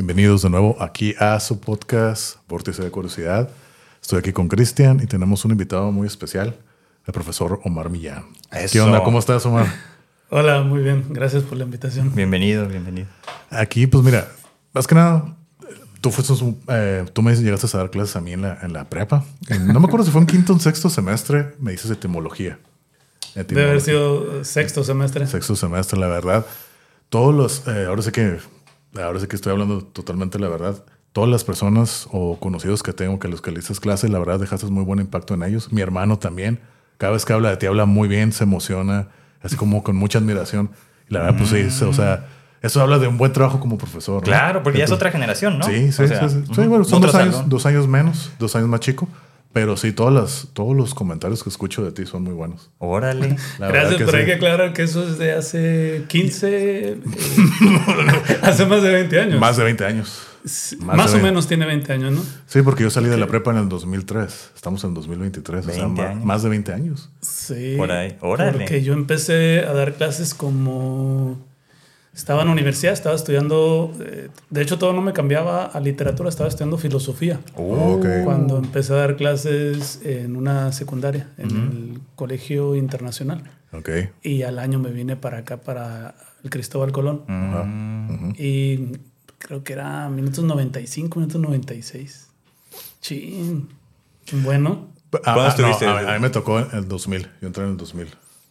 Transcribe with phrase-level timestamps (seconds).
[0.00, 3.50] Bienvenidos de nuevo aquí a su podcast Vórtice de Curiosidad.
[4.00, 6.56] Estoy aquí con Cristian y tenemos un invitado muy especial,
[7.06, 8.24] el profesor Omar Millán.
[8.50, 8.72] Eso.
[8.72, 9.04] ¿Qué onda?
[9.04, 9.66] ¿Cómo estás, Omar?
[10.30, 11.04] Hola, muy bien.
[11.10, 12.14] Gracias por la invitación.
[12.14, 13.08] Bienvenido, bienvenido.
[13.50, 14.26] Aquí, pues mira,
[14.72, 15.36] más que nada,
[16.00, 16.32] tú fuiste
[16.68, 19.26] eh, tú me llegaste a dar clases a mí en la, en la prepa.
[19.50, 22.58] No me acuerdo si fue en quinto o sexto semestre, me dices etimología.
[23.34, 25.26] Debe haber sido sexto semestre.
[25.26, 26.46] Sexto semestre, la verdad.
[27.10, 28.38] Todos los, eh, ahora sé que,
[28.96, 30.84] ahora sé que estoy hablando totalmente la verdad.
[31.12, 34.38] Todas las personas o conocidos que tengo que los que le dices clases, la verdad
[34.38, 35.72] dejaste muy buen impacto en ellos.
[35.72, 36.60] Mi hermano también.
[36.98, 39.08] Cada vez que habla de ti, habla muy bien, se emociona,
[39.42, 40.70] así como con mucha admiración.
[41.08, 42.28] Y la verdad, pues sí, o sea,
[42.62, 44.16] eso habla de un buen trabajo como profesor.
[44.16, 44.20] ¿no?
[44.20, 45.64] Claro, porque ya es otra generación, ¿no?
[45.64, 46.54] Sí, sí, O sea, sí, sí.
[46.54, 49.08] Sí, bueno, son dos años, dos años menos, dos años más chico.
[49.52, 52.70] Pero sí, todas las, todos los comentarios que escucho de ti son muy buenos.
[52.78, 53.36] Órale.
[53.58, 54.30] La Gracias, que pero hay sí.
[54.30, 56.48] que aclarar que eso es de hace 15,
[56.92, 57.00] eh,
[58.42, 59.40] hace más de 20 años.
[59.40, 60.22] Más de 20 años.
[60.44, 61.22] Sí, más más, de o 20.
[61.22, 62.22] menos tiene 20 años, ¿no?
[62.46, 64.52] Sí, porque yo salí de la prepa en el 2003.
[64.54, 65.66] Estamos en 2023.
[65.66, 66.24] o sea, 20 años.
[66.24, 67.10] más de 20 años.
[67.20, 67.74] Sí.
[67.76, 68.16] Por ahí.
[68.20, 68.52] Órale.
[68.52, 71.49] Porque yo empecé a dar clases como...
[72.20, 73.94] Estaba en la universidad, estaba estudiando...
[74.00, 77.40] eh, de hecho, todo no me cambiaba a literatura, estaba estudiando filosofía.
[77.56, 78.06] Uh, Ok.
[78.24, 83.50] Cuando empecé a dar clases en una secundaria, en el Colegio Internacional.
[83.72, 83.88] Ok.
[84.22, 87.22] Y al año me vine para acá, para el Cristóbal Colón.
[87.26, 87.62] Ajá.
[87.62, 88.34] Ujú.
[88.36, 88.98] Y
[89.38, 92.28] creo que era minutos 95, minutos 96.
[93.00, 93.66] Chin.
[94.44, 94.88] Bueno.
[95.14, 95.86] Ah, ¿Cuándo ah, estuviste?
[95.86, 97.28] no, a, a mí me tocó en el 2000.
[97.40, 98.08] Yo entré en el 2000.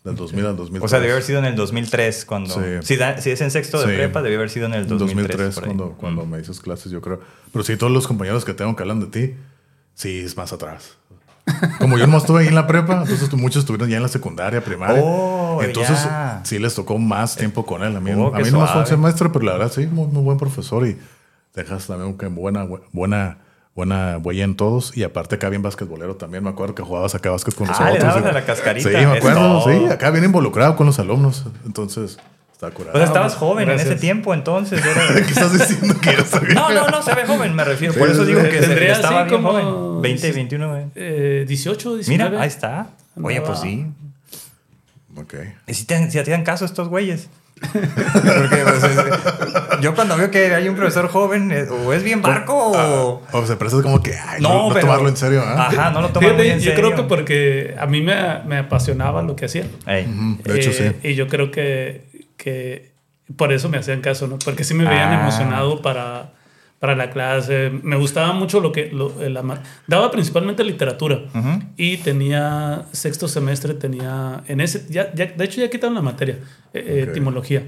[0.10, 0.84] Del 2000 al 2003.
[0.86, 2.54] O sea, debió haber sido en el 2003 cuando...
[2.54, 2.62] Sí.
[2.82, 3.94] Si, da- si es en sexto de Sí.
[3.98, 5.38] prepa, debió haber sido en el En 2003.
[5.38, 5.68] 2003, por ahí.
[5.68, 7.20] cuando, cuando me dices clases, yo creo.
[7.52, 9.36] Pero sí, todos los compañeros que tengo que hablan de ti,
[9.96, 10.98] sí, es más atrás.
[11.80, 14.64] Como yo no estuve ahí en la prepa, entonces muchos estuvieron ya en la secundaria,
[14.64, 15.02] primaria.
[15.04, 15.98] Oh, entonces
[16.44, 17.96] sí les tocó más tiempo con él.
[17.96, 20.06] A mí, Oh, a mí no más fue un semestre, pero la verdad sí, muy,
[20.08, 20.98] muy buen profesor y
[21.56, 23.38] dejas también que buena, buena,
[23.75, 24.95] buena huella en todos.
[24.98, 26.44] Y aparte acá bien basquetbolero también.
[26.44, 27.94] Me acuerdo que jugabas acá básquet con Ah, nosotros.
[27.94, 28.89] le dabas y- a la cascarita.
[28.89, 29.60] Sí, me acuerdo.
[29.60, 29.70] Eso.
[29.88, 31.45] Sí, acá bien involucrado con los alumnos.
[31.66, 32.17] Entonces,
[32.52, 32.94] está curado.
[32.95, 34.83] O sea, estabas joven en ese tiempo, entonces.
[34.86, 36.54] era- ¿Qué estás diciendo que sabía?
[36.55, 37.94] No, no, no, se ve joven, me refiero.
[37.94, 38.49] Por eso digo sí.
[38.49, 40.02] que Tendría estaba así bien como- joven.
[40.02, 40.70] 20, 21.
[40.70, 40.86] güey.
[40.95, 42.30] Eh, 18, 19.
[42.32, 42.88] Mira, ahí está.
[43.21, 43.86] Oye, pues sí.
[45.17, 45.33] Ok.
[45.67, 47.27] ¿Y si te, si te dan caso estos güeyes?
[47.61, 52.21] Porque pues, es- yo cuando veo que hay un profesor joven, eh, o es bien
[52.21, 53.11] barco o...
[53.11, 55.67] O pero eso es como que, ay, no, No, no pero- tomarlo en serio, ¿ah?
[55.67, 56.75] Ajá, no lo muy Fíjate, en yo serio.
[56.75, 58.15] creo que porque a mí me,
[58.47, 59.65] me apasionaba lo que hacía.
[59.86, 60.05] Ey.
[60.05, 61.09] Ujú, De hecho, Eh, sí.
[61.09, 62.05] Y yo creo que,
[62.37, 62.92] que
[63.36, 64.39] por eso me hacían caso, ¿no?
[64.39, 65.21] Porque sí me veían Ah.
[65.21, 66.31] emocionado para,
[66.80, 67.71] para la clase.
[67.83, 68.89] Me gustaba mucho lo que...
[68.91, 69.43] Lo, eh, la
[69.87, 71.20] daba principalmente literatura.
[71.33, 71.61] Ujú.
[71.77, 72.86] Y tenía...
[72.91, 74.41] Sexto semestre tenía...
[74.47, 74.86] En ese...
[74.89, 76.37] Ya, ya- de hecho, ya quitaron la materia.
[76.74, 77.64] Eh, etimología.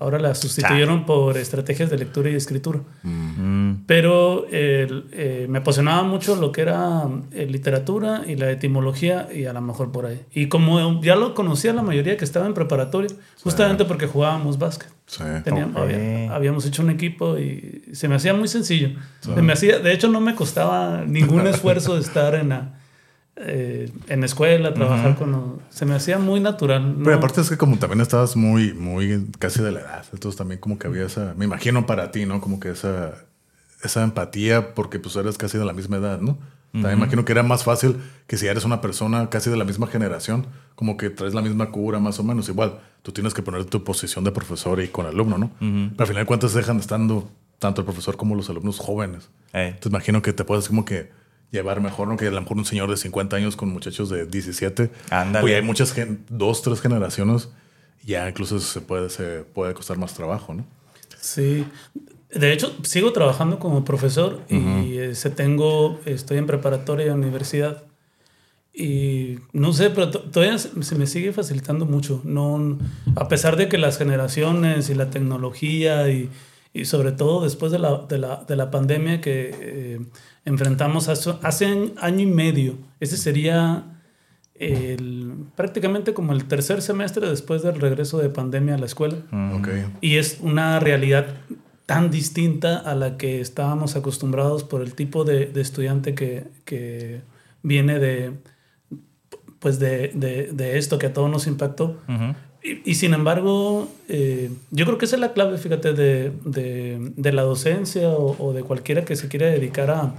[0.00, 2.80] Ahora la sustituyeron por estrategias de lectura y escritura.
[3.02, 3.84] Mm.
[3.86, 9.46] Pero el, eh, me apasionaba mucho lo que era eh, literatura y la etimología y
[9.46, 10.20] a lo mejor por ahí.
[10.32, 13.10] Y como ya lo conocía la mayoría que estaba en preparatoria,
[13.42, 14.90] justamente porque jugábamos básquet.
[15.06, 15.24] Sí.
[15.44, 15.76] Teníamos-
[16.30, 18.90] habíamos hecho un equipo y se me hacía muy sencillo.
[19.20, 22.78] Se me hacía, de hecho, no me costaba ningún esfuerzo de estar en la,
[23.36, 25.32] eh, en la escuela, trabajar con...
[25.32, 26.96] los- se me hacía muy natural.
[27.02, 30.60] Pero aparte es que como también estabas muy, muy casi de la edad, entonces también
[30.60, 32.40] como que había esa, me imagino para ti, ¿no?
[32.40, 33.14] Como que esa,
[33.82, 36.38] esa empatía porque pues eres casi de la misma edad, ¿no?
[36.72, 39.64] También me imagino que era más fácil que si eres una persona casi de la
[39.66, 42.48] misma generación, como que traes la misma cura más o menos.
[42.48, 45.50] Igual, tú tienes que poner tu posición de profesor y con alumno, ¿no?
[45.58, 47.28] Pero al final de cuentas dejan estando
[47.58, 49.28] tanto el profesor como los alumnos jóvenes.
[49.52, 49.66] Ey.
[49.66, 51.10] Entonces imagino que te puedes como que
[51.52, 52.16] llevar mejor, ¿no?
[52.16, 54.90] Que a lo mejor un señor de 50 años con muchachos de 17.
[55.10, 55.48] Ándale.
[55.50, 57.50] Ya hay muchas, gen- dos, tres generaciones,
[58.04, 60.64] ya incluso se puede, se puede costar más trabajo, ¿no?
[61.20, 61.64] Sí.
[62.34, 67.84] De hecho, sigo trabajando como profesor y este, tengo, estoy en preparatoria de universidad.
[68.74, 72.22] Y no sé, pero to- todavía se se me sigue facilitando mucho.
[72.24, 72.78] No,
[73.16, 76.30] a pesar de que las generaciones y la tecnología y,
[76.72, 80.00] y sobre todo después de la, de la, de la pandemia que eh,
[80.44, 83.84] enfrentamos hace, hace año y medio, ese sería
[84.54, 89.16] el, prácticamente como el tercer semestre después del regreso de pandemia a la escuela.
[89.54, 89.68] Ok.
[90.00, 91.26] Y es una realidad
[91.86, 97.20] tan distinta a la que estábamos acostumbrados por el tipo de, de estudiante que, que
[97.62, 98.32] viene de,
[99.58, 102.00] pues de, de, de esto que a todos nos impactó.
[102.62, 107.12] Y, y sin embargo, eh, yo creo que esa es la clave, fíjate, de, de,
[107.16, 110.14] de la docencia o, o de cualquiera que se quiera dedicar a,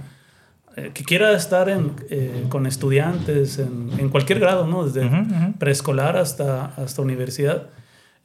[0.76, 4.84] eh, que quiera estar en, eh, con estudiantes en, en cualquier grado, ¿no?
[4.86, 5.08] Desde
[5.58, 7.68] preescolar hasta, hasta universidad,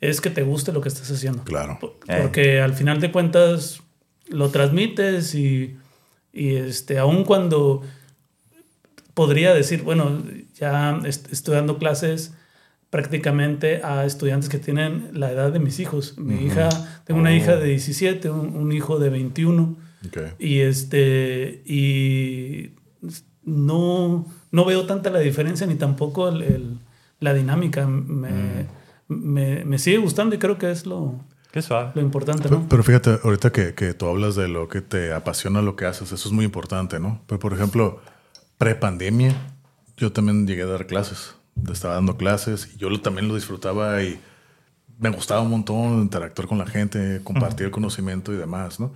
[0.01, 1.43] es que te guste lo que estás haciendo.
[1.43, 1.77] Claro.
[1.79, 2.19] Por- Eh.
[2.21, 3.81] Porque al final de cuentas,
[4.29, 5.77] lo transmites y,
[6.33, 7.81] y este, aun cuando
[9.13, 10.23] podría decir, bueno,
[10.55, 12.33] ya est- estoy dando clases
[12.89, 16.17] prácticamente a estudiantes que tienen la edad de mis hijos.
[16.17, 16.69] Mi hija,
[17.05, 19.77] tengo una hija de 17, un, un hijo de 21.
[20.39, 21.61] Y este.
[21.65, 22.71] Y
[23.43, 26.79] no, no veo tanta la diferencia ni tampoco el- el-
[27.19, 27.85] la dinámica.
[27.87, 28.67] Me,
[29.07, 31.19] me, me sigue gustando y creo que es lo,
[31.51, 31.91] Qué suave.
[31.95, 32.69] lo importante, Pero, ¿no?
[32.69, 36.11] pero fíjate, ahorita que, que tú hablas de lo que te apasiona lo que haces,
[36.11, 37.21] eso es muy importante, ¿no?
[37.27, 37.99] Pero por ejemplo,
[38.57, 39.33] pre-pandemia,
[39.97, 41.35] yo también llegué a dar clases.
[41.71, 44.19] Estaba dando clases y yo lo- también lo disfrutaba y
[44.99, 48.93] me gustaba un montón interactuar con la gente, compartir conocimiento y demás, ¿no?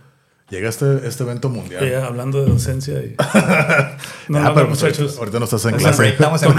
[0.49, 1.89] Llega este, este evento mundial.
[1.89, 3.15] Ya hablando de docencia y.
[4.29, 5.17] No, Ah, no, pero no, pues muchachos.
[5.17, 6.09] ahorita, no estás en Estamos clase.
[6.13, 6.53] estamos en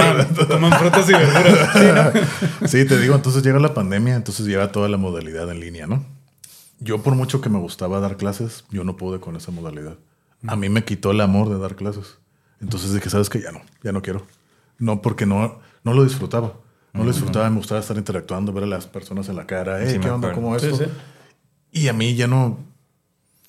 [0.46, 2.12] coman frutas y verduras.
[2.66, 6.04] Sí, te digo, entonces llega la pandemia, entonces llega toda la modalidad en línea, ¿no?
[6.80, 9.96] Yo por mucho que me gustaba dar clases, yo no pude con esa modalidad.
[10.46, 12.18] A mí me quitó el amor de dar clases.
[12.60, 13.40] Entonces dije, ¿sabes qué?
[13.40, 14.26] Ya no, ya no quiero.
[14.78, 16.54] No, porque no, no lo disfrutaba.
[16.92, 19.92] No lo disfrutaba, me gustaba estar interactuando, ver a las personas en la cara, "Hey,
[19.94, 20.32] Sí, ¿qué onda?
[20.32, 20.84] ¿Cómo Sí, esto?
[20.84, 20.90] sí.
[21.72, 22.58] Y a mí ya no,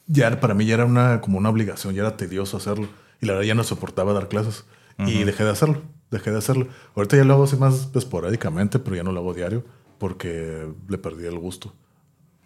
[0.08, 2.88] ya para mí ya era una, como una obligación, ya era tedioso hacerlo.
[3.22, 4.66] Y la verdad ya no soportaba dar clases.
[4.98, 5.82] Y dejé de hacerlo,
[6.12, 6.68] dejé de hacerlo.
[6.96, 9.66] Ahorita ya lo hago así más esporádicamente, pero ya no lo hago diario
[9.98, 11.74] porque le perdí el gusto.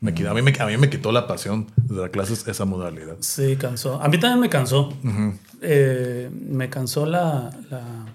[0.01, 2.65] Me quitó- a, mí me, a mí me quitó la pasión de dar clases esa
[2.65, 3.17] modalidad.
[3.19, 4.01] Sí, cansó.
[4.01, 4.93] A mí también me cansó.
[5.61, 8.05] Eh, me cansó la, la-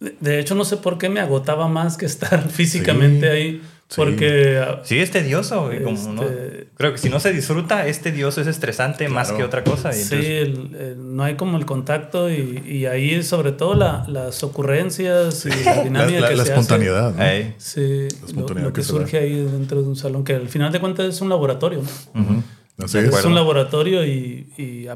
[0.00, 3.62] De de hecho, no sé por qué me agotaba más que estar físicamente Sí, ahí.
[3.88, 3.94] Sí.
[3.96, 5.66] Porque Sí, es tedioso.
[5.66, 6.22] güey, como, ¿no?
[6.22, 9.38] Este- Creo que si no se disfruta, es tedioso, es estresante más Claro.
[9.38, 9.90] que otra cosa.
[9.90, 13.74] y sí, entonces- el- el- no hay como el contacto y, y ahí sobre todo
[13.74, 17.14] la- las ocurrencias y la La, dinámica la- que la se espontaneidad.
[17.14, 17.22] ¿no?
[17.22, 17.54] Hace.
[17.58, 17.80] Sí,
[18.20, 18.88] lo, espontaneidad lo que que da.
[18.88, 21.82] surge ahí dentro de un salón, que al final de cuentas es un laboratorio.
[22.14, 22.20] ¿no?
[22.20, 22.42] Ujú.
[22.82, 23.14] Así De es.
[23.14, 24.88] Es un laboratorio y, y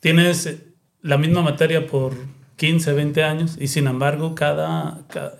[0.00, 0.48] tienes
[1.02, 2.12] la misma materia por
[2.56, 5.32] 15, 20 años y sin embargo cada, ca-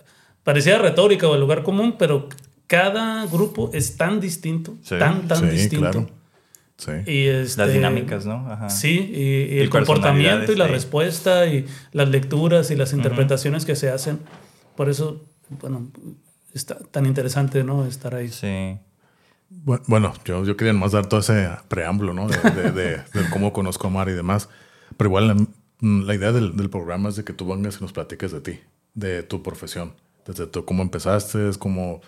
[0.43, 2.29] parecía retórica o el lugar común, pero
[2.69, 4.95] cada grupo es tan distinto, Sí.
[4.99, 5.79] tan, tan Sí, distinto.
[5.91, 6.09] claro.
[6.77, 6.91] Sí.
[7.11, 8.47] Y este, Las dinámicas, ¿no?
[8.49, 8.69] Ajá.
[8.69, 13.65] Sí, y, y Y el comportamiento y la respuesta y las lecturas y las interpretaciones
[13.65, 14.19] que se hacen.
[14.77, 15.89] Por eso, bueno,
[16.53, 17.85] está tan interesante, ¿no?
[17.85, 18.29] Estar ahí.
[18.29, 18.77] Sí.
[19.65, 22.27] Bu- Bueno, yo, yo quería más dar todo ese preámbulo, ¿no?
[22.29, 24.47] De, de- de- de cómo conozco a Mar y demás.
[24.95, 27.81] Pero igual la, mm, la idea del, del programa es de que tú vengas y
[27.81, 28.59] nos platiques de ti,
[28.93, 29.95] de tu profesión,
[30.25, 31.99] desde tu, cómo empezaste, cómo,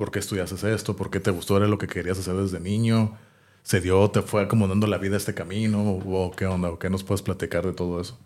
[0.00, 3.18] por qué estudiaste esto, por qué te gustó, era lo que querías hacer desde niño,
[3.62, 7.04] se dio, te fue acomodando la vida este camino, o qué onda, o qué nos
[7.04, 8.18] puedes platicar de todo eso.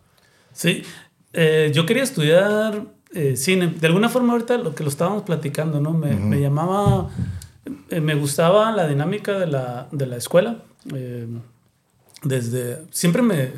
[0.53, 0.85] Sí,
[1.33, 3.75] eh, yo quería estudiar eh, cine.
[3.77, 5.93] De alguna forma ahorita lo que lo estábamos platicando, ¿no?
[5.93, 7.11] Me, me llamaba,
[7.91, 10.63] eh, me gustaba la dinámica de la, de la escuela.
[10.95, 11.27] Eh,
[12.23, 13.51] desde, siempre me,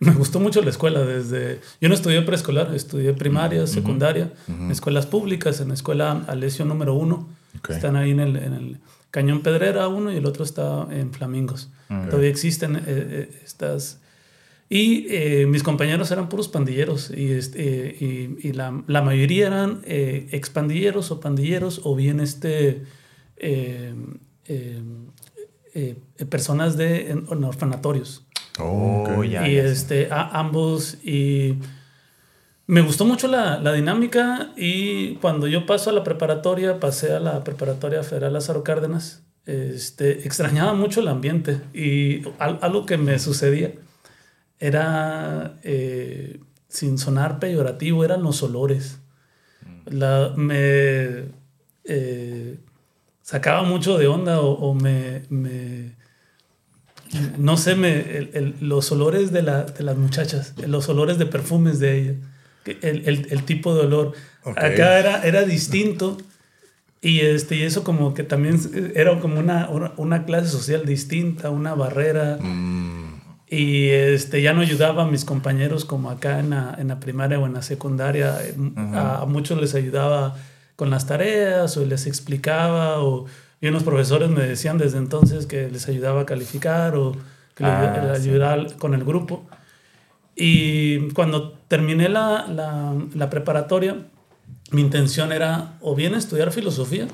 [0.00, 1.02] me gustó mucho la escuela.
[1.02, 6.64] Desde, yo no estudié preescolar, estudié primaria, secundaria, en escuelas públicas, en la escuela Alesio
[6.64, 7.38] número uno.
[7.58, 7.70] Ok.
[7.70, 8.78] Están ahí en el, en el
[9.10, 11.70] Cañón Pedrera uno y el otro está en Flamingos.
[11.88, 13.98] Todavía existen eh, eh, estas...
[14.72, 17.96] Y eh, mis compañeros eran puros pandilleros y, este, eh,
[18.40, 22.84] y, y la, la mayoría eran eh, expandilleros o pandilleros o bien este,
[23.36, 23.92] eh,
[24.46, 24.80] eh,
[25.74, 25.96] eh,
[26.28, 28.24] personas de en- en orfanatorios.
[28.60, 29.18] Oh, ok.
[29.18, 29.48] Oh, ya.
[29.48, 31.56] y este, a, ambos y
[32.70, 37.18] me gustó mucho la, la dinámica y cuando yo paso a la preparatoria, pasé a
[37.20, 43.18] la preparatoria federal Lázaro Cárdenas, este, extrañaba mucho el ambiente y al- algo que me
[43.18, 43.72] sucedía
[44.60, 48.98] era, eh, sin sonar peyorativo, eran los olores.
[49.86, 51.24] La, me
[51.84, 52.58] eh,
[53.22, 55.96] sacaba mucho de onda o, o me, me-
[57.36, 61.26] no sé, me, el- el- los olores de, la- de las muchachas, los olores de
[61.26, 62.16] perfumes de ellas,
[62.66, 64.12] el, el- el tipo de olor.
[64.44, 66.16] Acá era, era distinto
[67.02, 68.58] y, este, y eso como que también
[68.94, 72.38] era como una, una, clase social distinta, una barrera.
[72.40, 77.00] Mm, Y este, ya no ayudaba a mis compañeros como acá en la, en la
[77.00, 78.38] primaria o en la secundaria.
[78.94, 80.36] a, a muchos les ayudaba
[80.76, 83.26] con las tareas o les explicaba o
[83.62, 87.12] y unos profesores me decían desde entonces que les ayudaba a calificar o
[87.54, 88.30] que Ah, les sí.
[88.30, 89.44] ayudaba con el grupo.
[90.40, 94.06] Y cuando terminé la, la, la preparatoria,
[94.70, 97.06] mi intención era o bien estudiar filosofía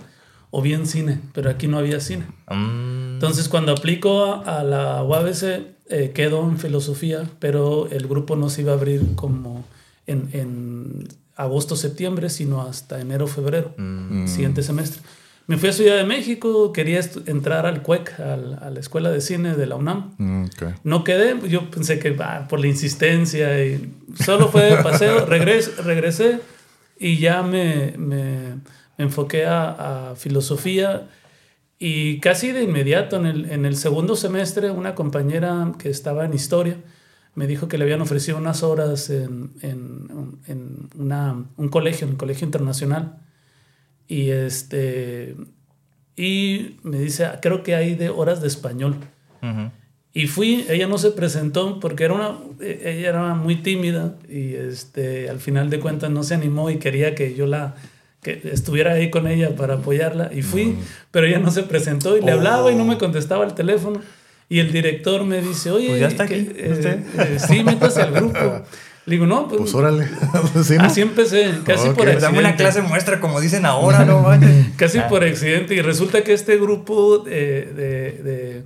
[0.51, 2.25] o bien cine, pero aquí no había cine.
[2.49, 5.43] Mm, Entonces, cuando aplico a, a la UABC,
[5.89, 9.65] eh, quedo en filosofía, pero el grupo no se iba a abrir como
[10.07, 15.03] en, en agosto, septiembre, sino hasta enero, febrero, mm, siguiente semestre.
[15.49, 19.21] Me fui a Ciudad de México, quería entrar al CUEC, al, a la Escuela de
[19.21, 20.15] Cine de la UNAM.
[20.19, 20.47] Mm,
[20.83, 23.93] No quedé, yo pensé que ah, por la insistencia y
[24.25, 26.41] solo fue de paseo, regresé, regresé
[26.99, 28.57] y ya me, me
[28.99, 31.09] enfoqué a, a, filosofía
[31.79, 36.35] y casi de inmediato en el, en el segundo semestre una compañera que estaba en
[36.35, 36.79] historia
[37.37, 42.15] me dijo que le habían ofrecido unas horas en, en, en una, un colegio, en
[42.15, 43.19] un colegio internacional
[44.09, 45.37] y, este,
[46.17, 48.97] y me dice, creo que hay de horas de español.
[50.13, 54.55] Y fui, ella no se presentó porque era una, e, ella era muy tímida y
[54.55, 57.75] este, al final de cuentas no se animó y quería que yo la,
[58.23, 60.31] que estuviera ahí con ella para apoyarla.
[60.35, 60.77] Y fui,
[61.11, 62.99] pero ella no se presentó y le hablaba y no me oh.
[62.99, 64.01] contestaba el teléfono.
[64.49, 66.35] Y el director me dice, oye, pues ya está aquí.
[66.35, 68.39] Eh, eh, sí, métase al grupo.
[69.07, 69.61] Le digo, no, pues.
[69.61, 70.09] Pues órale.
[70.81, 72.21] Así empecé, casi por accidente.
[72.21, 74.27] Dame una clase muestra, como dicen ahora, ¿no?
[74.77, 75.75] casi por accidente.
[75.75, 77.73] Y resulta que este grupo de.
[77.73, 78.65] de,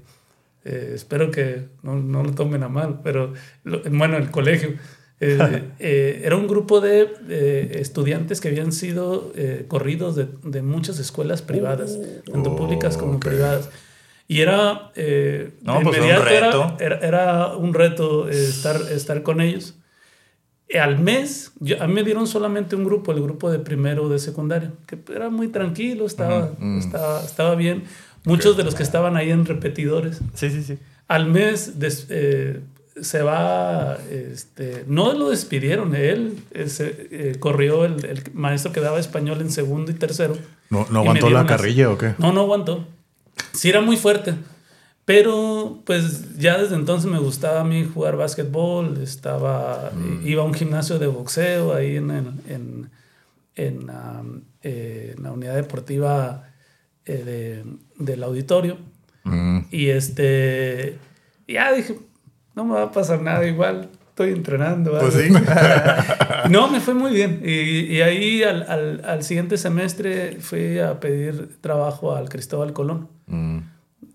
[0.65, 4.75] eh, espero que no, no, lo tomen a mal, pero bueno, el colegio.
[5.21, 9.35] Eh, eh, era un grupo de estudiantes que habían sido
[9.69, 11.99] corridos de, de, muchas escuelas privadas,
[12.33, 13.69] tanto públicas como privadas.
[14.27, 14.91] Y era,
[15.61, 16.77] no, pues un reto.
[16.79, 19.75] Era, era, era, un reto estar, estar con ellos
[20.79, 24.19] al mes, yo, a mí me dieron solamente un grupo, el grupo de primero de
[24.19, 26.79] secundaria, que era muy tranquilo, estaba, mm.
[26.79, 27.85] estaba, estaba, bien.
[28.25, 30.21] Muchos de los que estaban ahí en repetidores.
[30.35, 30.79] Sí, sí, sí.
[31.09, 31.73] Al mes
[32.11, 32.61] eh,
[33.01, 39.01] se va, este, no lo despidieron, él se, eh, corrió el, el, maestro que daba
[39.01, 40.37] español en segundo y tercero.
[40.69, 42.15] ¿No, no aguantó la carrilla o qué?
[42.19, 42.87] No, no aguantó.
[43.53, 44.35] Sí era muy fuerte.
[45.11, 50.25] Pero pues ya desde entonces me gustaba a mí jugar básquetbol, estaba, mm.
[50.25, 52.13] iba a un gimnasio de boxeo ahí en,
[52.47, 52.91] en,
[53.57, 53.91] en,
[54.63, 56.45] eh, la unidad deportiva
[57.07, 57.65] eh,
[57.99, 58.79] del auditorio.
[59.25, 59.63] Mm.
[59.73, 60.97] Y este,
[61.49, 61.99] ya dije,
[62.55, 64.97] no me va a pasar nada igual, estoy entrenando.
[64.97, 65.29] Pues sí.
[66.51, 67.43] no, me fue muy bien.
[67.45, 73.09] Y, y ahí al, al, al, siguiente semestre fui a pedir trabajo al Cristóbal Colón.
[73.27, 73.59] Mm.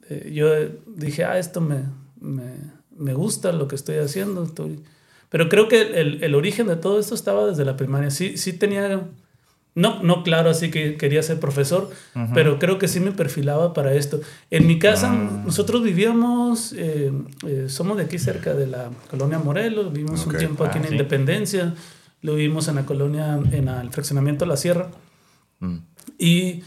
[0.10, 0.50] Eh, yo
[0.88, 1.84] dije, ah, esto me,
[2.20, 2.54] me,
[2.96, 4.44] me, gusta lo que estoy haciendo.
[4.44, 4.84] Estoy...
[5.30, 8.12] Pero creo que el, el, origen de todo esto estaba desde la primaria.
[8.12, 9.08] Sí, sí tenía,
[9.76, 11.90] no, no claro, así que quería ser profesor,
[12.34, 14.22] pero creo que sí me perfilaba para esto.
[14.50, 15.44] En mi casa, ah.
[15.46, 17.12] nosotros vivíamos, eh,
[17.46, 20.94] eh, somos de aquí cerca de la colonia Morelos, vivimos un tiempo aquí ah, en
[20.94, 21.74] Independencia,
[22.22, 24.92] lo vivimos en la colonia, en el fraccionamiento La Sierra.
[25.60, 25.78] Mm.
[26.20, 26.64] Y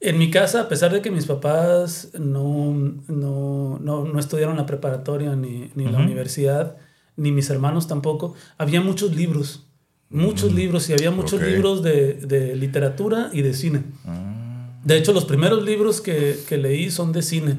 [0.00, 2.72] en mi casa, a pesar de que mis papás no,
[3.08, 6.76] no, no, no estudiaron la preparatoria ni, ni la universidad,
[7.16, 9.66] ni mis hermanos tampoco, había muchos libros,
[10.10, 13.84] muchos mm, libros y había muchos libros de, de, literatura y de cine.
[14.04, 14.78] Ah.
[14.84, 17.58] De hecho, los primeros libros que, que leí son de cine.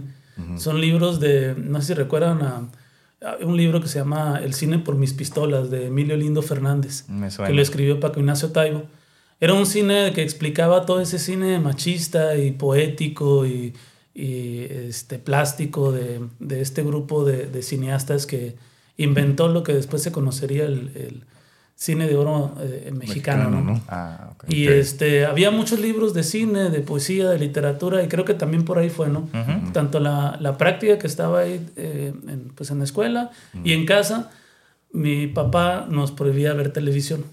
[0.57, 2.69] Son libros de, no sé si recuerdan a,
[3.41, 7.05] un libro que se llama El cine por mis pistolas de Emilio Lindo Fernández,
[7.45, 8.83] que lo escribió Paco Ignacio Taibo.
[9.39, 13.73] Era un cine que explicaba todo ese cine machista y poético y,
[14.13, 18.55] y este, plástico de, de este grupo de, de, cineastas que
[18.97, 21.23] inventó lo que después se conocería el, el
[21.77, 23.51] cine de oro eh, mexicano.
[23.51, 23.81] mexicano ¿no?
[23.87, 24.59] Ah, okay.
[24.59, 28.65] Y este, había muchos libros de cine, de poesía, de literatura, y creo que también
[28.65, 29.29] por ahí fue, ¿no?
[29.71, 33.29] Tanto la, la, práctica que estaba ahí eh, en, pues en la escuela
[33.63, 34.31] y en casa,
[34.91, 37.25] mi papá nos prohibía ver televisión.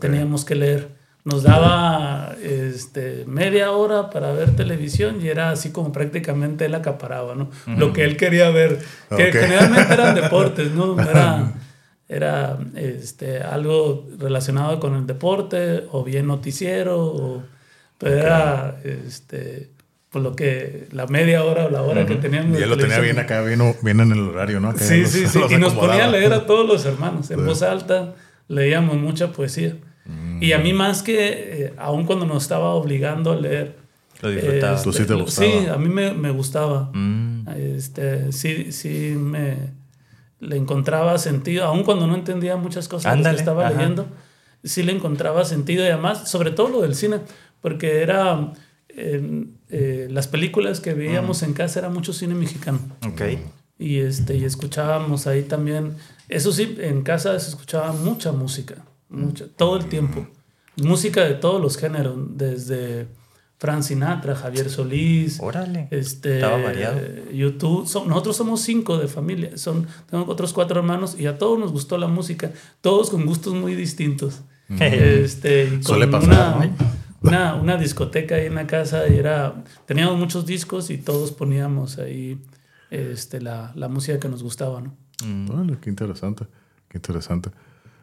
[0.00, 5.92] Teníamos que leer nos daba este, media hora para ver televisión y era así como
[5.92, 7.50] prácticamente él acaparaba, ¿no?
[7.76, 8.80] Lo que él quería ver,
[9.16, 11.00] que generalmente eran deportes, ¿no?
[11.08, 11.54] Era,
[12.08, 17.42] era este, algo relacionado con el deporte o bien noticiero, o,
[17.96, 19.70] pero era este,
[20.10, 22.58] por lo que la media hora o la hora que teníamos.
[22.58, 24.76] Y él lo tenía bien acá, bien, bien, en el horario, ¿no?
[24.76, 25.40] sí, sí, sí.
[25.48, 28.14] y nos ponía a leer a todos los hermanos en voz alta,
[28.48, 29.76] leíamos mucha poesía.
[30.40, 33.76] Y a mí más que, eh, aún cuando nos estaba obligando a leer.
[34.20, 34.86] Lo disfrutabas.
[34.86, 35.48] Este, sí te gustaba?
[35.48, 36.90] Sí, a mí me, me gustaba.
[36.92, 37.48] Mm.
[37.56, 39.82] Este, sí, sí me
[40.40, 44.06] le encontraba sentido, aún cuando no entendía muchas cosas que estaba leyendo,
[44.64, 47.20] sí le encontraba sentido y además, sobre todo lo del cine,
[47.60, 48.52] porque era,
[48.88, 51.44] em, eh, las películas que veíamos mm.
[51.44, 52.80] en casa era mucho cine mexicano.
[53.06, 53.22] Ok.
[53.78, 55.94] Y, este, y escuchábamos ahí también,
[56.28, 58.78] eso sí, en casa se escuchaba mucha música
[59.12, 60.26] mucho, todo el tiempo.
[60.76, 63.08] Música de todos los géneros, desde
[63.58, 65.38] Frank Sinatra, Javier Solís.
[65.40, 65.86] Órale.
[65.90, 66.98] Este, Estaba variado.
[67.30, 67.82] YouTube.
[68.06, 69.56] nosotros somos cinco de familia.
[69.56, 72.50] Son, tengo otros cuatro hermanos y a todos nos gustó la música.
[72.80, 74.40] Todos con gustos muy distintos.
[74.80, 76.70] este, Suele pasar,
[77.20, 81.98] una, una discoteca ahí en la casa y era, teníamos muchos discos y todos poníamos
[81.98, 82.42] ahí
[82.90, 84.96] este, la, la música que nos gustaba, ¿no?
[85.24, 86.46] Bueno, qué interesante,
[86.88, 87.50] qué interesante.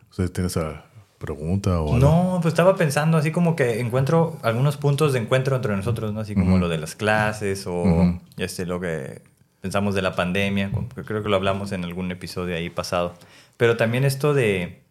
[0.09, 0.85] ¿Usted tiene esa
[1.19, 1.99] pregunta o algo?
[1.99, 6.21] No, pues estaba pensando así como que encuentro algunos puntos de encuentro entre nosotros, ¿no?
[6.21, 9.21] Así como lo de las clases o este, lo que
[9.61, 10.71] pensamos de la pandemia,
[11.05, 13.13] creo que lo hablamos en algún episodio ahí pasado.
[13.57, 14.81] Pero también esto de,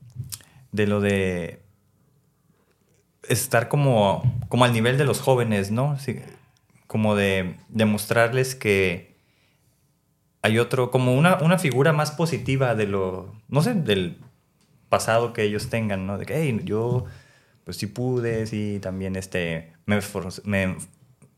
[0.72, 1.62] de lo de
[3.28, 5.98] estar como, como al nivel de los jóvenes, ¿no?
[5.98, 6.20] Sí,
[6.86, 9.16] como de demostrarles que
[10.42, 14.18] hay otro, como una, una figura más positiva de lo, no sé, del
[14.88, 16.18] pasado que ellos tengan, ¿no?
[16.18, 17.04] De que, hey, yo,
[17.64, 20.00] pues sí pude, sí, también este, me,
[20.44, 20.76] me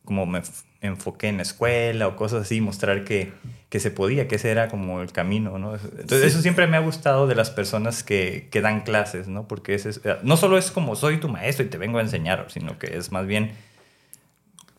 [0.04, 0.42] como me
[0.80, 3.32] enfoqué en la escuela o cosas así, mostrar que,
[3.68, 5.74] que se podía, que ese era como el camino, ¿no?
[5.74, 9.46] Entonces, eso siempre me ha gustado de las personas que, que dan clases, ¿no?
[9.46, 12.46] Porque ese es- no solo es como soy tu maestro y te vengo a enseñar,
[12.48, 13.52] sino que es más bien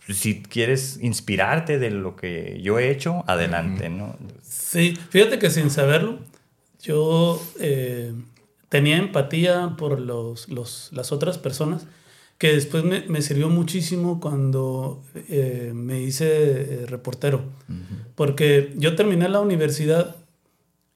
[0.09, 4.15] si quieres inspirarte de lo que yo he hecho, adelante, ¿no?
[4.41, 6.19] Sí, fíjate que sin saberlo,
[6.81, 8.13] yo eh,
[8.71, 11.85] tenía empatía por los, los- las otras personas,
[12.37, 17.41] que después me, me sirvió muchísimo cuando eh, me hice eh, reportero,
[18.15, 20.15] porque yo terminé la universidad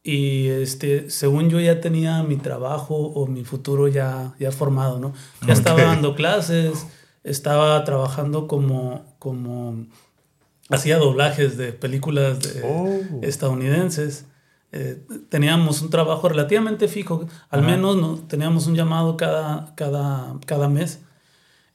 [0.04, 5.14] y este, según yo ya tenía mi trabajo o mi futuro ya, ya formado, ¿no?
[5.46, 5.88] Ya estaba Ok.
[5.88, 6.88] dando clases,
[7.24, 9.86] estaba trabajando como, como
[10.70, 13.20] hacía doblajes de películas de- Oh.
[13.22, 14.26] estadounidenses.
[14.78, 20.68] Eh, teníamos un trabajo relativamente fijo, al menos no, teníamos un llamado cada, cada, cada
[20.68, 21.00] mes.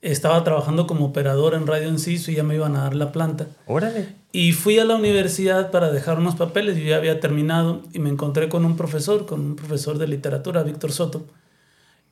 [0.03, 3.47] Estaba trabajando como operador en Radio Enciso y ya me iban a dar la planta.
[3.67, 4.15] Órale.
[4.33, 8.11] Y fui a la universidad para dejar unos papeles, yo ya había terminado y me
[8.11, 11.27] encontré con un profesor, con un profesor de literatura, Víctor Soto,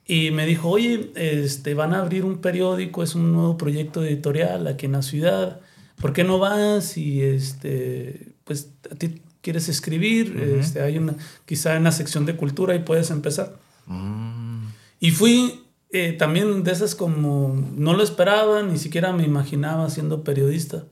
[0.06, 4.66] y me dijo, oye, este, van a abrir un periódico, es un nuevo proyecto editorial
[4.68, 5.60] aquí en la ciudad,
[6.00, 6.96] ¿por qué no vas?
[6.96, 11.14] Y este, pues a ti quieres escribir, este, hay una,
[11.46, 13.56] quizá en la sección de cultura y puedes empezar.
[15.00, 20.22] Y fui eh, también de esas como no lo esperaba, ni siquiera me imaginaba siendo
[20.24, 20.84] periodista.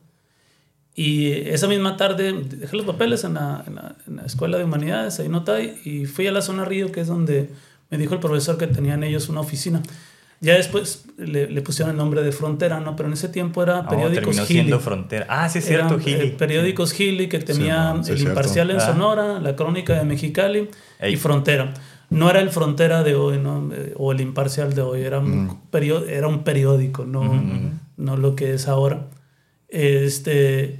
[0.94, 4.64] Y esa misma tarde dejé los papeles en la, en la- en la Escuela de
[4.64, 7.51] Humanidades, ahí en Otay, y fui a la zona Río, que es donde
[7.90, 9.83] me dijo el profesor que tenían ellos una oficina.
[10.40, 12.94] Ya después le, le pusieron el nombre de Frontera, ¿no?
[12.94, 14.61] Pero en ese tiempo era Oh, Periódicos terminó Gili.
[14.61, 15.27] siendo frontera.
[15.31, 16.20] Ah, sí es cierto, Eran, Gili.
[16.27, 18.33] eh, periódicos Gili que tenía man, sí, el cierto.
[18.33, 18.81] Imparcial en Ah.
[18.81, 20.68] Sonora, la Crónica de Mexicali
[21.01, 21.14] Ey.
[21.14, 21.72] y Frontera.
[22.11, 23.70] No era el Frontera de hoy, ¿no?
[23.75, 27.42] Eh, o el Imparcial de hoy, era un, perio- era un periódico, no,
[27.96, 29.09] no lo que es ahora.
[29.68, 30.79] Este,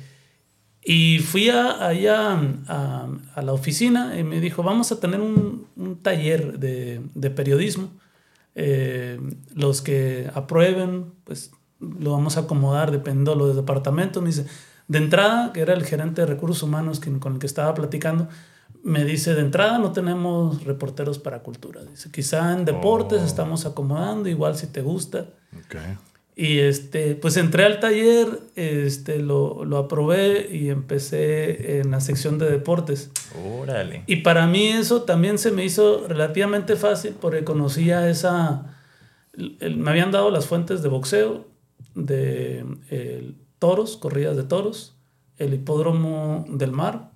[0.85, 2.39] y fui a, allá
[2.69, 7.31] a, a la oficina y me dijo, vamos a tener un, un taller de, de
[7.31, 7.91] periodismo.
[8.59, 9.21] Eh,
[9.55, 14.23] los que aprueben, pues lo vamos a acomodar dependiendo de los departamentos.
[14.23, 14.47] Me dice,
[14.89, 18.29] de entrada, que era el gerente de recursos humanos que- con el que estaba platicando,
[18.83, 21.83] me dice, de entrada no tenemos reporteros para cultura.
[21.85, 23.27] Dice, quizá en deportes Oh.
[23.27, 25.27] estamos acomodando, igual si te gusta.
[25.59, 25.77] Ok.
[26.39, 32.39] Y este, pues entré al taller, este, lo, lo aprobé y empecé en la sección
[32.39, 33.11] de deportes.
[33.59, 34.03] Órale.
[34.07, 38.77] Y para mí eso también se me hizo relativamente fácil porque conocía esa...
[39.61, 41.47] el- me habían dado las fuentes de boxeo,
[41.95, 42.65] de
[43.59, 44.95] toros, corridas de toros,
[45.39, 47.13] el hipódromo del mar,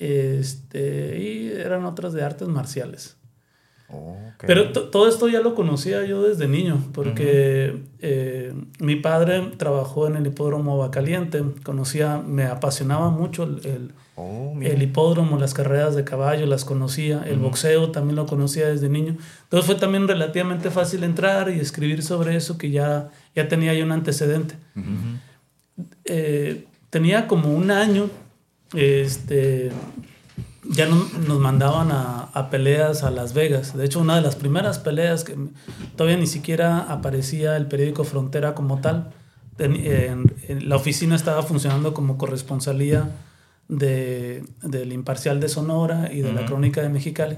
[0.00, 3.16] este, y eran otras de artes marciales.
[4.46, 10.06] Pero to- todo esto ya lo conocía yo desde niño, porque eh, mi padre trabajó
[10.06, 15.96] en el hipódromo Bacaliente, conocía, me apasionaba mucho el, el- Oh, el hipódromo, las carreras
[15.96, 19.16] de caballo, las conocía, el boxeo también lo conocía desde niño.
[19.42, 23.84] Entonces fue también relativamente fácil entrar y escribir sobre eso, que ya, ya tenía yo
[23.84, 24.54] un antecedente.
[26.04, 28.08] Eh, tenía como un año,
[28.74, 29.70] este,
[30.70, 33.76] ya no- nos mandaban a, a peleas a Las Vegas.
[33.76, 35.36] De hecho, una de las primeras peleas que
[35.96, 39.10] todavía ni siquiera aparecía el periódico Frontera como tal.
[39.56, 43.10] Ten- en- en- la oficina estaba funcionando como corresponsalía
[43.68, 47.36] de, del Imparcial de Sonora y de la Crónica de Mexicali.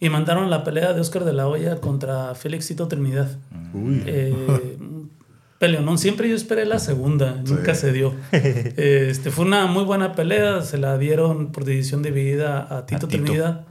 [0.00, 3.36] Y mandaron la pelea de Oscar de la Hoya contra Félix Tito Trinidad.
[3.74, 4.02] Uy.
[4.06, 4.76] Eh,
[5.60, 5.98] peleonón.
[5.98, 8.14] Siempre yo esperé la segunda, nunca se dio.
[8.32, 13.22] Este, fue una muy buena pelea, se la dieron por división dividida a Tito, Tito.
[13.24, 13.66] Trinidad.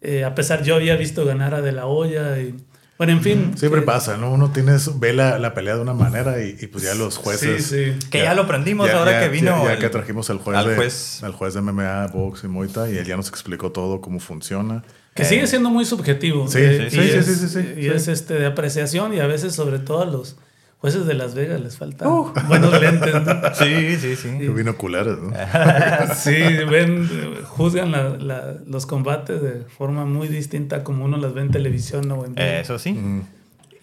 [0.00, 2.38] Eh, a pesar, yo había visto ganar a De La Hoya.
[2.40, 2.54] Y,
[2.96, 3.52] bueno, en fin.
[3.56, 4.32] Siempre que- pasa, ¿no?
[4.32, 7.66] Uno tiene, ve la, la pelea de una manera y, y pues ya los jueces.
[7.66, 8.08] Sí, sí.
[8.10, 10.68] Que ya lo aprendimos ahora que vino Ya, ya el- que trajimos al juez, al
[10.68, 11.22] de, juez.
[11.22, 14.20] al juez de MMA, box y Muay Thai, y él ya nos explicó todo cómo
[14.20, 14.82] funciona.
[15.14, 16.48] Que sigue siendo muy subjetivo.
[16.48, 17.88] Sí, eh, sí, y sí, es, sí, sí, sí, Y sí.
[17.88, 20.36] es este, de apreciación y a veces sobre todo a los
[20.80, 23.14] jueces de Las Vegas les falta buenos lentes.
[23.14, 23.40] ¿no?
[23.54, 24.28] Sí, sí, sí.
[24.38, 25.30] Que vino oculares, ¿no?
[26.14, 26.32] Sí,
[26.70, 27.08] ven,
[27.44, 32.10] juzgan la- la- los combates de forma muy distinta como uno las ve en televisión
[32.12, 32.38] o en.
[32.38, 32.92] Eso sí.
[32.92, 33.22] Mm.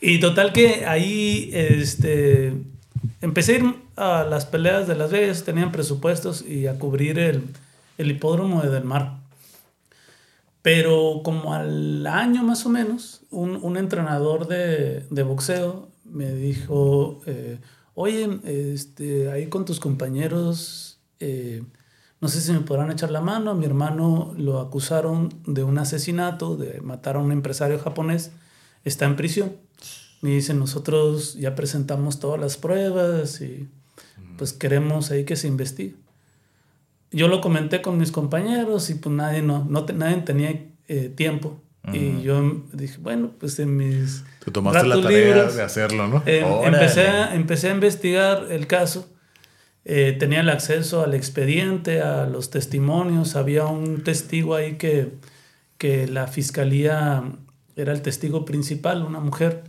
[0.01, 2.53] Y total que ahí este,
[3.21, 7.43] empecé a ir a las peleas de Las Vegas, tenían presupuestos y a cubrir el,
[7.97, 9.17] el hipódromo de Del Mar.
[10.62, 17.22] Pero como al año más o menos, un, un entrenador de, de boxeo me dijo,
[17.26, 17.60] eh,
[17.93, 21.63] oye, este, ahí con tus compañeros, eh,
[22.20, 25.78] no sé si me podrán echar la mano, a mi hermano lo acusaron de un
[25.78, 28.32] asesinato, de matar a un empresario japonés,
[28.84, 29.56] está en prisión.
[30.22, 33.70] Me dicen, nosotros ya presentamos todas las pruebas y
[34.38, 35.96] pues queremos ahí que se investigue.
[37.12, 41.62] Yo lo comenté con mis compañeros y pues nadie, no, no nadie tenía eh, tiempo.
[41.93, 44.26] Y yo dije, bueno, pues en mis...
[44.47, 46.23] Te tomaste la tarea de hacerlo, ¿no?
[46.25, 46.77] eh, Órale.
[46.77, 49.10] empecé, a, empecé a investigar el caso.
[49.83, 53.36] Eh, tenía el acceso al expediente, a los testimonios.
[53.36, 55.12] Había un testigo ahí que,
[55.77, 57.23] que la fiscalía
[57.75, 59.65] era el testigo principal, una mujer,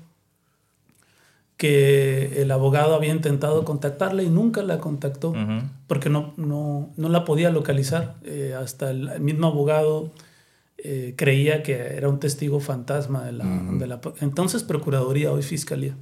[1.57, 5.35] que el abogado había intentado contactarla y nunca la contactó
[5.89, 8.15] porque no, no, no la podía localizar.
[8.23, 10.13] Eh, hasta el mismo abogado
[10.79, 15.97] eh, creía que era un testigo fantasma de la, de la entonces Procuraduría, hoy Fiscalía.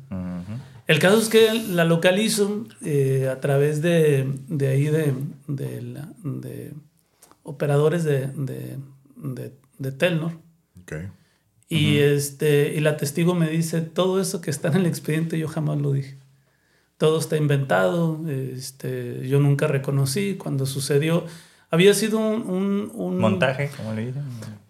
[0.86, 5.14] El caso es que la localizo eh, a través de, de ahí de,
[5.48, 6.72] de, la- de
[7.42, 8.76] operadores de, de,
[9.16, 10.32] de, de Telnor.
[10.82, 10.92] Ok.
[11.68, 15.48] Y, este, y la testigo me dice, todo eso que está en el expediente yo
[15.48, 16.18] jamás lo dije.
[16.98, 21.24] Todo está inventado, este, yo nunca reconocí cuando sucedió.
[21.70, 22.42] Había sido un...
[22.48, 24.22] un- un- Montaje, como le dicen.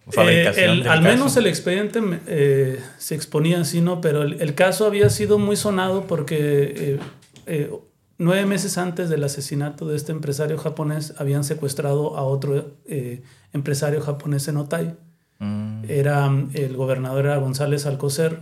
[0.07, 0.69] Eh, Fabricación.
[0.69, 1.09] el- del al caso.
[1.15, 4.01] menos el expediente eh, se exponía así, ¿no?
[4.01, 6.99] Pero el, el caso había sido muy sonado porque eh,
[7.45, 7.71] eh,
[8.17, 13.21] nueve meses antes del asesinato de este empresario japonés habían secuestrado a otro eh,
[13.53, 14.95] empresario japonés en Otay.
[15.39, 15.83] Mm.
[15.87, 18.39] Era el gobernador era González Alcocer,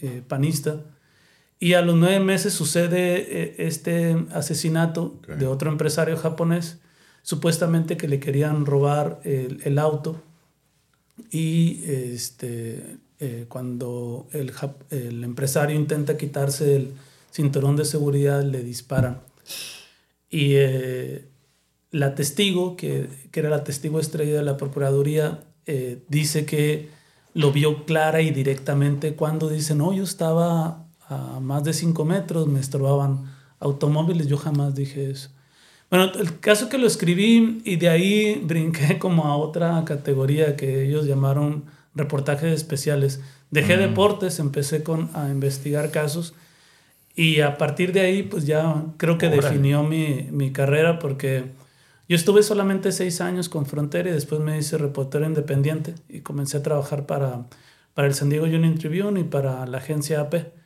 [0.00, 0.76] eh, panista.
[1.58, 6.80] Y a los nueve meses sucede eh, este asesinato de otro empresario japonés,
[7.22, 10.20] supuestamente que le querían robar el, el auto.
[11.30, 14.52] Y este, eh, cuando el,
[14.90, 16.92] el empresario intenta quitarse el
[17.30, 19.20] cinturón de seguridad, le disparan.
[20.28, 21.28] Y eh,
[21.90, 26.88] la testigo, que, que era la testigo estrella de la Procuraduría, eh, dice que
[27.34, 32.46] lo vio clara y directamente cuando dice, no, yo estaba a más de 5 metros,
[32.46, 33.30] me estorbaban
[33.60, 35.30] automóviles, yo jamás dije eso.
[35.92, 40.86] Bueno, el caso que lo escribí y de ahí brinqué como a otra categoría que
[40.86, 43.20] ellos llamaron reportajes especiales.
[43.50, 46.32] Dejé deportes, empecé con, a investigar casos
[47.14, 49.42] y a partir de ahí pues ya creo que Órale.
[49.42, 51.44] definió mi, mi carrera porque
[52.08, 56.56] yo estuve solamente seis años con Frontera y después me hice reportero independiente y comencé
[56.56, 57.44] a trabajar para,
[57.92, 60.61] para el San Diego Union Tribune y para la agencia AP.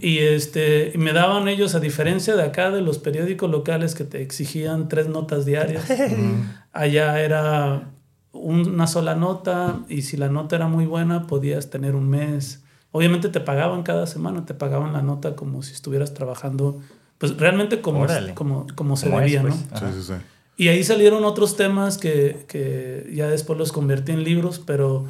[0.00, 4.20] Y este, me daban ellos, a diferencia de acá, de los periódicos locales que te
[4.22, 5.84] exigían tres notas diarias,
[6.72, 7.90] allá era
[8.32, 12.62] una sola nota y si la nota era muy buena podías tener un mes.
[12.92, 16.80] Obviamente te pagaban cada semana, te pagaban la nota como si estuvieras trabajando,
[17.18, 19.54] pues realmente como, como, como se Como es, debía, pues.
[19.54, 19.60] ¿no?
[19.60, 19.92] Sí, Ajá.
[19.92, 20.12] sí, sí.
[20.58, 25.04] Y ahí salieron otros temas que, que ya después los convertí en libros, pero,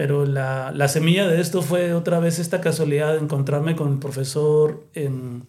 [0.00, 3.98] pero la, la semilla de esto fue otra vez esta casualidad de encontrarme con el
[3.98, 5.42] profesor en,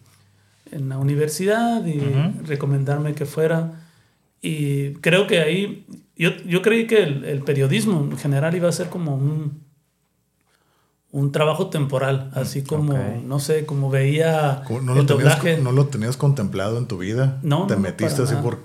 [0.70, 1.98] en la universidad y
[2.46, 3.80] recomendarme que fuera.
[4.42, 5.86] Y creo que ahí,
[6.16, 9.62] yo, yo creí que el, el periodismo en general iba a ser como un,
[11.12, 13.22] un trabajo temporal, así como, ok.
[13.24, 15.62] no sé, como veía ¿Cómo- ¿No el lo, tenías, doblaje.
[15.62, 17.38] ¿No lo tenías contemplado en tu vida?
[17.42, 18.42] No, Te no, metiste así nada.
[18.44, 18.60] por,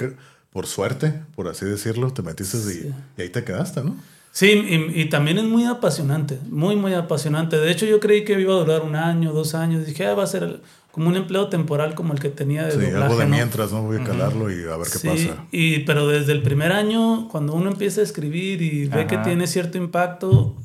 [0.52, 2.94] por suerte, por así decirlo, te metiste y- Sí.
[3.18, 3.96] y, ahí te quedaste, ¿no?
[4.38, 7.58] Sí, y, y también es muy apasionante, muy, muy apasionante.
[7.58, 9.84] De hecho, yo creí que iba a durar un año, dos años.
[9.88, 12.74] Dije, ah, va a ser el- como un empleo temporal como el que tenía de
[12.74, 13.36] Sí, doblaje, algo de ¿no?
[13.36, 13.82] mientras, ¿no?
[13.82, 15.44] Voy a calarlo y a ver qué Sí, pasa.
[15.52, 19.48] y, pero desde el primer año, cuando uno empieza a escribir y ve que tiene
[19.48, 20.56] cierto impacto,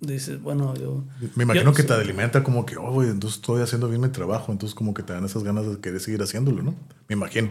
[0.00, 1.04] dices, bueno, yo...
[1.34, 4.08] Me imagino yo- que te alimenta como que, oh, güey, entonces estoy haciendo bien mi
[4.08, 6.74] trabajo, entonces como que te dan esas ganas de querer seguir haciéndolo, ¿no?
[7.08, 7.50] Me imagino.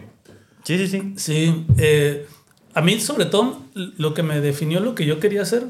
[0.64, 1.12] Sí, sí, sí.
[1.16, 2.26] Sí, eh,
[2.74, 5.66] a mí sobre todo lo que me definió lo que yo quería hacer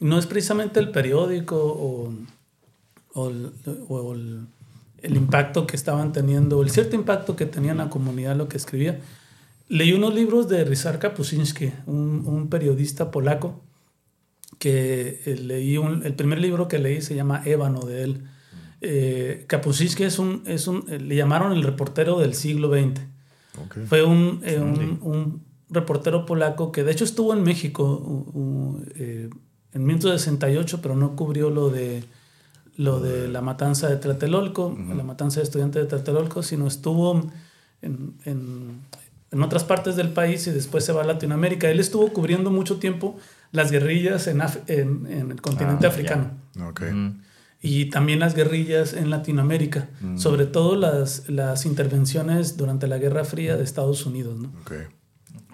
[0.00, 2.12] no es precisamente el periódico o,
[3.14, 3.50] o el,
[3.88, 4.46] o el-
[5.02, 8.56] el impacto que estaban teniendo, el cierto impacto que tenía en la comunidad lo que
[8.56, 9.00] escribía.
[9.68, 13.60] Leí unos libros de Ryszard Kapuscinski, un, un periodista polaco,
[14.58, 18.22] que eh, leí un- el primer libro que leí se llama Ébano de él.
[18.80, 23.00] eh, Kapuscinski es un, es un, le llamaron el reportero del siglo XX.
[23.86, 25.42] Fue un, eh, un
[25.74, 29.28] reportero polaco que de hecho estuvo en México eh,
[29.72, 32.04] en 1968, pero no cubrió lo de,
[32.76, 37.20] lo de la matanza de Tlatelolco, la matanza de estudiantes de Tlatelolco, sino estuvo
[37.82, 38.80] en, en-
[39.30, 41.68] en otras partes del país y después se va a Latinoamérica.
[41.68, 43.16] Él estuvo cubriendo mucho tiempo
[43.50, 46.30] las guerrillas en, Af- en- en el continente Ah, africano.
[46.94, 47.20] Mm.
[47.60, 53.56] y también las guerrillas en Latinoamérica, sobre todo las, las intervenciones durante la Guerra Fría
[53.56, 54.38] de Estados Unidos.
[54.38, 54.52] ¿no?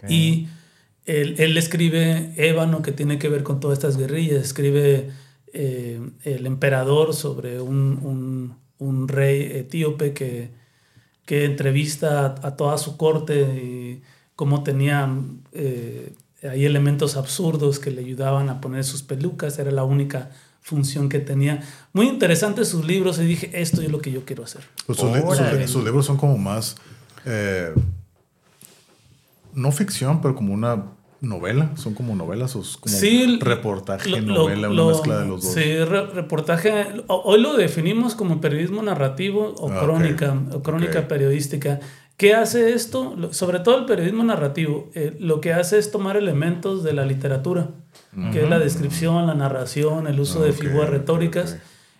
[0.09, 0.49] Y
[1.07, 5.11] él, él escribe Ébano, que tiene que ver con todas estas guerrillas, escribe
[5.53, 10.51] eh, El emperador sobre un, un- un rey etíope que,
[11.27, 14.03] que entrevista a, a toda su corte y
[14.37, 19.85] cómo tenían eh, hay elementos absurdos que le ayudaban a poner sus pelucas, era la
[19.85, 20.31] única
[20.63, 21.63] función que tenía.
[21.93, 24.63] Muy interesantes sus libros y dije, esto es lo que yo quiero hacer.
[24.87, 25.69] Pues sus, li- sus- Órale.
[25.69, 26.77] sus libros son como más.
[27.27, 27.75] eh,
[29.55, 30.85] no ficción, pero como una
[31.21, 31.71] novela.
[31.77, 35.53] Son como novelas o como Sí, reportaje, lo- novela, lo- una mezcla de los dos.
[35.53, 36.87] Sí, re- reportaje.
[37.09, 41.81] Hoy lo definimos como periodismo narrativo o Ah, crónica, o crónica periodística.
[42.17, 43.17] ¿Qué hace esto?
[43.33, 47.71] Sobre todo el periodismo narrativo, eh, lo que hace es tomar elementos de la literatura,
[48.33, 51.57] que es la descripción, la narración, el uso de figuras retóricas,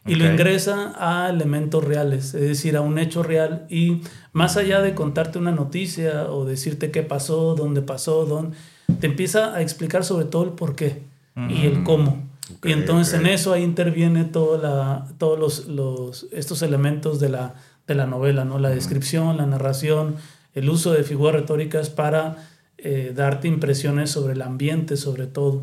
[0.07, 0.33] y lo Ok.
[0.33, 3.67] ingresa a elementos reales, es decir, a un hecho real.
[3.69, 4.01] Y
[4.33, 8.57] más allá de contarte una noticia o decirte qué pasó, dónde pasó, dónde,
[8.99, 11.03] te empieza a explicar sobre todo el por qué
[11.49, 12.29] y el cómo.
[12.57, 13.21] Ok, y entonces ok.
[13.21, 17.55] en eso ahí interviene toda la, todos los, los- estos elementos de la,
[17.87, 18.59] de la novela, ¿no?
[18.59, 20.17] la descripción, la narración,
[20.55, 25.63] el uso de figuras retóricas para eh, darte impresiones sobre el ambiente, sobre todo,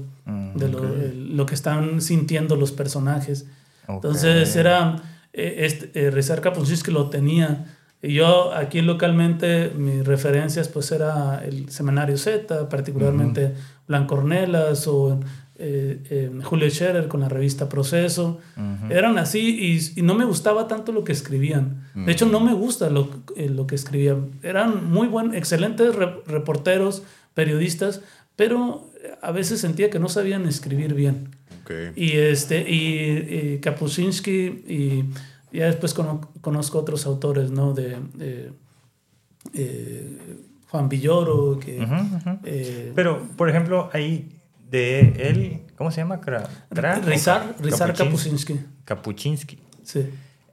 [0.56, 3.46] de lo, el- lo que están sintiendo los personajes.
[3.88, 4.56] Entonces Ok.
[4.58, 4.96] era,
[5.34, 7.66] eh, este, eh, Rizar Kapuscinski lo tenía.
[8.02, 13.54] Y yo aquí localmente mis referencias pues era el Seminario Z, particularmente
[13.88, 15.20] Blanco Ornelas o
[15.60, 18.40] eh, eh, Julio Scherer con la revista Proceso.
[18.92, 19.40] Eran así
[19.96, 21.88] y, y no me gustaba tanto lo que escribían.
[21.96, 24.30] De hecho no me gusta lo, eh, lo que escribían.
[24.44, 27.02] Eran muy buenos, excelentes re- reporteros,
[27.34, 28.02] periodistas,
[28.36, 28.92] pero
[29.24, 31.30] a veces sentía que no sabían escribir bien.
[31.96, 34.32] Y, este, y, y Kapuscinski,
[34.68, 35.04] y
[35.52, 37.74] ya después cono- conozco otros autores, ¿no?
[37.74, 38.52] De, de,
[39.54, 40.18] eh,
[40.70, 41.86] Juan Villoro, que...
[42.44, 44.30] Eh, Pero, por ejemplo, ahí
[44.70, 45.00] de
[45.30, 46.20] él, ¿cómo se llama?
[46.20, 48.60] Cra- Cra- Rizar, Rizar Kapuscinski.
[48.84, 49.58] Kapuczynski.
[49.84, 50.10] Sí.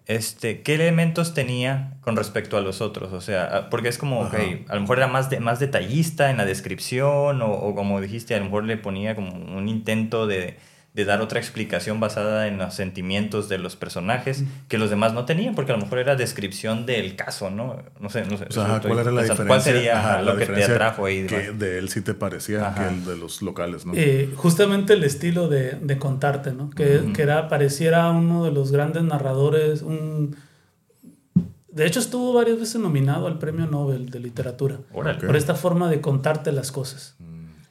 [0.07, 3.13] Este, ¿Qué elementos tenía con respecto a los otros?
[3.13, 4.35] O sea, ah, porque es como, ok,
[4.69, 8.35] a lo mejor era más, de, más detallista en la descripción o, o como dijiste,
[8.35, 10.59] a lo mejor le ponía como un intento de,
[10.95, 15.25] de dar otra explicación basada en los sentimientos de los personajes que los demás no
[15.25, 17.83] tenían, porque a lo mejor era descripción del caso, ¿no?
[17.99, 18.45] No sé, no sé.
[18.49, 19.47] O sea, ajá, estoy ¿cuál era la diferencia?
[19.49, 21.27] ¿Cuál sería Ajá, lo la que te diferencia atrajo ahí?
[21.27, 22.89] Que de él sí te parecía Ajá.
[22.89, 23.93] que el de los locales, ¿no?
[23.97, 26.71] Eh, justamente el estilo de, de contarte, ¿no?
[26.71, 30.37] Que, que era, pareciera uno de los grandes narradores, un...
[31.73, 34.79] De hecho, estuvo varias veces nominado al Premio Nobel de Literatura.
[34.93, 35.27] Órale.
[35.27, 37.17] Por esta forma de contarte las cosas.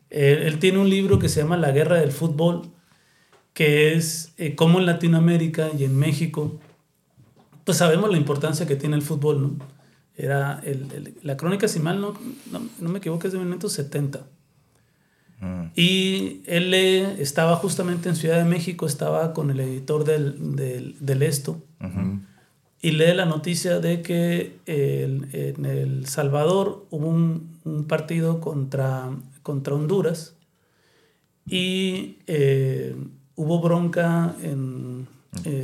[0.10, 2.74] Él, él tiene un libro que se llama La Guerra del Fútbol,
[3.54, 6.60] que es eh, cómo en Latinoamérica y en México,
[7.66, 9.56] pues sabemos la importancia que tiene el fútbol, ¿no?
[10.16, 12.14] Era el- el- la crónica, si mal no,
[12.52, 14.26] no, no me equivoco, es de 1970.
[15.40, 15.66] Mm.
[15.76, 20.96] Y él lee- estaba justamente en Ciudad de México, estaba con el editor del, del,
[21.00, 22.20] del Esto, Ujú.
[22.82, 29.10] y lee la noticia de que el- en El Salvador hubo un, un partido contra,
[29.42, 30.36] contra Honduras
[31.46, 32.96] y eh,
[33.36, 35.08] hubo bronca en,
[35.46, 35.64] eh,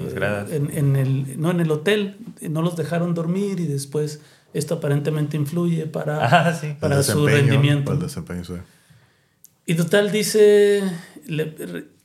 [0.51, 4.21] en, en el, no, en el hotel, no los dejaron dormir y después
[4.53, 6.67] esto aparentemente influye para, Ah, sí.
[6.67, 7.86] El para su rendimiento.
[7.86, 8.53] para el desempeño, sí.
[9.65, 10.82] Y total dice,
[11.27, 11.55] le-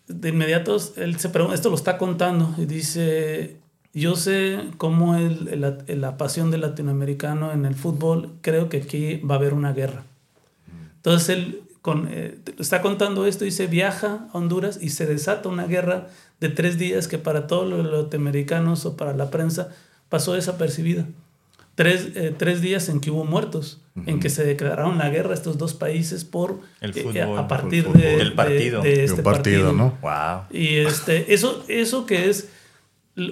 [0.07, 3.57] de inmediato él se pregunta, esto lo está contando, y dice,
[3.94, 5.48] yo sé cómo el,
[5.88, 9.72] el- la pasión del latinoamericano en el fútbol, creo que aquí va a haber una
[9.72, 10.03] guerra.
[10.96, 15.51] Entonces él con, eh, está contando esto y dice, viaja a Honduras y se desata
[15.51, 16.07] una guerra
[16.40, 19.68] de tres días que para todos los latinoamericanos o para la prensa
[20.09, 21.05] pasó desapercibida.
[21.75, 25.59] Tres, eh, tres días en que hubo muertos, en que se declararon la guerra estos
[25.59, 28.16] dos países por El eh, a partir el de.
[28.16, 28.81] Del de- partido.
[28.81, 29.99] de De este un partido, ¿no?
[30.01, 30.44] Wow.
[30.59, 32.49] y este, eso, eso que es,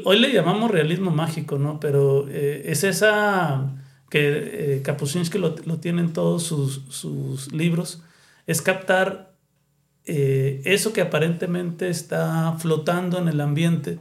[0.05, 1.81] hoy le llamamos realismo mágico, ¿no?
[1.81, 3.71] Pero eh, es esa
[4.11, 8.03] que eh, Kapuscinski lo, lo tiene en todos sus, sus libros,
[8.47, 9.33] es captar
[10.05, 13.99] eh, eso que aparentemente está flotando en el ambiente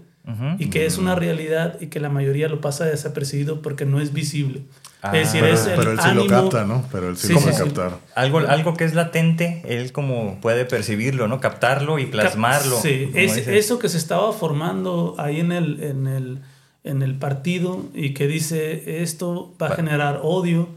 [0.60, 4.14] y que es una realidad y que la mayoría lo pasa desapercibido porque no es
[4.14, 4.62] visible.
[5.02, 6.86] Ah, es decir, Pero, es el pero él sí ánimo- lo capta, ¿no?
[6.92, 7.64] Pero él sí, Sí, lo sí, puede sí.
[7.64, 7.98] captar.
[8.16, 11.40] Algo, algo que es latente, él como puede percibirlo, ¿no?
[11.40, 12.80] Captarlo y plasmarlo.
[12.80, 13.48] Sí, es- dices.
[13.48, 16.40] eso que se estaba formando ahí en el, en, el,
[16.84, 20.70] en el partido y que dice esto va a Va- generar odio,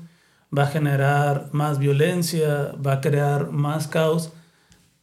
[0.56, 4.32] va a generar más violencia, va a crear más caos,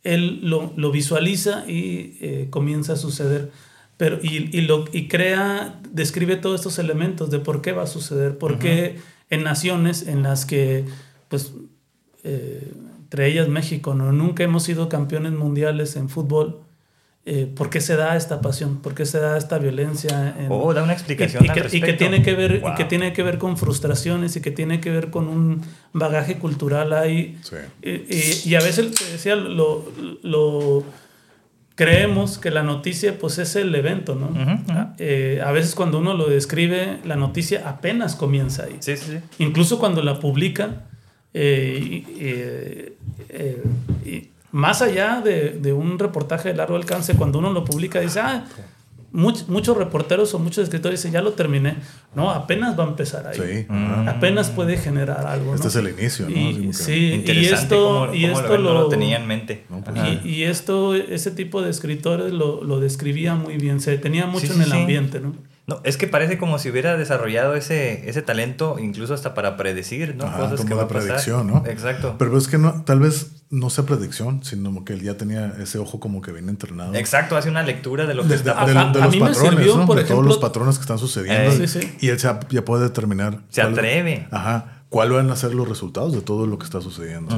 [0.03, 3.51] él lo, lo visualiza y eh, comienza a suceder.
[3.97, 7.87] Pero, y, y lo, y crea, describe todos estos elementos de por qué va a
[7.87, 8.97] suceder, por qué
[9.29, 10.85] en naciones en las que,
[11.29, 11.53] pues,
[12.23, 12.71] eh,
[13.03, 14.11] entre ellas México, ¿no?
[14.11, 16.61] nunca hemos sido campeones mundiales en fútbol.
[17.25, 18.77] Eh, ¿Por qué se da esta pasión?
[18.81, 20.35] ¿Por qué se da esta violencia?
[20.39, 22.85] en- Oh, da una explicación y al que, y que tiene que ver y que
[22.85, 25.61] tiene que ver con frustraciones y que tiene que ver con un
[25.93, 27.57] bagaje cultural ahí Sí.
[27.83, 29.85] y, y- a veces te decía lo,
[30.23, 30.83] lo
[31.75, 34.29] creemos que la noticia pues es el evento no
[34.97, 39.17] eh, a veces cuando uno lo describe la noticia apenas comienza ahí Sí, sí, sí.
[39.43, 40.85] incluso cuando la publica,
[41.35, 42.93] eh,
[44.51, 48.45] más allá de, de un reportaje de largo alcance, cuando uno lo publica, dice, ah,
[49.13, 51.75] much- muchos reporteros o muchos escritores dicen, ya lo terminé.
[52.15, 53.37] No, apenas va a empezar ahí.
[53.39, 53.65] Sí.
[53.69, 54.07] Mm.
[54.09, 55.53] Apenas puede generar algo.
[55.55, 55.69] Este ¿no?
[55.69, 56.35] es el inicio, ¿no?
[56.35, 59.65] Y, sí, y esto, cómo, y cómo esto lo, lo, lo tenía en mente.
[59.69, 63.91] No, pues, y, y esto, ese tipo de escritores lo, lo describía muy bien, se
[63.91, 64.77] detenía mucho Sí, en sí, el sí.
[64.77, 65.33] ambiente, ¿no?
[65.67, 70.15] No, es que parece como si hubiera desarrollado ese, ese talento incluso hasta para predecir,
[70.15, 70.25] ¿no?
[70.25, 71.03] Ajá, Cosas como que de va a pasar.
[71.03, 71.63] predicción, ¿no?
[71.67, 72.15] Exacto.
[72.17, 75.53] Pero es que no, tal vez no sea predicción, sino como que él ya tenía
[75.59, 76.95] ese ojo como que bien entrenado.
[76.95, 78.99] Exacto, hace una lectura de lo que De, está de- pasando.
[78.99, 79.85] de- de A- a los patrones, sirvió, ¿no?
[79.85, 81.51] por de todos ejemplo- los patrones que están sucediendo.
[81.51, 81.67] Eh.
[81.67, 81.95] Sí, sí.
[82.01, 83.39] Y él ya, ya puede determinar.
[83.49, 84.27] Se cuál- atreve.
[84.31, 84.83] Ajá.
[84.89, 87.37] ¿Cuáles van a ser los resultados de todo lo que está sucediendo?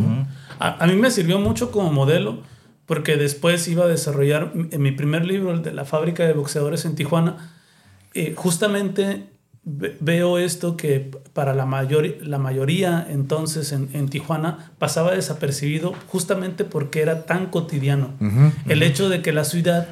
[0.59, 2.41] A, a mí me sirvió mucho como modelo
[2.87, 6.85] porque después iba a desarrollar en mi primer libro, el de la fábrica de boxeadores
[6.85, 7.51] en Tijuana,
[8.13, 9.25] eh, justamente
[9.63, 15.93] ve- veo esto que para la, mayor, la mayoría entonces en, en Tijuana pasaba desapercibido
[16.07, 18.13] justamente porque era tan cotidiano.
[18.67, 19.87] El hecho de que la ciudad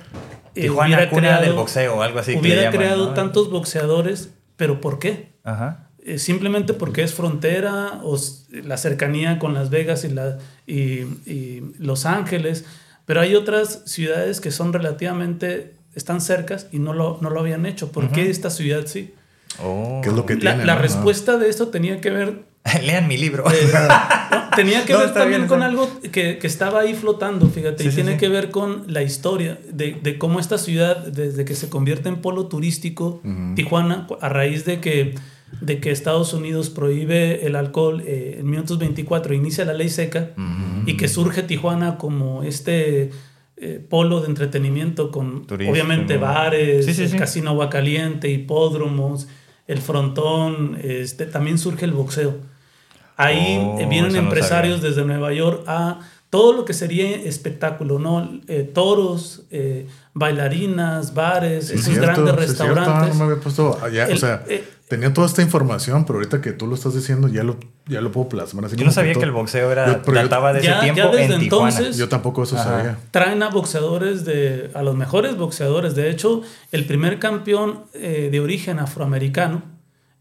[0.55, 2.35] eh, Tijuana, hubiera cuna creado, del boxeo algo así.
[2.35, 3.13] hubiera llaman, creado ¿no?
[3.13, 5.31] tantos boxeadores, pero ¿por qué?
[5.43, 5.87] Ajá.
[6.03, 8.17] Eh, simplemente porque es frontera o
[8.51, 12.65] la cercanía con Las Vegas y, la, y, y Los Ángeles,
[13.05, 17.65] pero hay otras ciudades que son relativamente, están cercas y no lo, no lo habían
[17.65, 17.91] hecho.
[17.91, 19.13] ¿Por qué esta ciudad sí?
[19.61, 19.99] Oh.
[20.03, 20.65] ¿Qué es lo que La, tiene?
[20.65, 20.81] la no?
[20.81, 22.43] respuesta de esto tenía que ver,
[22.83, 23.43] Lean mi libro.
[23.51, 23.67] eh,
[24.31, 27.83] no, tenía que No, ver también bien, con algo que, que estaba ahí flotando, fíjate,
[27.83, 28.17] Sí, y sí, tiene sí.
[28.19, 32.21] que ver con la historia de, de cómo esta ciudad, desde que se convierte en
[32.21, 33.21] polo turístico,
[33.55, 35.15] Tijuana, a raíz de que,
[35.59, 40.29] de que Estados Unidos prohíbe el alcohol eh, en 1924, inicia la ley seca,
[40.85, 43.09] y que surge Tijuana como este
[43.61, 47.17] eh, polo de entretenimiento con obviamente bares, Sí, sí, el sí.
[47.17, 49.27] casino agua caliente, hipódromos,
[49.67, 52.35] el frontón, este, también surge el boxeo.
[53.17, 55.99] Ahí Oh, vienen no empresarios desde Nueva York a
[56.31, 58.39] todo lo que sería espectáculo, ¿no?
[58.47, 62.73] Eh, toros, eh, bailarinas, bares, Sí, esos cierto, grandes sí, cierto.
[62.75, 63.09] Restaurantes.
[63.15, 66.41] no me había puesto allá, o El- sea, eh, tenía toda esta información, pero ahorita
[66.41, 68.65] que tú lo estás diciendo ya lo, ya lo puedo plasmar.
[68.65, 70.93] Así Yo no sabía todo- que el boxeo era, Yo- trataba de ese Ya- ya
[70.93, 71.69] tiempo desde en Tijuana.
[71.69, 72.63] entonces- Yo tampoco eso Ajá.
[72.65, 72.97] sabía.
[73.11, 78.39] traen a boxeadores de a los mejores boxeadores de hecho el primer campeón eh, de
[78.41, 79.63] origen afroamericano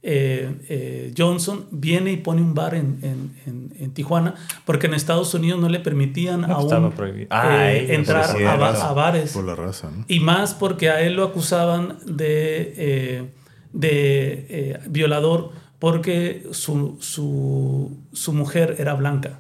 [0.03, 4.95] eh, eh, Johnson viene y pone un bar en, en- en- en Tijuana porque en
[4.95, 7.27] Estados Unidos no le permitían No, pues, aún prohibido.
[7.31, 10.05] Ah, eh, entrar a, bares Por la raza, ¿no?
[10.09, 13.31] y más porque a él lo acusaban de, eh,
[13.73, 19.39] de eh, violador porque su, su, su mujer era blanca.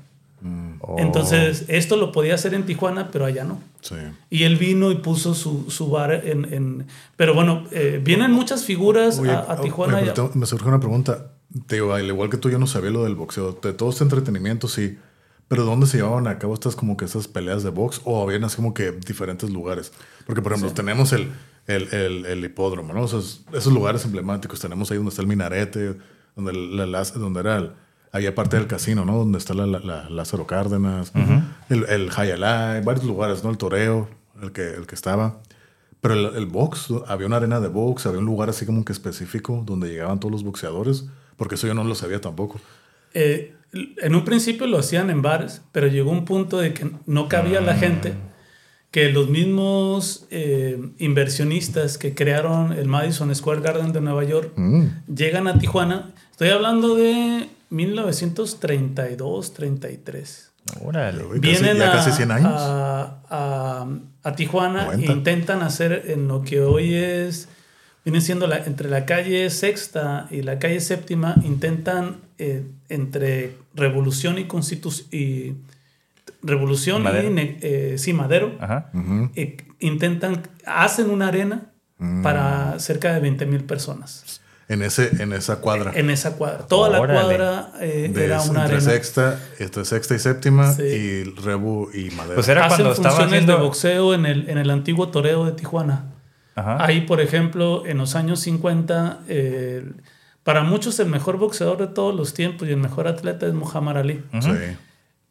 [0.80, 0.96] Oh.
[0.98, 3.60] Entonces, esto lo podía hacer en Tijuana, pero allá no.
[3.82, 3.96] Sí.
[4.30, 8.64] Y él vino y puso su, su bar en, en- Pero bueno, eh, vienen muchas
[8.64, 9.98] figuras Oye, a, a Tijuana.
[9.98, 11.32] oye, te- me surge una pregunta.
[11.66, 13.58] Te digo, al igual que tú, yo no sabía lo del boxeo.
[13.62, 14.96] De todo este entretenimiento, sí.
[15.48, 18.00] Pero ¿dónde se llevaban a cabo estas como que estas peleas de box?
[18.04, 19.92] ¿O habían así como que diferentes lugares?
[20.24, 21.32] Porque, por ejemplo, tenemos el,
[21.66, 23.04] el, el, el hipódromo, ¿no?
[23.04, 24.60] Esos, esos lugares emblemáticos.
[24.60, 25.96] Tenemos ahí donde está el minarete,
[26.36, 27.72] donde, la, la- donde era el...
[28.12, 29.18] Ahí aparte del casino, ¿no?
[29.18, 31.12] Donde está la, la- Lázaro Cárdenas,
[31.68, 33.50] el, el Hayalay, varios lugares, ¿no?
[33.50, 34.08] El toreo,
[34.42, 35.40] el que, el que estaba.
[36.00, 38.92] Pero el, el box, había una arena de box, había un lugar así como que
[38.92, 41.04] específico donde llegaban todos los boxeadores,
[41.36, 42.58] porque eso yo no lo sabía tampoco.
[43.14, 47.28] eh, en un principio lo hacían en bares, pero llegó un punto de que no
[47.28, 48.14] cabía la gente,
[48.90, 54.86] que los mismos eh, inversionistas que crearon el Madison Square Garden de Nueva York Mm.
[55.14, 56.12] llegan a Tijuana.
[56.32, 60.50] Estoy hablando de 1932, 33.
[60.84, 61.24] Órale.
[61.24, 62.52] Uy, casi- Vienen ya a, casi 100 años.
[62.54, 63.86] a- a-
[64.22, 65.12] a Tijuana 90.
[65.12, 67.48] e intentan hacer en lo que hoy es,
[68.04, 74.38] viene siendo la, entre la calle Sexta y la calle Séptima, intentan eh, entre Revolución
[74.38, 75.52] y Constitución y
[76.42, 77.28] Revolución Madero.
[77.30, 78.90] y eh, sí, Madero, Ajá.
[79.34, 81.66] Eh, intentan, hacen una arena
[82.02, 82.22] Mm.
[82.22, 85.92] para cerca de 20 mil personas En, ese, en esa cuadra.
[85.94, 86.66] en esa cuadra.
[86.66, 87.12] Toda Órale.
[87.12, 88.80] la cuadra eh, De- era una entre arena.
[88.80, 90.82] sexta, entre sexta y séptima Sí.
[90.82, 92.36] y Rebu y Madera.
[92.36, 93.52] Pues era Hacen cuando estaba funciones haciendo...
[93.58, 96.06] de boxeo en el, en el antiguo toreo de Tijuana.
[96.54, 96.82] Ajá.
[96.82, 99.84] Ahí, por ejemplo, en los años 50, eh,
[100.42, 103.98] para muchos el mejor boxeador de todos los tiempos y el mejor atleta es Muhammad
[103.98, 104.22] Ali.
[104.40, 104.50] Sí.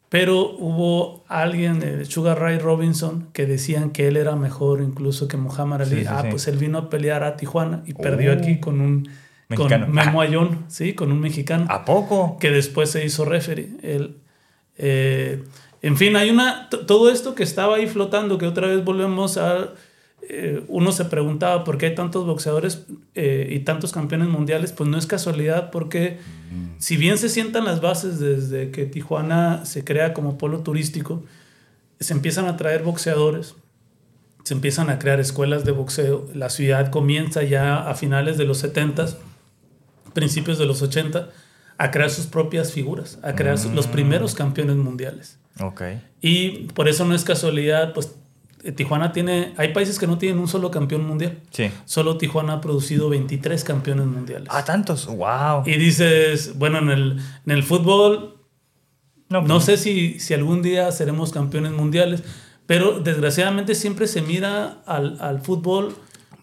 [0.10, 5.38] Pero hubo alguien, eh, Sugar Ray Robinson, que decían que él era mejor incluso que
[5.38, 5.98] Muhammad Ali.
[5.98, 6.28] Sí, sí, ah, sí.
[6.32, 8.34] pues él vino a pelear a Tijuana y perdió Oh.
[8.34, 9.08] aquí con un
[9.50, 9.86] Mexicano.
[9.86, 12.38] con Memo Ayón, sí, con un mexicano ¿A poco?
[12.40, 13.70] que después se hizo referee.
[13.84, 14.18] Él,
[14.78, 15.44] eh,
[15.82, 16.70] en fin, hay una.
[16.70, 19.70] Todo esto que estaba ahí flotando, que otra vez volvemos a.
[20.28, 24.72] eh, uno se preguntaba por qué hay tantos boxeadores eh, y tantos campeones mundiales.
[24.72, 26.18] Pues no es casualidad, porque
[26.78, 31.24] si bien se sientan las bases desde que Tijuana se crea como polo turístico,
[32.00, 33.56] se empiezan a traer boxeadores.
[34.44, 36.28] Se empiezan a crear escuelas de boxeo.
[36.34, 39.18] La ciudad comienza ya a finales de los 70s
[40.14, 41.30] principios de los 80
[41.78, 45.38] a crear sus propias figuras, a crear los primeros campeones mundiales.
[45.62, 45.82] Ok.
[46.22, 48.14] Y por eso no es casualidad, pues
[48.76, 51.40] Tijuana tiene, hay países que no tienen un solo campeón mundial.
[51.52, 51.70] Sí.
[51.86, 54.50] Solo Tijuana ha producido 23 campeones mundiales.
[54.52, 55.08] Ah, tantos.
[55.08, 55.64] Wow.
[55.66, 58.38] Y dices, bueno, en el, en el fútbol
[59.30, 62.24] No, no pues, sé si, si algún día seremos campeones mundiales,
[62.66, 65.96] pero desgraciadamente siempre se mira al, al fútbol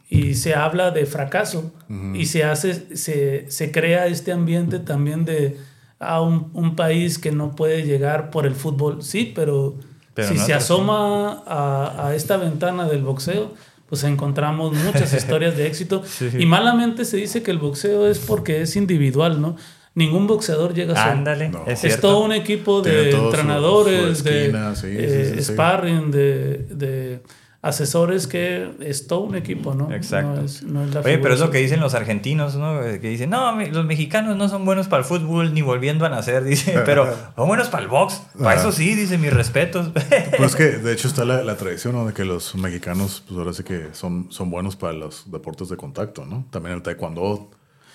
[0.09, 1.73] y se habla de fracaso
[2.15, 5.57] y se hace, se, se crea este ambiente también de
[5.99, 9.03] a un, un país que no puede llegar por el fútbol.
[9.03, 9.79] Sí, pero,
[10.17, 13.53] Pero si no se asoma a, a esta ventana del boxeo,
[13.89, 16.03] pues encontramos muchas historias de éxito.
[16.05, 16.29] Sí.
[16.39, 19.55] Y malamente se dice que el boxeo es porque es individual, ¿no?
[19.95, 21.11] Ningún boxeador llega solo.
[21.13, 21.49] Ándale.
[21.51, 21.65] No.
[21.67, 26.59] Es todo un equipo de su- entrenadores, su esquina, de sí, eh, sí, sparring, de,
[26.71, 27.21] de
[27.63, 29.93] asesores que es todo un equipo, ¿no?
[29.93, 30.37] Exacto.
[30.37, 32.81] No es, no es la Oye, pero es lo que dicen los argentinos, ¿no?
[32.81, 36.45] Que dicen, no, los mexicanos no son buenos para el fútbol ni volviendo a nacer,
[36.45, 38.23] dice, pero son buenos para el box.
[38.39, 38.61] Para Ajá.
[38.61, 39.91] eso sí, dice, mis respetos.
[40.37, 42.07] Pues es que de hecho está la, la tradición ¿no?
[42.07, 45.77] de que los mexicanos, pues ahora sí que son, son buenos para los deportes de
[45.77, 46.47] contacto, ¿no?
[46.51, 47.51] También el taekwondo,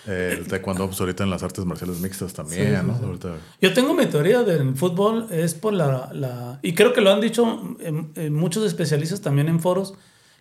[0.07, 2.97] eh, el taekwondo, pues ahorita en las artes marciales mixtas también, Sí, ¿no?
[2.97, 3.03] sí.
[3.05, 7.11] Ahorita, Yo tengo mi teoría del fútbol, es por la, la- Y creo que lo
[7.11, 9.93] han dicho en- en muchos especialistas también en foros,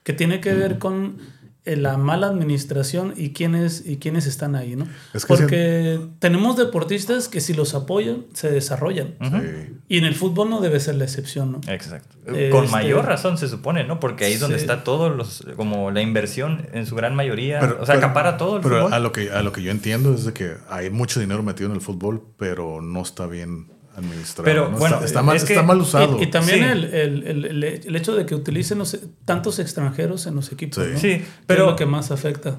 [0.03, 1.19] que tiene que ver con
[1.65, 4.87] la mala administración y quiénes, y quiénes están ahí, ¿no?
[5.15, 9.15] Es que Porque tenemos deportistas que si los apoyan, se desarrollan.
[9.21, 9.77] sí.
[9.89, 11.61] Y en el fútbol no debe ser la excepción, ¿no?
[11.73, 12.17] Exacto.
[12.27, 14.01] Este- Con mayor razón se supone, ¿no?
[14.01, 14.63] Porque ahí es donde Sí.
[14.63, 17.61] está todo, los, como la inversión en su gran mayoría.
[17.61, 18.93] Pero- o sea, pero- acapara todo el Pero fútbol.
[18.95, 21.69] a lo, que, a lo que yo entiendo es de que hay mucho dinero metido
[21.69, 24.45] en el fútbol, pero no está bien administrado.
[24.45, 24.79] Pero, ¿no?
[24.79, 26.19] bueno, está, está mal, es que- está mal usado.
[26.19, 26.65] Y, y también Sí.
[26.65, 30.83] el, el- el- el- el hecho de que utilicen los- tantos extranjeros en los equipos.
[30.85, 30.91] Sí.
[30.93, 30.99] ¿no?
[30.99, 32.57] Sí, Que pero- es lo que más afecta.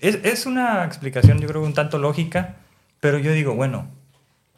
[0.00, 2.56] Es, es una explicación, yo creo, un tanto lógica,
[3.00, 3.88] pero yo digo, bueno,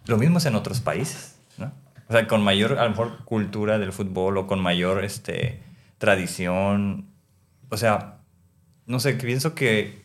[0.07, 1.73] lo mismo es en otros países, ¿no?
[2.09, 5.63] O sea, con mayor, a lo mejor, cultura del fútbol o con mayor este,
[5.99, 7.07] tradición.
[7.71, 8.19] O sea,
[8.87, 10.02] no sé, pienso que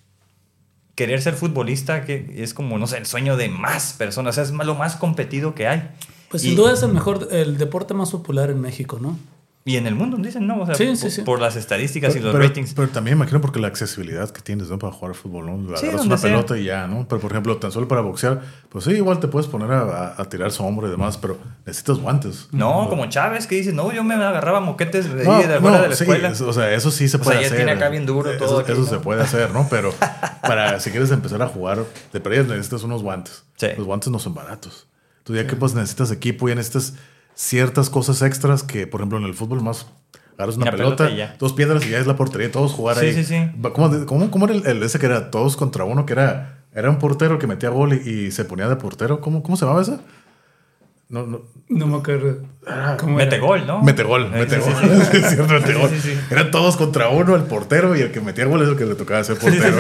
[0.97, 4.43] querer ser futbolista que es como, no sé, el sueño de más personas, o sea,
[4.43, 5.87] es lo más competido que hay.
[6.29, 9.17] Pues Y- sin duda es el mejor, el deporte más popular en México, ¿no?
[9.68, 10.61] Y en el mundo, dicen, ¿no?
[10.61, 11.22] O sea, Sí, sí, por, sí.
[11.24, 12.74] por las estadísticas y los pero, ratings.
[12.74, 14.80] pero también me imagino porque la accesibilidad que tienes ¿no?
[14.80, 15.78] para jugar fútbol, ¿no?
[15.78, 16.30] Sí, Agarras una sea.
[16.32, 17.05] pelota y ya, ¿no?
[17.07, 20.22] Pero por ejemplo, tan solo para boxear, pues sí, igual te puedes poner a, a-
[20.22, 22.47] a tirar sombra y demás, pero necesitas guantes.
[22.53, 25.76] No, como Chávez que dice, no, yo me agarraba moquetes de, No, ahí de afuera
[25.78, 26.30] no, de la escuela.
[26.30, 27.57] es- o sea, eso sí se O puede sea, ya hacer.
[27.57, 28.88] tiene acá bien duro Eso- todo aquí, Eso ¿no?
[28.88, 29.68] se puede hacer, ¿no?
[29.70, 29.91] Pero
[30.41, 33.43] para si quieres empezar a jugar de pérdidas necesitas unos guantes.
[33.57, 33.68] Sí.
[33.78, 34.88] Los guantes no son baratos.
[35.26, 36.93] Tú ya que pues necesitas equipo, ya necesitas
[37.39, 39.85] ciertas cosas extras que, por ejemplo, en el fútbol más
[40.38, 43.05] agarras una, Una pelota, pelota dos piedras y ya es la portería, todos jugar Sí,
[43.07, 43.13] ahí.
[43.13, 43.51] sí, sí.
[43.73, 46.89] ¿Cómo, cómo, cómo era el, el ese que era todos contra uno que era era
[46.89, 49.21] un portero que metía gol y, y se ponía de portero?
[49.21, 49.97] ¿Cómo, cómo se llamaba ese?
[51.09, 52.39] No, no, No me acuerdo.
[52.99, 53.45] ¿Cómo Mete era?
[53.45, 53.81] gol, ¿no?
[53.81, 54.73] Mete gol, mete sí, gol.
[54.81, 55.17] sí, sí.
[55.21, 55.89] Sí, siempre mete Sí, gol.
[55.89, 56.19] sí, sí.
[56.31, 58.95] Eran todos contra uno, el portero, y el que metía gol es el que le
[58.95, 59.77] tocaba ser portero.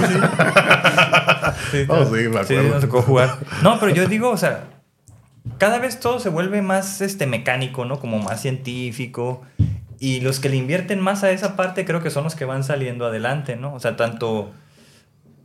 [1.71, 2.69] Sí, Oh, sí, me sí, acuerdo.
[2.73, 3.37] nos tocó jugar.
[3.63, 4.63] No, pero yo digo, o sea,
[5.57, 7.99] cada vez todo se vuelve más este, mecánico, ¿no?
[7.99, 9.43] Como más científico.
[9.99, 12.63] Y los que le invierten más a esa parte creo que son los que van
[12.63, 13.73] saliendo adelante, ¿no?
[13.73, 14.51] O sea, tanto...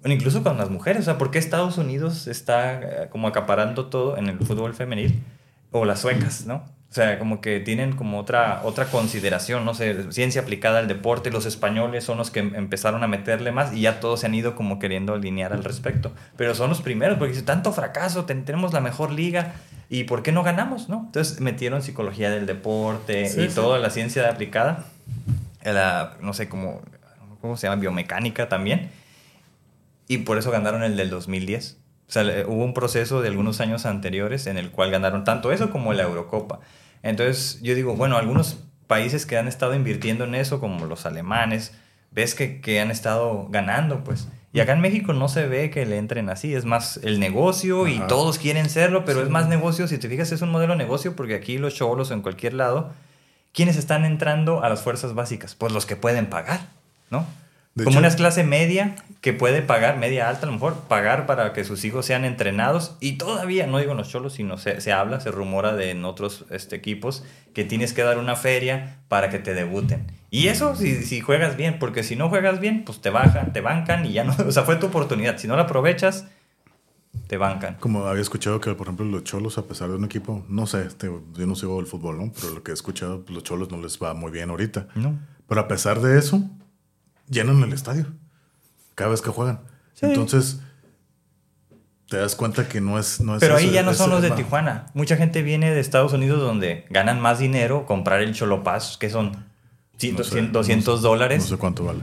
[0.05, 4.16] Incluso con las mujeres, o sea, ¿por qué Estados Unidos está eh, como acaparando todo
[4.16, 5.22] en el fútbol femenil?
[5.70, 6.64] O las suecas, ¿no?
[6.93, 11.30] O sea, como que tienen como otra, otra consideración, no sé, ciencia aplicada al deporte.
[11.30, 14.34] Los españoles son los que em, empezaron a meterle más y ya todos se han
[14.34, 16.12] ido como queriendo alinear al respecto.
[16.36, 19.55] Pero son los primeros, porque dice, tanto fracaso, tenemos la mejor liga
[19.88, 20.90] y ¿por qué no ganamos?
[20.90, 21.05] ¿no?
[21.07, 24.84] Entonces metieron psicología del deporte y toda la ciencia aplicada,
[25.64, 26.82] la, no sé cómo,
[27.40, 27.80] ¿cómo se llama?
[27.80, 28.90] Biomecánica también.
[30.09, 31.78] Y por eso ganaron el del 2010.
[32.07, 35.70] O sea, hubo un proceso de algunos años anteriores en el cual ganaron tanto eso
[35.70, 36.61] como la Eurocopa.
[37.03, 41.72] Entonces yo digo, bueno, algunos países que han estado invirtiendo en eso, como los alemanes,
[42.11, 44.28] ves que, que han estado ganando, pues.
[44.53, 47.88] Y acá en México no se ve que le entren así, es más el negocio
[47.88, 50.78] y todos quieren serlo, pero es más negocio, si te fijas es un modelo de
[50.78, 52.92] negocio porque aquí los cholos en cualquier lado,
[53.55, 55.55] ¿quiénes están entrando a las fuerzas básicas?
[55.55, 56.61] Pues los que pueden pagar,
[57.09, 57.24] ¿no?
[57.76, 61.64] Como una clase media que puede pagar, media alta a lo mejor, pagar para que
[61.64, 62.96] sus hijos sean entrenados.
[63.00, 66.04] Y todavía, no digo en los cholos, sino se, se habla, se rumora de en
[66.04, 70.06] otros este, equipos que tienes que dar una feria para que te debuten.
[70.30, 73.60] Y eso si, si juegas bien, porque si no juegas bien, pues te bajan, te
[73.60, 74.34] bancan y ya no.
[74.46, 75.38] O sea, fue tu oportunidad.
[75.38, 76.26] Si no la aprovechas,
[77.26, 77.76] te bancan.
[77.80, 80.84] Como había escuchado que, por ejemplo, los cholos, a pesar de un equipo, no sé,
[80.86, 82.32] este, yo no sigo el fútbol, ¿no?
[82.38, 84.88] Pero lo que he escuchado, los cholos no les va muy bien ahorita.
[84.94, 85.18] No.
[85.48, 86.42] Pero a pesar de eso,
[87.33, 88.07] llenan el estadio
[88.95, 89.61] cada vez que juegan.
[90.01, 90.61] Entonces,
[92.09, 93.20] te das cuenta que no es...
[93.20, 94.87] No es Pero ahí ya no son los de Tijuana.
[94.95, 99.47] Mucha gente viene de Estados Unidos donde ganan más dinero comprar el Cholopaz, que son
[99.99, 101.43] 200 dólares.
[101.43, 102.01] No sé cuánto vale.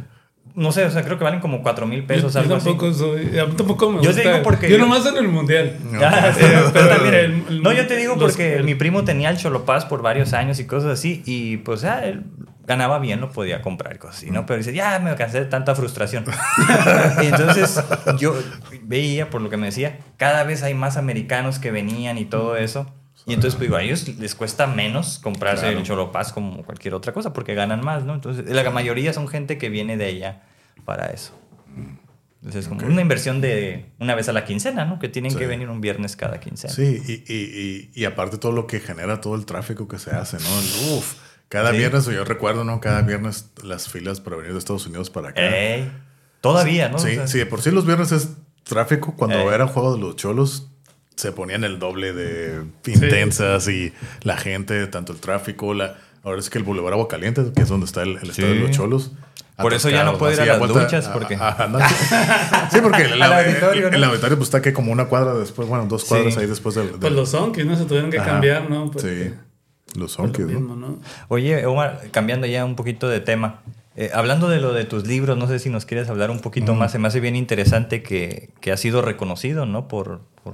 [0.56, 3.00] No sé, o sea, creo que valen como 4 mil pesos, yo, algo tampoco así.
[3.00, 4.70] Soy, tampoco me yo te digo porque.
[4.70, 5.78] Yo, nomás en el mundial.
[5.84, 6.00] No,
[6.74, 10.34] pero también el, no yo te digo porque mi primo tenía el Cholopaz por varios
[10.34, 11.22] años y cosas así.
[11.26, 12.24] Y pues, ya, él
[12.70, 14.46] ganaba bien, no podía comprar cosas así, ¿no?
[14.46, 16.24] Pero dice, ya me cansé de tanta frustración.
[17.20, 17.84] y entonces
[18.20, 18.36] yo
[18.84, 22.56] veía, por lo que me decía, cada vez hay más americanos que venían y todo
[22.58, 22.86] eso.
[23.26, 27.12] Y entonces, pues digo, a ellos les cuesta menos comprarse el Cholopaz como cualquier otra
[27.12, 28.14] cosa porque ganan más, ¿no?
[28.14, 30.44] Entonces, la mayoría son gente que viene de ella
[30.86, 31.34] para eso.
[32.36, 35.00] Entonces, es como una inversión de una vez a la quincena, ¿no?
[35.00, 36.72] Que tienen que venir un viernes cada quincena.
[36.72, 40.38] Sí, y, y, y, aparte todo lo que genera todo el tráfico que se hace,
[40.38, 40.98] ¿no?
[40.98, 42.80] Uf cada viernes, yo recuerdo, ¿no?
[42.80, 45.42] Cada viernes las filas para venir de Estados Unidos para acá.
[46.42, 47.00] todavía, ¿no?
[47.00, 48.30] Sí, sí, por sí los viernes es
[48.64, 49.16] tráfico.
[49.18, 50.70] Cuando era juego de los cholos,
[51.16, 55.98] se ponían el doble de intensas y la gente, tanto el tráfico, la...
[56.22, 58.72] Ahora es que el Boulevard Agua Caliente, que es donde está el, estadio de los
[58.72, 59.12] cholos.
[59.58, 61.36] Por eso ya no puede ir a las duchas, porque...
[62.72, 63.90] sí, porque el, auditorio,
[64.38, 66.90] pues, está que como una cuadra después, bueno, dos cuadras ahí después del...
[66.90, 68.92] Pues los son, que no se tuvieron que cambiar, ¿no?
[68.98, 69.34] sí.
[69.96, 71.00] Los Sonkis, ¿no?
[71.28, 73.62] Oye, Omar, cambiando ya un poquito de tema.
[73.96, 76.76] Eh, hablando de lo de tus libros, no sé si nos quieres hablar un poquito
[76.76, 76.92] más.
[76.92, 79.88] Se me hace bien interesante que, que has sido reconocido, ¿no?
[79.88, 80.54] Por, por,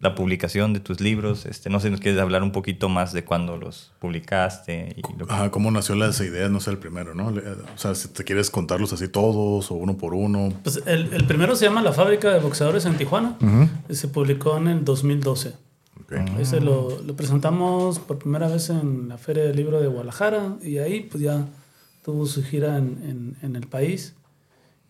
[0.00, 1.46] la publicación de tus libros.
[1.46, 4.96] Este, no sé si nos quieres hablar un poquito más de cuándo los publicaste.
[4.96, 7.28] Y Ajá, cómo nació la esa idea, no sé, el primero, ¿no?
[7.28, 10.52] O sea, si te quieres contarlos así todos o uno por uno.
[10.62, 13.36] Pues el, el primero se llama La Fábrica de Boxeadores en Tijuana.
[13.90, 15.52] Se publicó en el 2012.
[16.38, 20.78] Ese lo, lo, presentamos por primera vez en la Feria del Libro de Guadalajara y
[20.78, 21.46] ahí pues ya
[22.04, 24.16] tuvo su gira en, en, el país.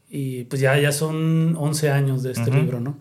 [0.08, 2.96] Y pues ya, ya son 11 años de este libro, ¿no?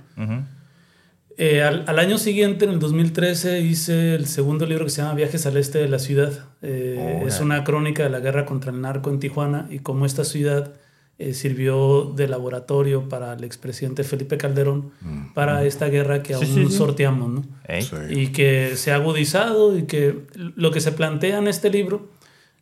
[1.38, 5.13] Eh, al, al, año siguiente, en el 2013, hice el segundo libro que se llama
[5.13, 6.34] Viajes al Este de la Ciudad.
[6.61, 10.26] Eh, es una crónica de la guerra contra el narco en Tijuana y cómo esta
[10.26, 10.74] ciudad
[11.22, 15.34] eh, sirvió de laboratorio para el expresidente Felipe Calderón mm.
[15.34, 17.43] para esta guerra que aún sorteamos, ¿no?
[18.09, 22.07] Y que se ha agudizado y que lo que se plantea en este libro,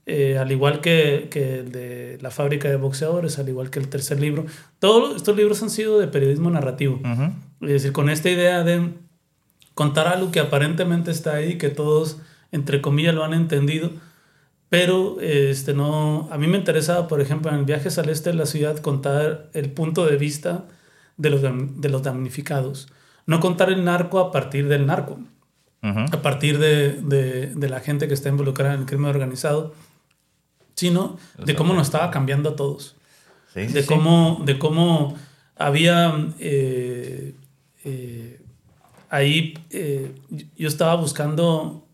[0.08, 3.90] eh, al igual que, que, el de La fábrica de boxeadores, al igual que el
[3.90, 4.48] tercer libro,
[4.80, 7.00] todos estos libros han sido de periodismo narrativo.
[7.62, 8.90] Es decir, con esta idea de
[9.76, 12.18] contar algo que aparentemente está ahí, que todos,
[12.52, 13.92] entre comillas, lo han entendido,
[14.70, 18.36] pero este, no, a mí me interesaba, por ejemplo, en el viaje al este de
[18.36, 20.66] la ciudad, contar el punto de vista
[21.16, 22.90] de los, de los damnificados.
[23.26, 25.20] No contar el narco a partir del narco,
[25.82, 29.74] a partir de, de, de, la gente que está involucrada en el crimen organizado,
[30.76, 32.96] sino de cómo nos estaba cambiando a todos.
[33.54, 35.16] de, Cómo, de cómo
[35.56, 36.34] había...
[36.40, 37.34] Eh,
[37.86, 38.42] eh,
[39.10, 40.14] ahí eh,
[40.58, 41.86] yo estaba buscando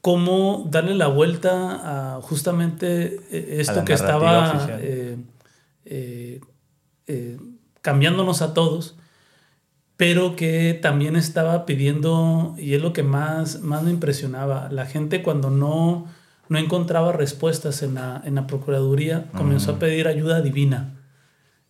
[0.00, 5.18] cómo darle la vuelta a justamente eh, esto que estaba eh,
[7.06, 7.38] eh,
[7.82, 8.96] cambiándonos a todos,
[9.96, 15.22] pero que también estaba pidiendo, y es lo que más, más me impresionaba, la gente
[15.22, 16.06] cuando no,
[16.48, 20.96] no encontraba respuestas en la, en la Procuraduría, comenzó a pedir ayuda divina.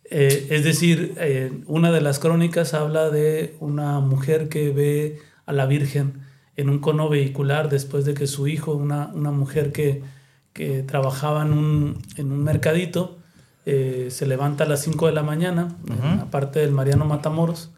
[0.05, 6.30] es decir, una de las crónicas habla de una mujer que ve a la Virgen
[6.57, 10.03] en un cono vehicular después de que su hijo, una, una mujer que,
[10.53, 13.17] que trabajaba en un, en un mercadito,
[13.65, 15.75] eh, se levanta a las 5 de la mañana,
[16.21, 17.71] aparte del Mariano Matamoros,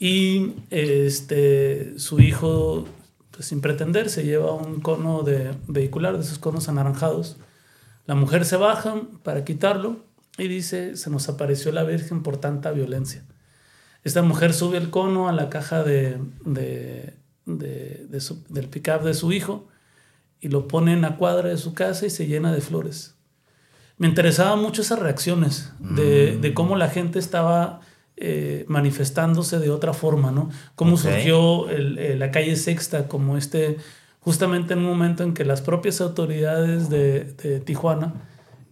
[0.00, 2.86] y este, su hijo,
[3.30, 7.36] pues, sin pretender, se lleva un cono de vehicular, de esos conos anaranjados.
[8.06, 9.96] La mujer se baja para quitarlo
[10.38, 13.22] y dice, se nos apareció la Virgen por tanta violencia.
[14.02, 17.14] Esta mujer sube el cono a la caja de, de-
[17.46, 19.68] de- de su- del pickup de su hijo
[20.40, 23.14] y lo pone en la cuadra de su casa y se llena de flores.
[23.98, 27.80] Me interesaban mucho esas reacciones de, de cómo la gente estaba
[28.16, 30.50] eh, manifestándose de otra forma, ¿no?
[30.74, 33.78] Cómo surgió el- eh, la calle Sexta como este,
[34.20, 38.14] justamente en un momento en que las propias autoridades de, de Tijuana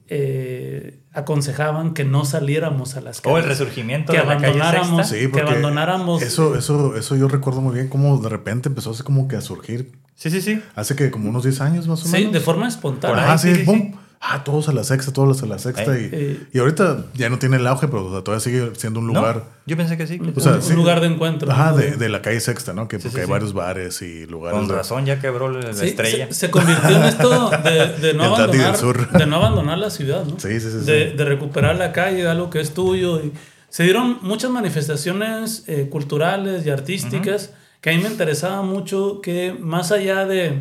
[0.08, 3.58] eh, aconsejaban que no saliéramos a las O Oh, el calles.
[3.58, 5.26] resurgimiento que de la calle abandonáramos, Sexta.
[5.26, 6.22] Sí, que abandonáramos.
[6.22, 9.40] Eso, eso, eso yo recuerdo muy bien cómo de repente empezó así como que a
[9.40, 9.92] surgir.
[10.14, 10.62] Sí, sí, sí.
[10.76, 12.32] Hace que como unos 10 años más o Sí, menos.
[12.32, 13.32] de forma espontánea.
[13.32, 13.92] Ahí, sí, sí, sí, pum.
[14.22, 15.98] Ah, todos a la sexta, todos a la sexta.
[15.98, 16.40] y, Eh.
[16.52, 19.14] y ahorita ya no tiene el auge, pero o sea, todavía sigue siendo un ¿No?
[19.14, 19.44] lugar.
[19.64, 20.18] Yo pensé que sí.
[20.18, 20.74] que- O sea, un, sí.
[20.74, 21.50] lugar de encuentro.
[21.50, 21.78] Ajá, ¿no?
[21.78, 22.86] de, de la calle sexta, ¿no?
[22.86, 23.30] Que Sí, porque sí, hay sí.
[23.30, 24.58] varios bares y lugares.
[24.58, 26.26] Con de- razón ya quebró la estrella.
[26.28, 29.10] Se, se convirtió en esto de, de no abandonar, Sur.
[29.10, 30.38] de no abandonar la ciudad, ¿no?
[30.38, 33.20] Sí, sí, sí, De, de recuperar la calle, de algo que es tuyo.
[33.24, 33.32] Y
[33.70, 39.54] se dieron muchas manifestaciones eh, culturales y artísticas que a mí me interesaba mucho que
[39.58, 40.60] más allá de,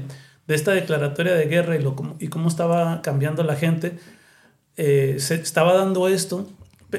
[0.49, 3.97] de esta declaratoria de guerra y, lo, cómo- y cómo estaba cambiando la gente,
[4.75, 6.49] eh, se estaba dando esto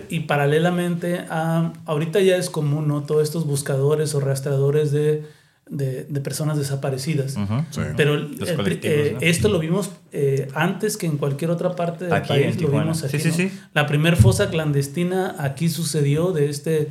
[0.09, 3.03] y paralelamente a, ahorita ya es común, ¿no?
[3.03, 5.25] Todos estos buscadores o rastreadores de,
[5.69, 7.33] de, de personas desaparecidas.
[7.33, 7.81] Sí.
[7.97, 8.37] Pero el-
[8.83, 9.19] eh, ¿no?
[9.21, 12.61] esto lo vimos eh, antes que en cualquier otra parte del Aquí, país.
[12.61, 13.19] Lo vimos aquí.
[13.19, 13.51] Sí, sí, ¿no?
[13.51, 13.59] sí.
[13.75, 16.89] La primer fosa clandestina aquí sucedió de este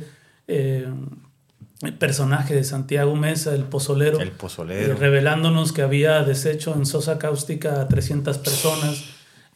[1.82, 4.20] eh, personaje de Santiago Mesa, el pozolero.
[4.20, 4.92] El pozolero.
[4.92, 9.04] eh, revelándonos que había desecho en sosa cáustica a 300 personas,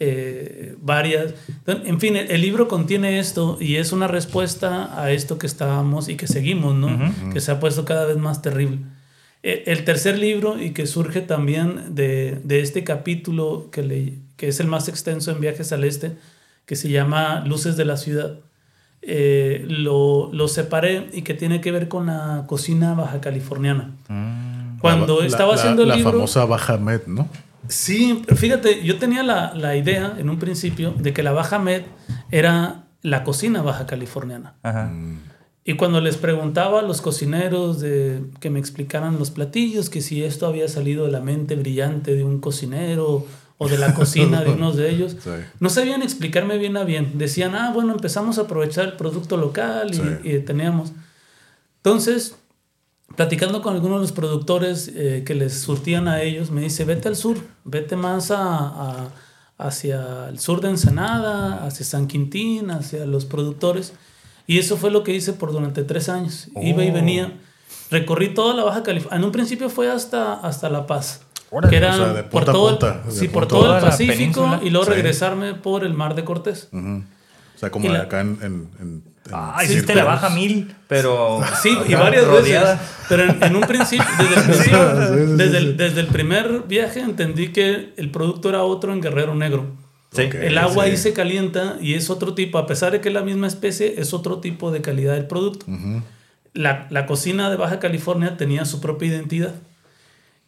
[0.00, 1.34] eh, varias.
[1.66, 6.08] En fin, el, el libro contiene esto y es una respuesta a esto que estábamos
[6.08, 7.12] y que seguimos, ¿no?
[7.32, 8.78] Que se ha puesto cada vez más terrible.
[9.42, 14.48] Eh, El tercer libro y que surge también de, de este capítulo que, le, que
[14.48, 16.12] es el más extenso en Viajes al Este,
[16.66, 18.40] que se llama Luces de la Ciudad,
[19.06, 23.90] eh, lo, lo separé y que tiene que ver con la cocina baja californiana.
[24.08, 24.78] Mm.
[24.80, 26.12] Cuando La- estaba la- haciendo el la libro...
[26.12, 27.28] famosa Baja Med, ¿no?
[27.68, 31.82] Sí, fíjate, yo tenía la, la idea en un principio de que la Baja Med
[32.30, 34.54] era la cocina baja californiana.
[34.62, 34.92] Ajá.
[35.66, 40.22] Y cuando les preguntaba a los cocineros de que me explicaran los platillos, que si
[40.22, 43.26] esto había salido de la mente brillante de un cocinero
[43.58, 45.30] o de la cocina de unos de ellos, Sí.
[45.60, 47.18] no sabían explicarme bien a bien.
[47.18, 50.02] Decían, ah, bueno, empezamos a aprovechar el producto local y, Sí.
[50.24, 50.92] y teníamos.
[51.78, 52.36] Entonces,
[53.16, 57.08] platicando con algunos de los productores eh, que les surtían a ellos, me dice, vete
[57.08, 59.08] al sur, vete más a, a-
[59.56, 63.92] hacia el sur de Ensenada, hacia San Quintín, hacia los productores.
[64.48, 66.48] Y eso fue lo que hice por durante tres años.
[66.60, 66.92] Iba y Oh.
[66.92, 67.32] venía.
[67.90, 69.18] Recorrí toda la Baja California.
[69.18, 71.20] En un principio fue hasta, hasta La Paz.
[71.56, 73.48] Órale, que era o sea, de por punta a todo, el- punta, sí, por a
[73.48, 74.60] todo el Pacífico península.
[74.62, 74.92] y luego Sí.
[74.92, 76.68] regresarme por el Mar de Cortés.
[76.72, 77.04] Ujú.
[77.54, 78.38] O sea, como la- acá en.
[78.42, 81.40] en, en- en Ah, hiciste la baja mil, pero.
[81.62, 82.72] Sí, y varias rodeada.
[82.74, 82.88] veces.
[83.08, 85.56] Pero en, en un principio, desde el, principio- sí, sí, desde, sí.
[85.64, 89.66] el, desde el primer viaje entendí que el producto era otro en Guerrero Negro.
[90.12, 90.24] Sí.
[90.24, 90.34] Ok.
[90.34, 90.90] El agua sí.
[90.90, 93.94] ahí se calienta y es otro tipo, a pesar de que es la misma especie,
[93.98, 95.64] es otro tipo de calidad del producto.
[95.70, 96.02] Ujú.
[96.52, 99.54] La, la cocina de Baja California tenía su propia identidad.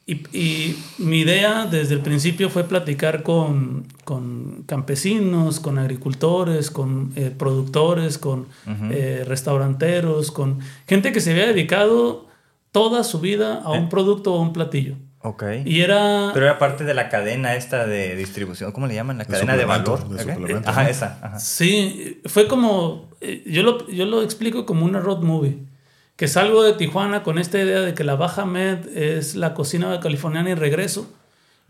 [0.08, 7.12] Y, y mi idea desde el principio fue platicar con, con campesinos, con agricultores, con
[7.16, 8.46] eh, productores, con
[8.92, 12.28] eh, restauranteros, con gente que se había dedicado
[12.70, 14.94] toda su vida a un producto o a un platillo.
[15.22, 15.42] Ok.
[15.64, 16.30] Y era...
[16.32, 18.70] Pero era parte de la cadena esta de distribución.
[18.70, 19.18] ¿Cómo le llaman?
[19.18, 20.08] La De cadena de valor.
[20.08, 20.30] de ¿ok?
[20.34, 21.18] suplemento, Ajá, esa.
[21.20, 21.38] Ajá.
[21.40, 25.58] Sí, fue como, eh, yo lo, yo lo explico como una road movie,
[26.16, 30.00] que salgo de Tijuana con esta idea de que la Baja Med es la cocina
[30.00, 31.10] californiana y regreso.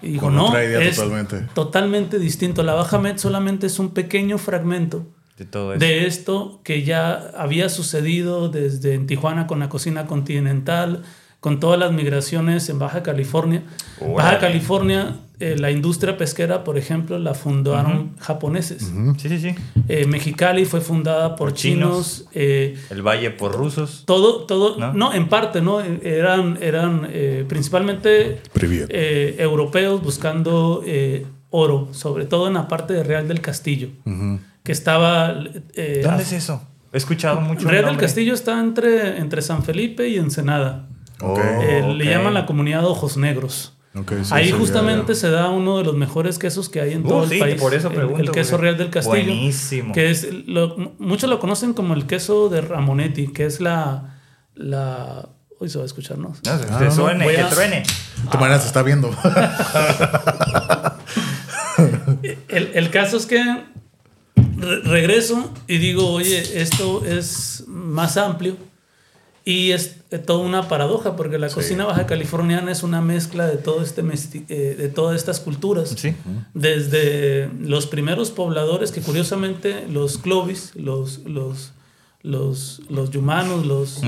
[0.02, 1.46] Y digo, Con no, otra idea es totalmente.
[1.54, 2.62] totalmente distinto.
[2.62, 5.06] La Baja Med solamente es un pequeño fragmento
[5.38, 11.02] De todo de esto que ya había sucedido desde en Tijuana con la cocina continental,
[11.40, 13.62] con todas las migraciones en Baja California.
[14.00, 14.14] Órale.
[14.16, 18.90] Baja California, eh, la industria pesquera, por ejemplo, la fundaron japoneses.
[19.18, 19.54] Sí, sí, sí.
[19.88, 22.16] Eh, Mexicali fue fundada por, Por chinos.
[22.20, 22.28] chinos.
[22.34, 24.04] eh, El valle por rusos.
[24.06, 24.92] todo, todo, ¿No?
[24.94, 25.12] ¿No?
[25.12, 25.80] en parte, ¿no?
[25.80, 28.40] Eran, eran eh, principalmente
[28.88, 33.88] eh, europeos buscando eh, oro, sobre todo en la parte de Real del Castillo,
[34.62, 35.34] que estaba...
[35.74, 36.62] eh, ¿Dónde es eso?
[36.92, 37.62] He escuchado mucho.
[37.68, 37.96] el Real del.
[37.98, 40.88] Castillo está entre, entre San Felipe y Ensenada.
[41.20, 43.75] Le llaman la comunidad de ojos negros.
[44.24, 47.24] Sí, Ahí justamente se da uno de los mejores quesos que hay en Uh, todo
[47.24, 47.60] el país.
[47.60, 48.20] por eso el- pregunto.
[48.22, 49.14] El, queso real del Castillo.
[49.24, 49.92] Buenísimo.
[49.94, 54.18] Que es lo- muchos lo conocen como el queso de Ramonetti, que es la.
[54.54, 55.28] la
[55.58, 56.28] hoy se va a escuchar, ¿no?
[56.28, 57.82] No, se- Ah, se suene, que a- truene.
[58.22, 59.10] De tu manera se está viendo.
[62.48, 63.38] El, el caso es que
[64.36, 68.56] re- regreso y digo, oye, esto es más amplio
[69.48, 73.56] y es eh, toda una paradoja porque la cocina baja californiana es una mezcla de
[73.58, 75.94] todo este mesti- eh, de todas estas culturas.
[75.96, 76.14] Sí.
[76.52, 81.72] Desde los primeros pobladores que curiosamente los Clovis, los los
[82.22, 84.02] los los yumanos, los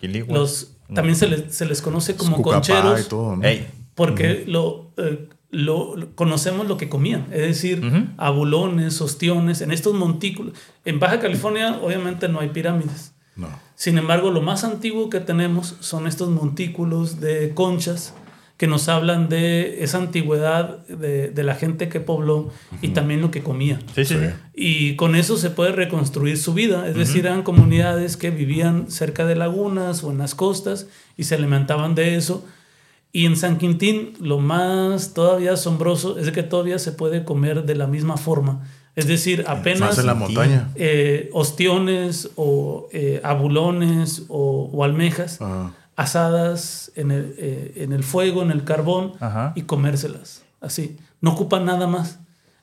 [0.00, 0.36] Quiligua.
[0.36, 3.44] los- también se les, se les conoce como Cucapá concheros y todo, ¿no?
[3.44, 7.80] Ey, porque lo, eh, lo, conocemos lo que comían, es decir,
[8.18, 10.52] abulones, ostiones, en estos montículos.
[10.84, 13.14] En Baja California obviamente no hay pirámides.
[13.36, 13.48] No.
[13.80, 18.12] Sin embargo, lo más antiguo que tenemos son estos montículos de conchas
[18.58, 22.50] que nos hablan de esa antigüedad de, de la gente que pobló
[22.82, 23.80] y también lo que comía.
[23.94, 24.16] Sí, sí.
[24.54, 26.86] Y con eso se puede reconstruir su vida.
[26.90, 31.36] Es decir, eran comunidades que vivían cerca de lagunas o en las costas y se
[31.36, 32.44] alimentaban de eso.
[33.12, 37.76] Y en San Quintín lo más todavía asombroso es que todavía se puede comer de
[37.76, 38.60] la misma forma.
[38.96, 40.68] Es decir, apenas Más en la montaña.
[40.74, 45.72] eh, ostiones o eh, abulones o, o almejas Ajá.
[45.96, 49.52] asadas en el, eh, en el fuego, en el carbón Ajá.
[49.54, 50.42] y comérselas.
[50.60, 50.96] Así.
[51.20, 52.18] No ocupan nada más.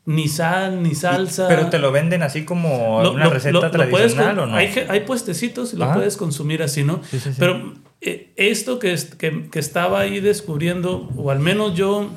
[0.06, 1.48] Ni sal, ni salsa.
[1.50, 4.56] Pero te lo venden así como Lo- una lo- receta lo- tradicional o no?
[4.56, 7.02] Hay, hay puestecitos y lo puedes consumir así, ¿no?
[7.10, 7.36] Sí, sí, sí.
[7.40, 12.10] Pero esto que, que, que estaba ahí descubriendo, o al menos yo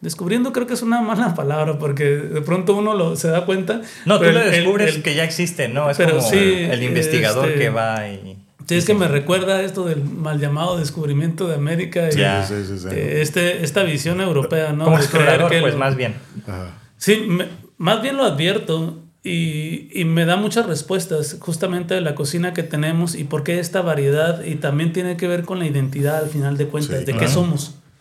[0.00, 3.80] descubriendo creo que es una mala palabra porque de pronto uno lo, se da cuenta.
[4.04, 5.90] No, tú el- el- descubres el- que ya existe, ¿no?
[5.90, 8.36] Es pero como sí, el investigador este- que va y...
[8.68, 12.54] Sí, es que me recuerda esto del mal llamado descubrimiento de América y Sí, sí,
[12.66, 12.88] sí, sí.
[12.90, 14.84] este, esta visión europea, ¿no?
[14.86, 16.16] como De explorador, que pues lo- más bien.
[16.46, 16.76] Ajá.
[16.96, 17.46] Sí, me-
[17.78, 22.64] más bien lo advierto y, y me da muchas respuestas justamente de la cocina que
[22.64, 26.28] tenemos y por qué esta variedad y también tiene que ver con la identidad al
[26.28, 27.32] final de cuentas, Sí, de qué claro.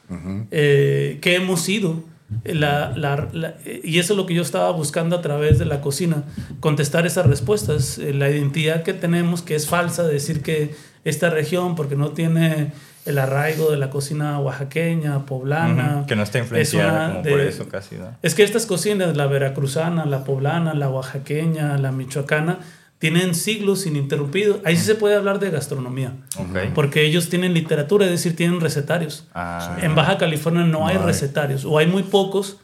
[0.10, 0.48] Ujú.
[0.52, 2.04] eh, qué hemos sido.
[2.44, 3.54] La- la- la-
[3.84, 6.24] y eso es lo que yo estaba buscando a través de la cocina,
[6.60, 11.76] contestar esas respuestas, eh, la identidad que tenemos que es falsa, decir que esta región,
[11.76, 12.72] porque no tiene
[13.06, 17.24] el arraigo de la cocina oaxaqueña, poblana, Ujú, Que no está es influenciada una como
[17.24, 18.18] de- por eso casi, ¿no?
[18.24, 22.58] es que estas cocinas, la veracruzana, la poblana, la oaxaqueña, la michoacana,
[23.00, 24.60] tienen siglos ininterrumpidos.
[24.64, 26.74] Ahí sí se puede hablar de gastronomía, Ok.
[26.74, 29.28] porque ellos tienen literatura, es decir, tienen recetarios.
[29.34, 31.04] Ah, En Baja California no, No hay hay.
[31.04, 32.58] recetarios, o hay muy pocos,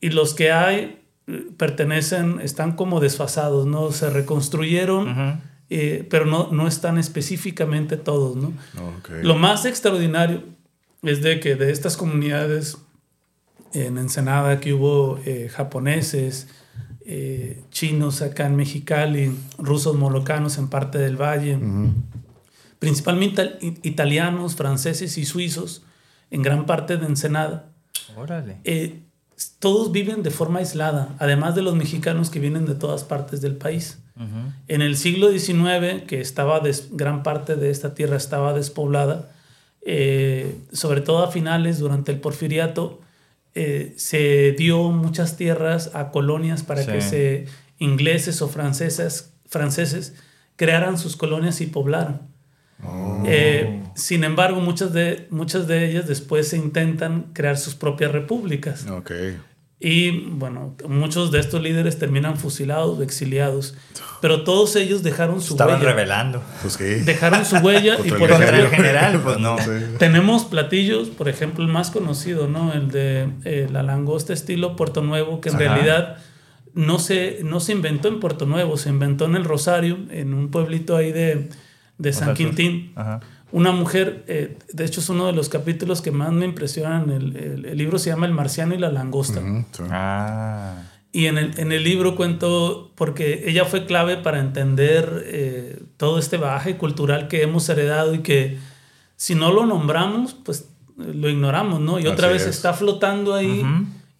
[0.00, 3.92] y los que hay eh, pertenecen, están como desfasados, ¿no?
[3.92, 5.38] Se reconstruyeron, ujú.
[5.68, 8.48] eh, pero no, no están específicamente todos, ¿no?
[8.98, 9.10] Ok.
[9.22, 10.42] Lo más extraordinario
[11.02, 12.78] es de que de estas comunidades
[13.74, 16.48] en Ensenada que hubo eh, japoneses,
[17.10, 21.58] eh, chinos acá en Mexicali, rusos molocanos en parte del valle,
[22.78, 25.82] principalmente italianos, franceses y suizos
[26.30, 27.72] en gran parte de Ensenada.
[28.14, 28.58] Órale.
[28.64, 29.00] Eh,
[29.58, 33.56] todos viven de forma aislada, además de los mexicanos que vienen de todas partes del
[33.56, 34.00] país.
[34.66, 39.30] En el siglo XIX, que estaba gran parte de esta tierra estaba despoblada,
[39.80, 43.00] eh, sobre todo a finales, durante el porfiriato,
[43.60, 46.92] eh, se dio muchas tierras a colonias para Sí.
[46.92, 47.44] que se
[47.78, 50.14] ingleses o francesas, franceses
[50.56, 52.22] crearan sus colonias y poblaran.
[52.84, 53.24] Oh.
[53.26, 58.86] Eh, sin embargo, muchas de, muchas de ellas después se intentan crear sus propias repúblicas.
[58.88, 59.10] Ok.
[59.80, 63.76] Y bueno, muchos de estos líderes terminan fusilados o exiliados,
[64.20, 65.90] pero todos ellos dejaron su Estaban huella.
[65.90, 66.42] revelando.
[66.62, 66.78] Pues.
[67.06, 69.56] Dejaron su huella y por el ejemplo, general, pues no.
[69.62, 69.70] Sí.
[69.98, 72.72] tenemos platillos, por ejemplo, el más conocido, ¿no?
[72.72, 75.64] El de eh, la langosta estilo Puerto Nuevo, que en Ajá.
[75.64, 76.16] realidad
[76.74, 80.50] no se, no se inventó en Puerto Nuevo, se inventó en el Rosario, en un
[80.50, 81.50] pueblito ahí de,
[81.98, 82.92] de O San Quintín.
[82.96, 83.20] Ajá.
[83.50, 87.36] Una mujer, eh, de hecho es uno de los capítulos que más me impresionan, el,
[87.36, 89.40] el- el libro se llama El marciano y la langosta.
[89.40, 89.82] Sí.
[89.90, 90.82] Ah.
[91.12, 96.18] Y en el, en el libro cuento, porque ella fue clave para entender eh, todo
[96.18, 98.58] este bagaje cultural que hemos heredado y que
[99.16, 101.98] si no lo nombramos, pues lo ignoramos, ¿no?
[101.98, 102.56] Y otra Así vez es.
[102.56, 103.64] está flotando ahí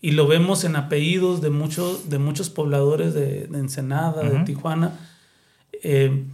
[0.00, 4.44] y lo vemos en apellidos de muchos, de muchos pobladores de, de Ensenada, de.
[4.44, 4.92] Tijuana.
[5.82, 6.24] Eh,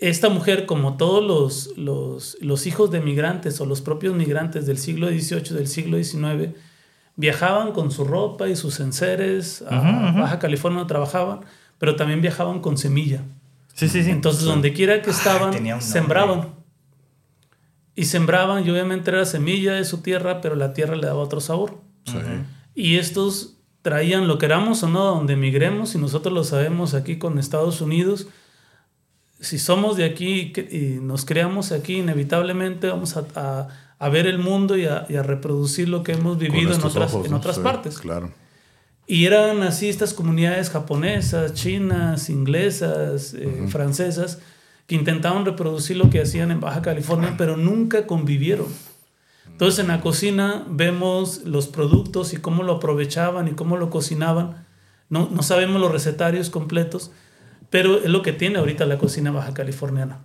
[0.00, 4.78] esta mujer, como todos los, los, los hijos de migrantes o los propios migrantes del
[4.78, 6.54] siglo XVIII, del siglo XIX,
[7.16, 10.12] viajaban con su ropa y sus enseres a.
[10.18, 11.40] Baja California, trabajaban,
[11.78, 13.22] pero también viajaban con semilla.
[13.74, 14.10] Sí, sí, sí.
[14.10, 15.80] Entonces, donde quiera que estaban, un nombre.
[15.80, 16.54] sembraban.
[17.94, 21.40] y sembraban y obviamente era semilla de su tierra, pero la tierra le daba otro
[21.40, 21.78] sabor.
[22.04, 22.16] Sí.
[22.74, 27.38] Y estos traían, lo queramos o no, donde emigremos, y nosotros lo sabemos aquí con
[27.38, 28.28] Estados Unidos,
[29.40, 33.68] si somos de aquí y nos creamos aquí, inevitablemente vamos a, a,
[33.98, 37.14] a ver el mundo y a, y a, reproducir lo que hemos vivido en otras,
[37.14, 37.98] ojos, en otras sí, partes.
[37.98, 38.30] Claro.
[39.06, 43.68] Y eran así estas comunidades japonesas, chinas, inglesas, eh, uh -huh.
[43.68, 44.38] francesas,
[44.86, 48.66] que intentaban reproducir lo que hacían en Baja California, pero nunca convivieron.
[49.46, 54.66] Entonces en la cocina vemos los productos y cómo lo aprovechaban y cómo lo cocinaban.
[55.08, 57.10] No, no sabemos los recetarios completos,
[57.70, 60.18] pero es lo que tiene ahorita la cocina baja californiana.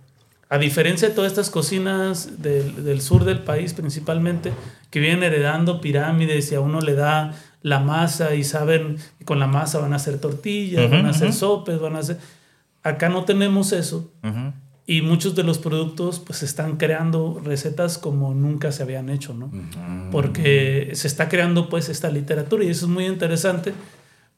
[0.48, 4.52] A diferencia de todas estas cocinas del, del, sur del país principalmente,
[4.90, 9.40] que vienen heredando pirámides y a uno le da la masa y saben que con
[9.40, 11.38] la masa van a hacer tortillas, uh -huh, van a hacer uh -huh.
[11.38, 12.18] sopes, van a hacer...
[12.84, 14.12] Acá no tenemos eso.
[14.22, 14.52] Uh -huh.
[14.86, 19.50] Y muchos de los productos pues están creando recetas como nunca se habían hecho, ¿no?
[20.12, 23.74] Porque se está creando pues esta literatura y eso es muy interesante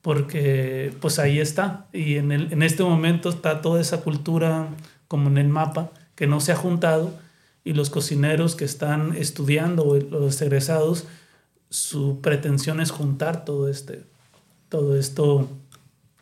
[0.09, 1.85] porque pues ahí está.
[1.93, 4.69] Y en, el, en este momento está toda esa cultura
[5.07, 7.13] como en el mapa que no se ha juntado
[7.63, 11.07] y los cocineros que están estudiando o los egresados,
[11.69, 14.07] su pretensión es juntar todo, este,
[14.71, 15.47] todo esto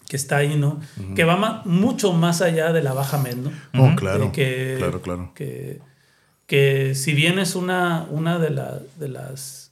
[0.08, 0.80] que está ahí, ¿no?
[0.96, 1.14] Uh -huh.
[1.14, 3.52] Que va mucho más allá de la baja med, ¿no?
[3.80, 5.30] Oh, claro, que, claro, claro.
[5.32, 5.80] Que,
[6.48, 9.65] que si bien es una, una de, la, de las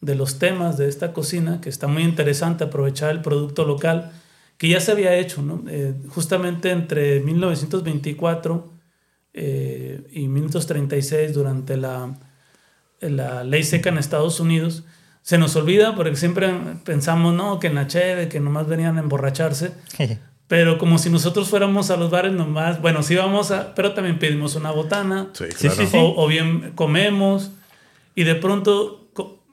[0.00, 4.12] de los temas de esta cocina, que está muy interesante aprovechar el producto local,
[4.56, 5.62] que ya se había hecho, ¿no?
[5.68, 8.72] Eh, justamente entre 1924
[9.34, 12.18] eh, y 1936, durante la,
[13.00, 14.84] la ley seca en Estados Unidos,
[15.22, 16.52] se nos olvida porque siempre
[16.84, 19.72] pensamos, no, que en la cheve, que nomás venían a emborracharse.
[20.48, 24.18] pero como si nosotros fuéramos a los bares nomás, bueno, sí vamos a, pero también
[24.18, 25.28] pedimos una botana.
[25.34, 25.84] Sí, claro.
[25.94, 27.50] o, o, bien comemos.
[28.14, 28.97] Y de pronto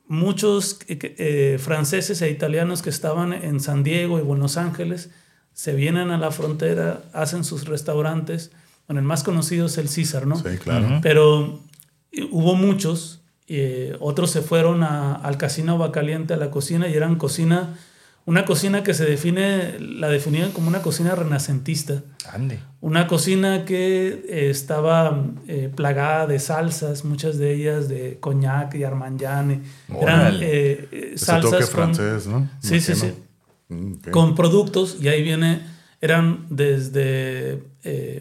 [0.08, 5.10] muchos eh, franceses e italianos que estaban en San Diego y Buenos Ángeles
[5.54, 8.52] se vienen a la frontera, hacen sus restaurantes.
[8.88, 10.36] Bueno, el más conocido es el César, ¿no?
[10.36, 11.00] Sí, claro.
[11.02, 11.62] Pero
[12.30, 17.16] hubo muchos, eh, otros se fueron a, al casino Aguacaliente, a la cocina, y eran
[17.16, 17.78] cocina,
[18.26, 22.02] una cocina que se define, la definían como una cocina renacentista.
[22.32, 22.60] Ande.
[22.82, 28.84] Una cocina que eh, estaba eh, plagada de salsas, muchas de ellas de coñac y
[28.84, 29.62] armagnan.
[30.02, 32.50] Eran eh, salsas toque con, francés, ¿no?
[32.62, 33.14] Sí, sí, sí.
[33.70, 34.12] Okay.
[34.12, 35.62] Con productos, y ahí viene,
[36.02, 37.64] eran desde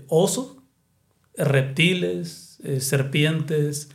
[0.08, 0.62] oso,
[1.34, 3.88] reptiles, serpientes,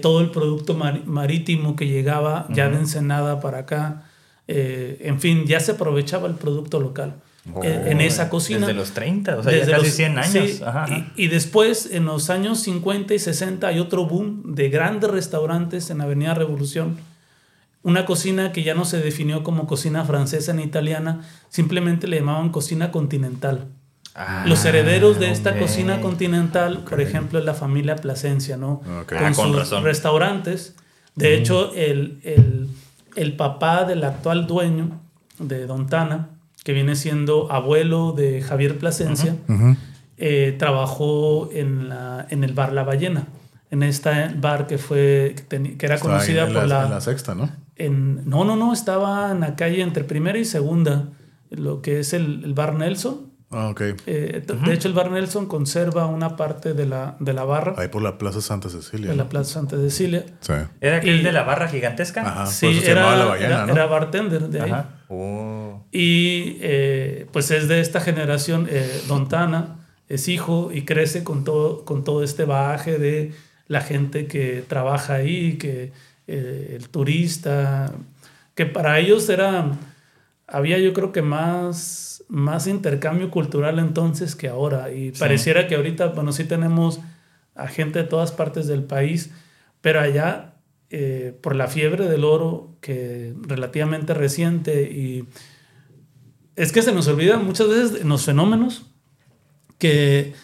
[0.00, 2.56] todo el producto mar marítimo que llegaba uh -huh.
[2.56, 4.05] ya de Ensenada para acá.
[4.46, 7.16] En fin, ya se aprovechaba el producto local.
[7.54, 8.60] Oh, en esa cocina.
[8.60, 10.32] Desde los 30, o sea, desde ya casi los, 100 años.
[10.32, 11.12] Sí, ajá, ajá.
[11.16, 15.90] Y, y, después, en los años 50 y 60, hay otro boom de grandes restaurantes
[15.90, 16.96] en Avenida Revolución.
[17.82, 22.48] Una cocina que ya no se definió como cocina francesa ni italiana, simplemente le llamaban
[22.50, 23.68] cocina continental.
[24.16, 25.62] Ah, los herederos de esta okay.
[25.62, 26.88] cocina continental, okay.
[26.88, 28.82] por ejemplo, es la familia Plasencia, ¿no?
[29.02, 29.18] Okay.
[29.18, 29.84] Con, ah, con sus razón.
[29.84, 30.74] restaurantes.
[31.14, 31.40] De mm.
[31.40, 32.68] hecho, el, el,
[33.16, 35.00] el papá del actual dueño
[35.38, 36.30] de Don Tana,
[36.64, 39.76] que viene siendo abuelo de Javier Plasencia, uh -huh.
[40.18, 43.26] eh, trabajó en, la, en el bar La Ballena,
[43.70, 47.00] en este bar que fue que, que era conocida en por la, la, en la
[47.00, 47.50] sexta, ¿no?
[47.76, 51.08] En, no, no, no, estaba en la calle entre primera y segunda,
[51.50, 53.25] lo que es el, el bar Nelson.
[53.50, 53.80] Ah, ok.
[53.80, 54.66] Eh, uh -huh.
[54.66, 57.74] De hecho, el bar Nelson conserva una parte de la, de la barra.
[57.76, 59.10] Ahí por la Plaza Santa Cecilia.
[59.10, 59.22] En ¿no?
[59.22, 60.24] la Plaza Santa Cecilia.
[60.40, 60.52] Sí.
[60.80, 62.22] ¿Era aquel y, de la barra gigantesca?
[62.22, 63.72] Ajá, sí, era, la ballena, era, ¿no?
[63.72, 64.70] era, bartender de ahí.
[64.70, 64.88] Ajá.
[65.08, 65.84] Oh.
[65.92, 69.76] Y eh, pues es de esta generación, eh, Don Tana
[70.08, 73.32] es hijo y crece con todo, con todo este bagaje de
[73.68, 75.92] la gente que trabaja ahí, que
[76.26, 77.92] eh, el turista,
[78.54, 79.72] que para ellos era,
[80.46, 84.92] había yo creo que más, más intercambio cultural entonces que ahora.
[84.92, 85.20] Y sí.
[85.20, 87.00] pareciera que ahorita, bueno, sí tenemos
[87.54, 89.30] a gente de todas partes del país,
[89.80, 90.54] pero allá
[90.90, 95.26] eh, por la fiebre del oro, que relativamente reciente, y
[96.54, 98.86] es que se nos olvida muchas veces en los fenómenos
[99.78, 100.34] que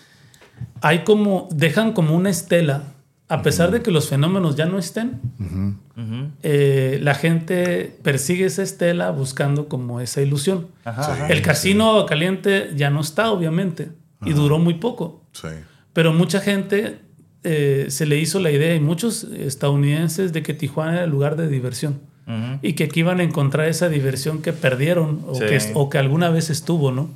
[0.81, 2.95] hay como, dejan como una estela,
[3.33, 5.77] a pesar de que los fenómenos ya no estén, uh -huh.
[5.97, 6.31] Uh -huh.
[6.43, 10.67] Eh, la gente persigue esa estela buscando como esa ilusión.
[10.85, 13.89] Ajá, El casino caliente ya no está, obviamente,
[14.21, 14.31] ajá.
[14.31, 15.23] y duró muy poco.
[15.33, 15.49] Sí.
[15.95, 17.01] Pero mucha gente
[17.45, 21.37] eh, se le hizo la idea, y muchos estadounidenses, de que Tijuana era el lugar
[21.37, 22.01] de diversión.
[22.27, 22.59] Uh -huh.
[22.61, 25.45] Y que aquí iban a encontrar esa diversión que perdieron o, sí.
[25.47, 27.09] que, o que alguna vez estuvo, ¿no?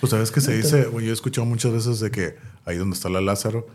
[0.00, 3.08] Pues sabes que se dice, yo he escuchado muchas veces de que ahí donde está
[3.08, 3.68] la Lázaro,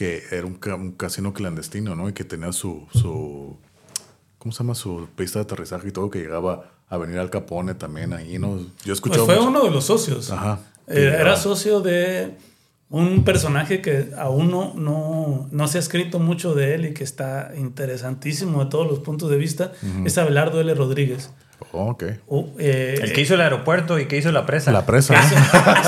[0.00, 2.08] que era un, ca- un casino clandestino, ¿no?
[2.08, 3.58] Y que tenía su, su,
[4.38, 4.74] ¿cómo se llama?
[4.74, 8.56] Su pista de aterrizaje y todo, que llegaba a venir al Capone también ahí, ¿no?
[8.82, 10.30] Yo he Pues fue mucho- uno de los socios.
[10.30, 10.60] Ajá.
[10.86, 12.34] Eh, era socio de
[12.88, 17.04] un personaje que aún no, no, no se ha escrito mucho de él y que
[17.04, 19.72] está interesantísimo de todos los puntos de vista.
[20.06, 20.72] Es Abelardo L.
[20.74, 21.30] Rodríguez.
[21.72, 22.04] Oh, ok.
[22.26, 24.72] Uh, eh, El que hizo el aeropuerto y que hizo la presa.
[24.72, 25.14] La presa.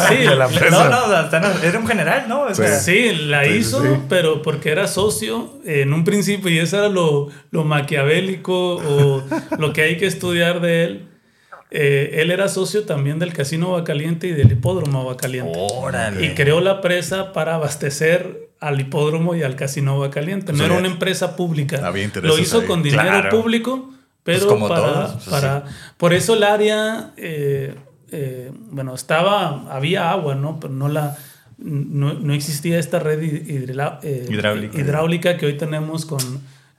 [0.09, 0.89] sí, De la le- presa.
[0.89, 2.43] No, no, no, era un general, ¿no?
[2.43, 3.89] O sea, Sí, la Sí, sí, hizo, sí.
[4.09, 9.25] pero porque era socio en un principio y eso era lo, lo maquiavélico o
[9.59, 11.09] lo que hay que estudiar de él.
[11.75, 15.59] Eh, él era socio también del Casino Bacaliente y del Hipódromo Bacaliente.
[15.59, 16.27] Órale.
[16.27, 20.53] Y creó la presa para abastecer al hipódromo y al casino Bacaliente.
[20.53, 21.81] No O sea, era una empresa pública.
[22.23, 22.67] Lo hizo ahí.
[22.67, 23.31] con dinero Claro.
[23.31, 23.91] público,
[24.25, 25.65] pero Pues como para, todos, pues para
[25.97, 27.75] por eso el área, eh,
[28.11, 30.61] eh, bueno, estaba, había agua, ¿no?
[30.61, 31.17] Pero no la,
[31.59, 34.79] no, no existía esta red hidrila- eh, Hidráulica.
[34.79, 36.21] hidráulica que hoy tenemos con,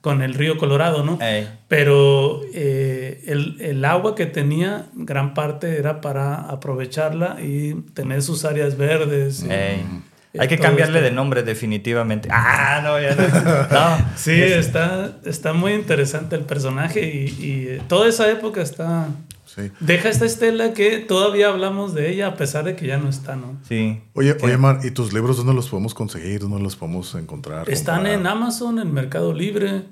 [0.02, 1.18] con el río Colorado, ¿no?
[1.22, 1.50] Ey.
[1.68, 8.46] Pero eh, el, el agua que tenía, gran parte era para aprovecharla y tener sus
[8.46, 9.44] áreas verdes.
[9.50, 9.82] Ey.
[9.82, 11.10] y Hay que cambiarle esto.
[11.10, 12.28] de nombre definitivamente.
[12.32, 13.24] Ah, no, ya no.
[13.72, 14.06] No.
[14.16, 19.08] Sí, está, está muy interesante el personaje y, y, eh, toda esa época está...
[19.46, 19.70] Sí.
[19.80, 23.36] Deja esta estela que todavía hablamos de ella a pesar de que ya no está,
[23.36, 23.56] ¿no?
[23.70, 24.02] Sí.
[24.14, 26.40] Oye, oye, Mar, ¿y tus libros dónde los podemos conseguir?
[26.40, 27.70] ¿Dónde los podemos encontrar?
[27.70, 28.20] Están comprar?
[28.20, 29.84] en Amazon, en Mercado Libre.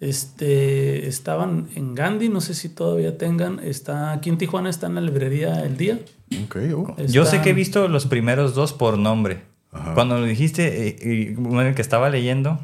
[0.00, 3.60] Este, estaban en Gandhi, no sé si todavía tengan.
[3.60, 6.00] Está aquí en Tijuana, está en la librería El Día.
[6.44, 6.96] Ok, oh.
[7.06, 9.42] Yo sé que he visto los primeros dos por nombre.
[9.80, 9.94] Ajá.
[9.94, 12.60] Cuando lo dijiste, eh, y bueno, el que estaba leyendo,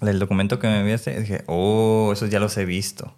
[0.00, 3.14] el documento que me enviaste, dije, oh, esos ya los he visto.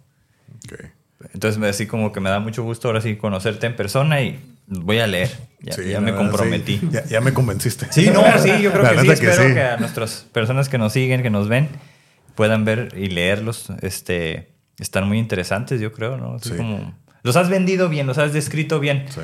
[0.65, 0.85] ok.
[1.33, 4.99] Entonces, así como que me da mucho gusto ahora sí conocerte en persona y voy
[4.99, 5.31] a leer.
[5.59, 6.77] Ya, Sí, ya la me verdad, comprometí.
[6.77, 6.89] sí.
[6.91, 7.87] Ya, ya me convenciste.
[7.91, 9.09] Sí, no, sí, yo creo La que sí.
[9.09, 9.53] Espero sí.
[9.55, 11.69] que a nuestras personas que nos siguen, que nos ven,
[12.35, 13.71] puedan ver y leerlos.
[13.81, 16.35] Este, están muy interesantes, yo creo, ¿no?
[16.35, 16.57] Así Sí.
[16.57, 16.93] como,
[17.23, 19.05] los has vendido bien, los has descrito bien.
[19.09, 19.21] Sí.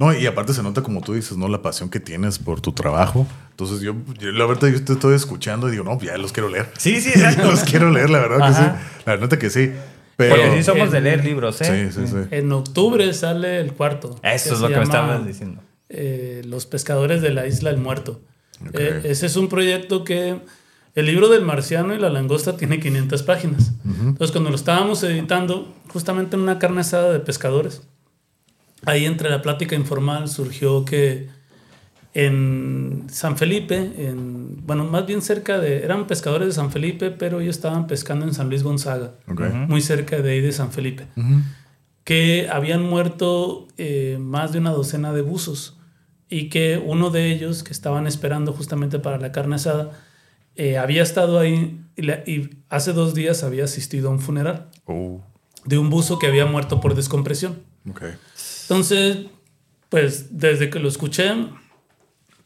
[0.00, 1.46] No, y aparte se nota, como tú dices, ¿no?
[1.46, 3.26] La pasión que tienes por tu trabajo.
[3.50, 6.48] Entonces yo, yo, la verdad, yo te estoy escuchando y digo, no, ya los quiero
[6.48, 6.70] leer.
[6.78, 7.50] Sí, sí, Ya exacto.
[7.50, 9.02] los quiero leer, la verdad que sí.
[9.06, 9.70] La neta que sí.
[10.16, 11.90] Pero, Porque sí somos de leer libros, ¿eh?
[11.92, 12.16] Sí, sí, sí.
[12.30, 14.18] En octubre sale el cuarto.
[14.22, 15.62] Eso es lo que me estabas diciendo.
[15.90, 18.20] eh, Los pescadores de la isla del muerto.
[18.72, 20.36] Eh, ese es un proyecto que
[20.94, 23.72] el libro del marciano y la langosta tiene 500 páginas.
[23.84, 27.82] Entonces, cuando lo estábamos editando, justamente en una carne asada de pescadores,
[28.86, 31.28] ahí entre la plática informal surgió que
[32.12, 37.40] en San Felipe, en, bueno, más bien cerca de, eran pescadores de San Felipe, pero
[37.40, 39.40] ellos estaban pescando en San Luis Gonzaga, Ok.
[39.68, 41.06] muy cerca de ahí de San Felipe
[42.02, 45.76] que habían muerto eh, más de una docena de buzos
[46.28, 49.92] y que uno de ellos, que estaban esperando justamente para la carne asada,
[50.56, 54.68] eh, había estado ahí y, la- y hace dos días había asistido a un funeral
[54.86, 55.20] Oh,
[55.66, 57.58] de un buzo que había muerto por descompresión.
[57.88, 58.02] ok.
[58.70, 59.26] Entonces,
[59.88, 61.32] pues desde que lo escuché,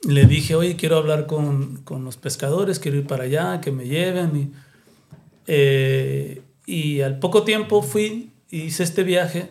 [0.09, 3.85] le dije, oye, quiero hablar con, con los pescadores, quiero ir para allá, que me
[3.85, 4.35] lleven.
[4.35, 4.53] Y,
[5.47, 9.51] eh, y al poco tiempo fui, hice este viaje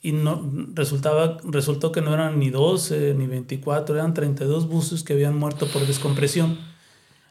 [0.00, 5.14] y no, resultaba, resultó que no eran ni 12 ni 24, eran 32 buzos que
[5.14, 6.56] habían muerto por descompresión.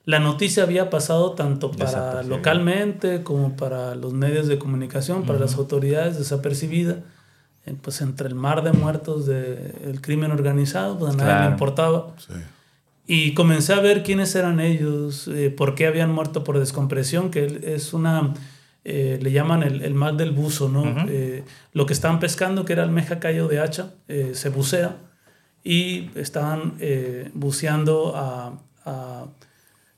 [0.03, 5.55] La noticia había pasado tanto para localmente como para los medios de comunicación, para las
[5.55, 7.05] autoridades desapercibida.
[7.81, 11.45] Pues entre el mar de muertos del crimen organizado, pues a nadie Claro.
[11.45, 12.07] le importaba.
[12.17, 12.33] Sí.
[13.07, 17.61] Y comencé a ver quiénes eran ellos, eh, por qué habían muerto por descompresión, que
[17.75, 18.33] es una,
[18.83, 20.81] eh, le llaman el, el mal del buzo, ¿no?
[20.81, 20.99] Ujú.
[21.09, 21.43] Eh,
[21.73, 24.97] lo que estaban pescando, que era almeja callo de hacha, eh, se bucea
[25.63, 29.25] y estaban eh, buceando a, a,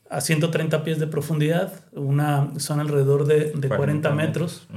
[0.09, 4.67] a 130 pies de profundidad, una, son alrededor de, de 40, metros,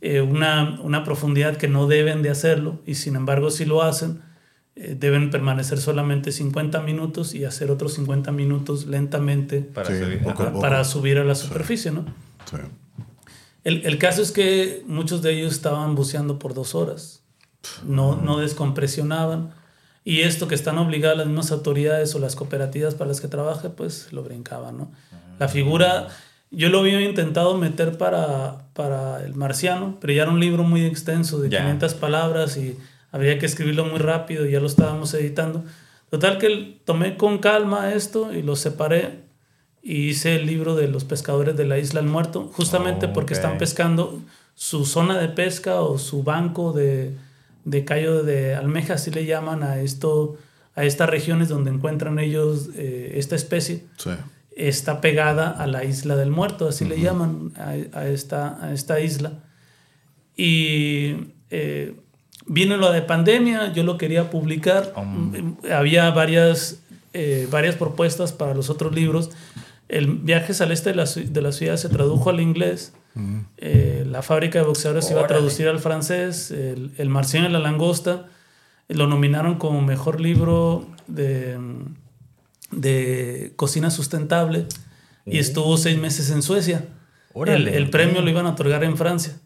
[0.00, 4.20] eh, una, una profundidad que no deben de hacerlo y sin embargo si lo hacen,
[4.76, 10.22] eh, deben permanecer solamente 50 minutos y hacer otros 50 minutos lentamente Para Sí, subir.
[10.22, 10.60] poco poco.
[10.60, 12.04] para subir a la superficie, ¿no?
[12.48, 12.56] Sí.
[13.64, 17.22] El, el caso es que muchos de ellos estaban buceando por dos horas,
[17.84, 19.50] no, no descompresionaban.
[20.08, 23.72] Y esto que están obligadas las mismas autoridades o las cooperativas para las que trabaja,
[23.76, 24.90] pues lo brincaban, ¿no?
[25.38, 26.08] La figura,
[26.50, 30.86] yo lo había intentado meter para, para el marciano, pero ya era un libro muy
[30.86, 31.58] extenso de Ya.
[31.58, 32.78] 500 palabras y
[33.12, 35.62] habría que escribirlo muy rápido y ya lo estábamos editando.
[36.08, 39.24] Total que tomé con calma esto y lo separé
[39.82, 43.34] y hice el libro de los pescadores de la isla del muerto, justamente Oh, porque
[43.34, 44.22] están pescando
[44.54, 47.14] su zona de pesca o su banco de,
[47.68, 50.36] de callo de almeja, así le llaman a esto,
[50.74, 53.84] a estas regiones donde encuentran ellos eh, esta especie.
[53.96, 54.10] Sí.
[54.56, 59.44] está pegada a la isla del muerto, así le llaman a, esta, a esta isla.
[60.36, 61.94] Y eh,
[62.46, 64.94] vino lo de pandemia, yo lo quería publicar,
[65.70, 66.80] había varias,
[67.12, 69.30] eh, varias propuestas para los otros libros.
[69.88, 72.92] El viaje al este de la, de la ciudad se tradujo al inglés.
[73.56, 76.50] Eh, la fábrica de boxeadores se iba a traducir al francés.
[76.50, 78.26] El, el Marciano y la Langosta
[78.88, 81.58] lo nominaron como mejor libro de,
[82.70, 84.66] de cocina sustentable
[85.26, 86.86] y estuvo seis meses en Suecia.
[87.34, 89.38] El, el, premio lo iban a otorgar en Francia.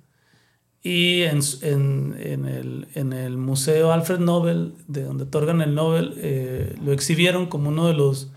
[0.83, 6.15] Y en, en, en, el, en, el, Museo Alfred Nobel, de donde otorgan el Nobel,
[6.17, 8.33] eh, lo exhibieron como uno de los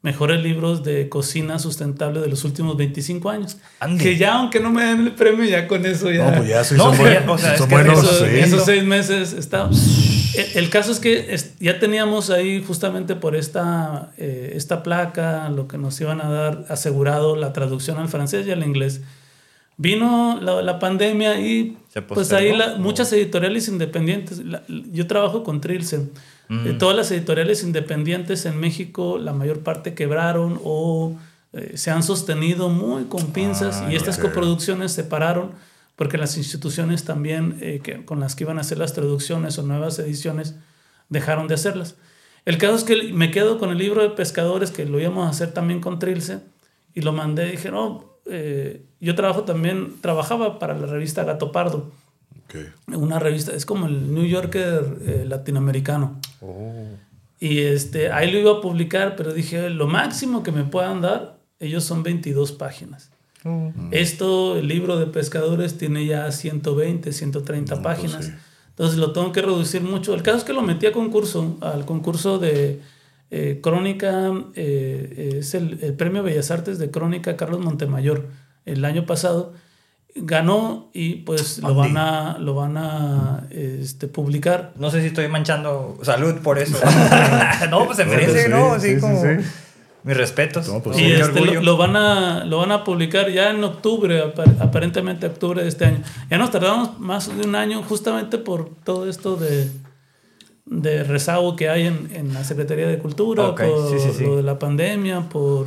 [0.00, 3.56] mejores libros de cocina sustentable de los últimos 25 años.
[3.98, 6.30] Que ya, aunque no me den el premio, ya con eso ya.
[6.30, 7.42] No, pues ya sí son, buenos.
[8.22, 9.68] Esos seis meses está.
[10.54, 15.78] El, caso es que ya teníamos ahí, justamente por esta, eh, esta placa, lo que
[15.78, 19.00] nos iban a dar asegurado la traducción al francés y al inglés.
[19.78, 21.76] Vino la, la pandemia y
[22.08, 24.42] pues ahí muchas editoriales independientes.
[24.68, 25.60] yo trabajo con
[26.48, 31.14] De todas las editoriales independientes en México, la mayor parte quebraron o
[31.52, 35.52] eh, se han sostenido muy con pinzas ah, y estas coproducciones se pararon
[35.94, 39.62] porque las instituciones también eh, que, con las que iban a hacer las traducciones o
[39.62, 40.54] nuevas ediciones
[41.08, 41.96] dejaron de hacerlas.
[42.46, 45.30] El caso es que me quedo con el libro de pescadores que lo íbamos a
[45.30, 46.40] hacer también con Trilce
[46.94, 51.90] y lo mandé dije, no, eh, yo trabajo también, trabajaba para la revista Gato Pardo.
[52.86, 56.18] Una revista, es como el New Yorker eh, latinoamericano.
[56.40, 56.72] Oh.
[57.40, 61.38] Y este, ahí lo iba a publicar, pero dije, lo máximo que me puedan dar,
[61.60, 63.10] ellos son 22 páginas.
[63.44, 63.72] Oh.
[63.90, 68.32] Esto, el libro de pescadores, tiene ya 120, 130 pues páginas.
[68.70, 70.14] Entonces lo tengo que reducir mucho.
[70.14, 72.80] El caso es que lo metí a concurso, al concurso de
[73.30, 78.26] eh, Crónica, eh, es el, el, Premio Bellas Artes de Crónica Carlos Montemayor
[78.64, 79.52] el año pasado
[80.22, 84.72] ganó y pues lo van a lo van a este, publicar.
[84.76, 86.78] No sé si estoy manchando salud por eso.
[87.70, 88.78] no, pues se merece, ¿no?
[88.78, 89.22] Sí, como
[90.04, 90.70] mis respetos.
[90.82, 95.62] Pues y este, lo, van a lo van a publicar ya en octubre, aparentemente octubre
[95.62, 96.02] de este año.
[96.30, 99.70] Ya nos tardamos más de un año justamente por todo esto de
[100.70, 103.66] de rezago que hay en, en la Secretaría de Cultura, por
[104.20, 105.66] lo de la pandemia, por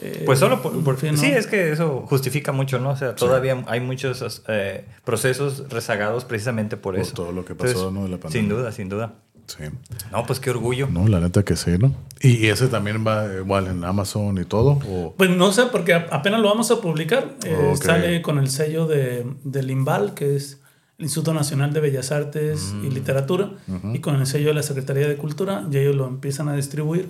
[0.00, 2.90] eh, pues solo por, sí, es que eso justifica mucho, ¿no?
[2.90, 7.14] O sea, todavía hay muchos eh, procesos rezagados precisamente por, eso.
[7.14, 8.04] todo lo que pasó, ¿no?
[8.04, 8.48] De la pandemia.
[8.48, 9.14] Sin duda, sin duda.
[9.46, 9.64] Sí.
[10.10, 10.88] No, pues qué orgullo.
[10.88, 11.94] No, la neta que sí, ¿no?
[12.20, 15.14] ¿Y ese también va igual en Amazon y todo?
[15.16, 17.36] Pues no sé, porque apenas lo vamos a publicar.
[17.44, 20.60] Eh, sale con el sello de, del IMBAL, que es
[20.98, 22.92] el Instituto Nacional de Bellas Artes y mm.
[22.92, 23.50] Literatura,
[23.94, 27.08] y con el sello de la Secretaría de Cultura, y ellos lo empiezan a distribuir.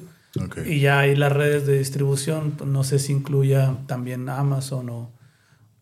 [0.66, 5.12] Y ya hay las redes de distribución, no sé si incluya también Amazon o...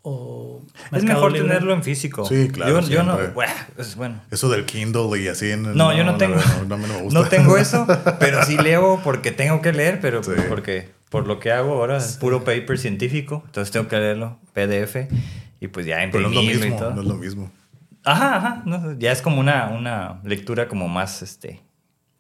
[0.02, 2.24] o es mejor tenerlo en físico.
[2.26, 2.80] Sí, claro.
[2.82, 4.20] Yo, no, bueno.
[4.30, 5.52] Eso del Kindle y así.
[5.56, 6.36] no, yo no tengo.
[7.10, 7.86] No, tengo eso,
[8.18, 12.16] pero sí leo porque tengo que leer, pero porque por lo que hago ahora es
[12.16, 14.96] puro paper científico, entonces tengo que leerlo, PDF,
[15.60, 16.94] y pues ya imprimirlo no es lo mismo, y todo.
[16.94, 17.52] No es lo mismo.
[18.04, 18.64] Ajá, ajá.
[18.98, 21.62] ya es como una, una lectura como más este,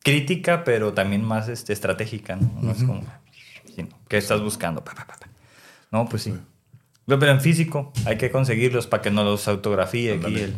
[0.04, 2.52] crítica, pero también más este, estratégica, ¿no?
[2.60, 3.02] No es como,
[4.06, 4.84] ¿qué estás buscando?
[5.90, 6.34] No, pues sí.
[7.06, 10.56] Pero en físico hay que conseguirlos para que no los autografíe aquí el,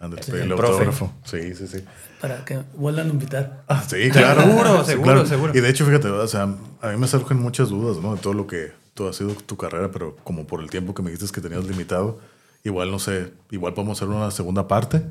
[0.00, 1.10] el, autógrafo.
[1.24, 1.84] Sí, sí, sí.
[2.20, 3.64] Para que vuelvan a invitar.
[3.66, 4.42] Ah, sí, claro.
[4.44, 5.52] Seguro, seguro, seguro.
[5.56, 6.42] Y de hecho, fíjate, o sea,
[6.82, 8.14] a mí me surgen muchas dudas, ¿no?
[8.14, 11.02] De todo lo que todo ha sido tu carrera, pero como por el tiempo que
[11.02, 12.20] me dijiste que tenías limitado,
[12.62, 15.02] igual no sé, igual podemos hacer una segunda parte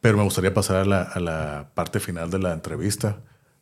[0.00, 3.20] pero me gustaría pasar a la, a la parte final de la entrevista,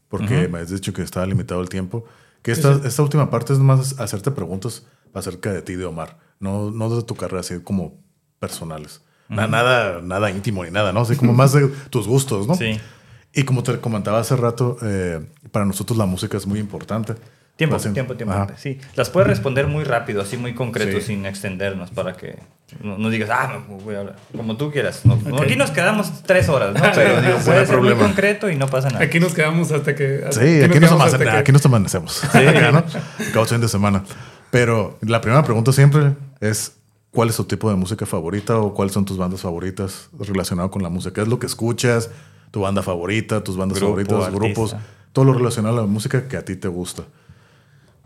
[0.08, 2.04] porque me has dicho que estaba limitado el tiempo.
[2.42, 6.70] Que esta, esta última parte es más hacerte preguntas acerca de ti, de Omar, no,
[6.70, 8.00] no de tu carrera, así como
[8.38, 9.02] personales.
[9.28, 11.00] nada, nada íntimo ni nada, ¿no?
[11.00, 12.54] Así como más de tus gustos, ¿no?
[12.54, 12.80] Sí.
[13.34, 17.14] Y como te comentaba hace rato, eh, para nosotros la música es muy importante.
[17.58, 18.46] Tiempo, tiempo, tiempo.
[18.56, 22.38] Sí, las puedes responder muy rápido, así muy concreto, sin extendernos, para que
[22.84, 25.02] no, digas, ah, voy a hablar, como tú quieras.
[25.42, 26.80] Aquí nos quedamos tres horas, ¿no?
[26.94, 29.04] Pero digo, puede ser muy concreto y no pasa nada.
[29.04, 30.24] Aquí nos quedamos hasta que...
[30.30, 32.22] sí, aquí, nos, aquí nos amanecemos.
[32.30, 32.38] Sí.
[32.72, 32.84] ¿no?
[33.34, 34.04] Cada fin de semana.
[34.52, 36.76] Pero la primera pregunta siempre es,
[37.10, 40.80] ¿cuál es tu tipo de música favorita o cuáles son tus bandas favoritas relacionado con
[40.80, 41.12] la música?
[41.12, 42.08] ¿Qué es lo que escuchas?
[42.52, 43.42] ¿Tu banda favorita?
[43.42, 44.32] ¿Tus bandas favoritas?
[44.32, 44.76] ¿Grupos?
[45.12, 47.02] Todo lo relacionado a la música que a ti te gusta.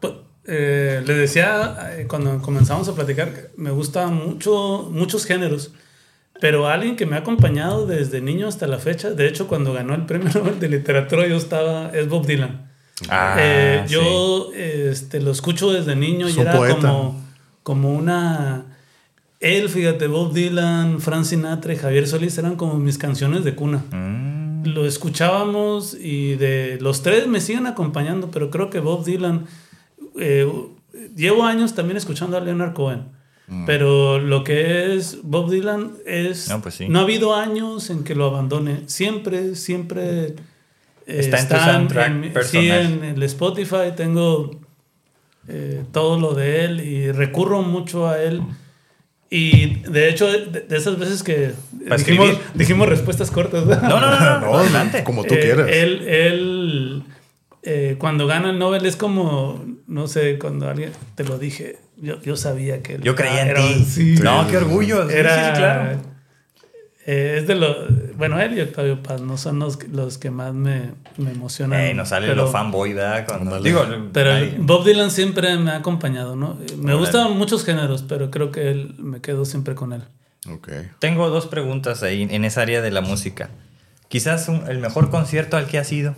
[0.03, 0.13] Pues,
[0.45, 5.73] eh, le decía eh, cuando comenzamos a platicar, me gustan mucho, muchos géneros,
[6.41, 9.95] pero alguien que me ha acompañado desde niño hasta la fecha, de hecho cuando ganó
[9.95, 12.69] el premio Nobel de literatura yo estaba, es Bob Dylan.
[13.09, 13.95] Ah, Eh, sí.
[13.95, 16.75] yo este, lo escucho desde niño y era poeta.
[16.77, 17.21] como,
[17.63, 18.67] como una...
[19.41, 23.83] Él, fíjate, Bob Dylan, Frank Sinatra y Javier Solís eran como mis canciones de cuna.
[23.91, 29.47] Mm, Lo escuchábamos y de los tres me siguen acompañando, pero creo que Bob Dylan...
[30.19, 30.47] eh,
[31.17, 33.05] llevo años también escuchando a Leonard Cohen.
[33.67, 36.49] Pero lo que es Bob Dylan es...
[36.49, 36.89] No, pues sí.
[36.89, 38.85] no ha habido años en que lo abandone.
[38.87, 40.25] Siempre, siempre...
[40.27, 40.35] eh,
[41.07, 44.59] Está en tu soundtrack mi- Sí, en el Spotify tengo
[45.49, 48.41] eh, todo lo de él y recurro mucho a él.
[49.29, 51.53] Y de hecho, de, de esas veces que
[51.89, 53.67] ¿Para dijimos, dijimos respuestas cortas.
[53.67, 55.05] No, no, no, no, No, adelante.
[55.05, 55.69] como tú Eh, quieras.
[55.71, 57.03] Él, él
[57.65, 59.63] eh, cuando gana el Nobel es como,
[59.93, 63.55] no sé, cuando alguien te lo dije, yo, yo sabía que él Yo creía en
[63.57, 63.85] ti.
[63.85, 64.15] sí.
[64.23, 65.09] No, qué orgullo.
[65.09, 65.99] Sí, Era, sí, claro.
[67.07, 67.75] eh, es de lo.
[68.17, 71.81] Bueno, él y Octavio Paz no son los, los que más me, me emocionan.
[71.81, 73.25] Eh, nos sale pero- lo fanboy, ¿verdad?
[73.27, 76.59] Cuando- digo, Pero Bob Dylan siempre me ha acompañado, ¿no?
[76.67, 80.03] Eh, Me gustan muchos géneros, pero creo que él me quedo siempre con él.
[80.53, 80.71] Ok.
[80.99, 83.51] tengo dos preguntas ahí en esa área de la música.
[84.09, 86.17] Quizás un- el mejor concierto al que has ido.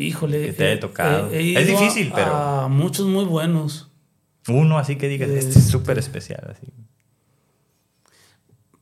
[0.00, 0.46] Híjole.
[0.46, 1.30] Que te haya tocado.
[1.32, 3.90] he- he Es difícil, a- pero- A muchos muy buenos.
[4.48, 6.46] Uno así que digas, este es Este- súper especial.
[6.56, 6.66] Así.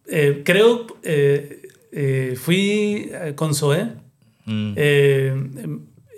[0.09, 1.63] Eh, creo, eh,
[1.93, 3.87] eh, fui eh, con Zoé.
[4.45, 4.73] Mm.
[4.77, 5.51] Eh,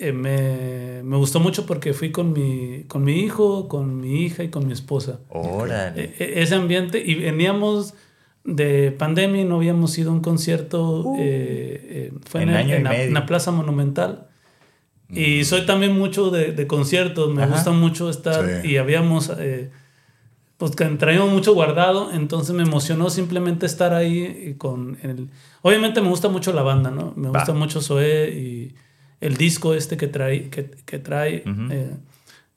[0.00, 4.42] eh, me, me gustó mucho porque fui con mi, con mi hijo, con mi hija
[4.44, 5.20] y con mi esposa.
[5.30, 6.04] Órale.
[6.04, 7.94] Eh, eh, ese ambiente y veníamos
[8.44, 11.14] de pandemia y no habíamos ido a un concierto.
[11.18, 13.04] eh, eh, fue En en, el- año y en la, medio.
[13.04, 14.27] en la Plaza Monumental.
[15.10, 17.54] Y soy también mucho de, de conciertos, me Ajá.
[17.54, 18.68] gusta mucho estar Sí.
[18.72, 19.70] y habíamos, eh,
[20.58, 25.28] pues que traíamos mucho guardado, entonces me emocionó simplemente estar ahí y con el...
[25.62, 27.14] Obviamente me gusta mucho la banda, ¿no?
[27.16, 27.38] Me Va.
[27.38, 28.74] gusta mucho Zoé y
[29.20, 31.90] el disco este que trae, que, que trae eh,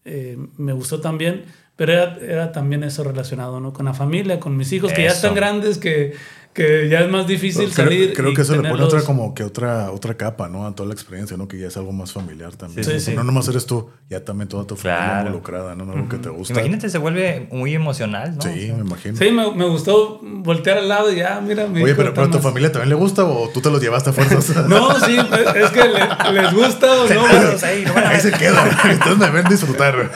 [0.05, 1.43] eh, me gustó también,
[1.75, 3.71] pero era, era también eso relacionado, ¿no?
[3.71, 6.13] Con la familia, con mis hijos, que ya están grandes, que,
[6.53, 8.13] que ya es más difícil Creo, salir.
[8.13, 10.65] creo y que eso le pone otra como que otra otra capa, ¿no?
[10.67, 11.47] A toda la experiencia, ¿no?
[11.47, 12.83] Que ya es algo más familiar también.
[12.83, 13.13] Sí, sí, sí.
[13.15, 15.19] No nomás eres tú, ya también toda tu familia Claro.
[15.27, 15.91] involucrada, ¿no?
[15.91, 16.53] Algo que te gusta.
[16.53, 18.41] Imagínate, se vuelve muy emocional, ¿no?
[18.41, 19.17] Sí, O sea, me imagino.
[19.17, 22.39] Sí, me, me gustó voltear al lado y ya, mira, mi Oye, pero, a tu
[22.39, 24.51] familia también le gusta o tú te los llevaste a fuerzas.
[24.67, 25.17] No, sí,
[25.55, 27.21] es que le- les gusta o no.
[27.63, 28.69] Ahí, no van a Ahí se quedan.
[28.89, 30.11] Entonces me ven disfrutar.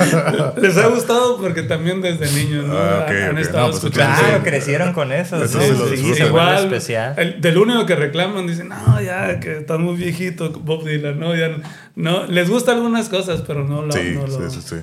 [0.61, 2.77] Les ha gustado porque también desde niños, ¿no?
[2.77, 4.19] Ah, Han estado No, pues escuchando.
[4.19, 5.41] Claro, crecieron con eso.
[5.43, 7.13] Eso sí, Igual, especial.
[7.17, 11.35] el- del único que reclaman, dicen, no, ya, que estás muy viejito, Bob Dylan, ¿no?
[11.35, 11.57] Ya,
[11.95, 13.91] no, les gustan algunas cosas, pero no lo...
[13.91, 14.75] Sí, no lo- sí, sí, sí.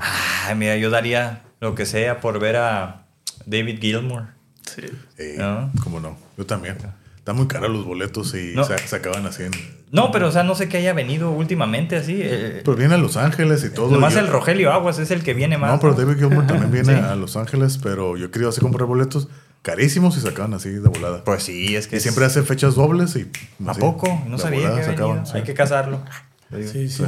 [0.46, 3.06] Ay, mira, yo daría lo que sea por ver a
[3.46, 4.24] David Gilmour.
[4.66, 4.82] Sí.
[5.18, 5.70] Eh, ¿No?
[5.84, 6.16] ¿Cómo no?
[6.38, 6.76] Yo también.
[7.16, 8.64] Están muy caros los boletos y No.
[8.64, 9.44] se, se acaban así.
[9.44, 9.52] en-
[9.92, 12.18] No, pero o sea, no sé qué haya venido últimamente así.
[12.20, 13.90] eh, Pero viene a Los Ángeles y todo.
[13.92, 15.70] nomás Yo- el Rogelio Aguas es el que viene más.
[15.70, 17.00] No, pero David Gilmour también viene Sí.
[17.00, 19.28] a Los Ángeles, pero yo he querido así comprar boletos
[19.62, 21.24] carísimos y se acaban así de volada.
[21.24, 23.30] Pues sí, es que y es- siempre hace fechas dobles y...
[23.66, 24.22] ¿A así, poco?
[24.26, 25.32] No sabía volada que sí.
[25.34, 26.02] Hay que casarlo.
[26.50, 26.88] Sí, sí.
[26.88, 27.04] Sí,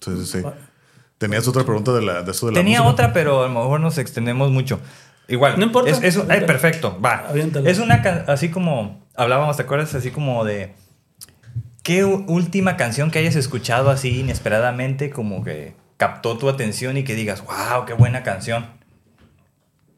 [0.00, 0.42] sí, sí.
[1.18, 2.92] Tenías otra pregunta de, la, de eso de la Tenía música?
[2.92, 4.80] otra, pero a lo mejor nos extendemos mucho.
[5.28, 5.58] Igual.
[5.58, 5.90] No importa.
[5.90, 7.28] Es, es perfecto, va.
[7.64, 7.94] Es una
[8.26, 9.94] así como hablábamos, ¿te acuerdas?
[9.94, 10.74] Así como de.
[11.82, 17.14] ¿Qué última canción que hayas escuchado así inesperadamente como que captó tu atención y que
[17.14, 18.66] digas, wow, qué buena canción?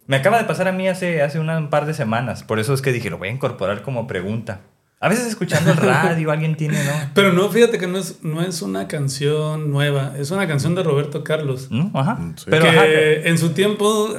[0.06, 2.82] Me acaba de pasar a mí hace, hace un par de semanas, por eso es
[2.82, 4.60] que dije, lo voy a incorporar como pregunta.
[5.00, 6.92] A veces escuchando el radio alguien tiene, ¿no?
[7.14, 10.82] Pero no, fíjate que no es, no es una canción nueva, es una canción de
[10.82, 11.68] Roberto Carlos.
[11.70, 11.90] ¿No?
[11.92, 12.14] Ajá.
[12.14, 12.44] Mm, sí.
[12.48, 12.86] Pero que ajá,
[13.28, 14.16] en su tiempo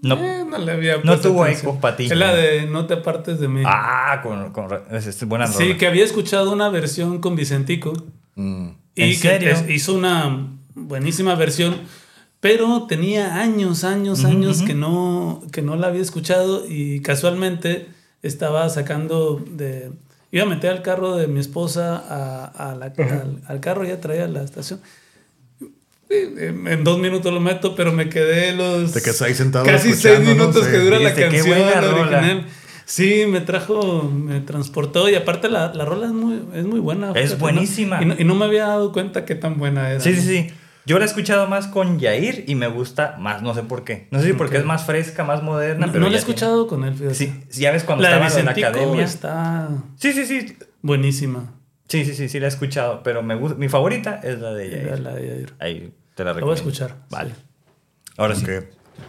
[0.00, 0.14] no.
[0.16, 2.06] eh, no le había No tuvo eco pa' ti.
[2.06, 3.62] Es la de No te apartes de mí.
[3.66, 5.76] Ah, con, con es, es buena sí, rola.
[5.76, 7.92] que había escuchado una versión con Vicentico
[8.34, 8.68] Mm.
[8.94, 9.54] y ¿En que serio?
[9.68, 11.76] hizo una buenísima versión,
[12.40, 14.66] pero tenía años, años, años ujú.
[14.66, 17.86] que no que no la había escuchado y casualmente
[18.22, 19.90] estaba sacando de
[20.30, 24.00] iba a meter al carro de mi esposa a, a la- al, al carro ya
[24.00, 24.80] traía la estación.
[26.10, 30.20] En dos minutos lo meto, pero me quedé los Te quedas ahí sentado casi seis
[30.20, 30.70] minutos Sí.
[30.70, 32.00] que dura la Dijiste, "Qué canción buena la rola".
[32.18, 32.46] original.
[32.86, 37.08] Sí, me trajo, me transportó y aparte la, la rola es muy, es muy buena.
[37.10, 37.38] Es fíjate, ¿no?
[37.40, 38.02] buenísima.
[38.02, 40.00] Y no, y no me había dado cuenta qué tan buena era.
[40.00, 40.50] Sí, sí, sí.
[40.88, 44.08] Yo la he escuchado más con Yair y me gusta más, no sé por qué.
[44.10, 46.30] No sé si porque es más fresca, más moderna, No, pero no la he tiene-
[46.32, 47.14] escuchado con él, fíjate.
[47.14, 49.04] Sí, sí, ya ves cuando la de estaban en la academia.
[49.04, 50.56] está Sí, sí, sí.
[50.82, 51.52] buenísima.
[51.88, 54.70] Sí, sí, sí, sí la he escuchado, pero me gusta, mi favorita es la de
[54.70, 55.00] Yair.
[55.00, 55.54] la de Yair.
[55.60, 56.50] Ahí te la La voy recomiendo.
[56.50, 56.96] a escuchar.
[57.10, 57.30] Vale.
[57.34, 57.40] sí.
[58.16, 58.44] Ahora sí.
[58.44, 58.64] Ok.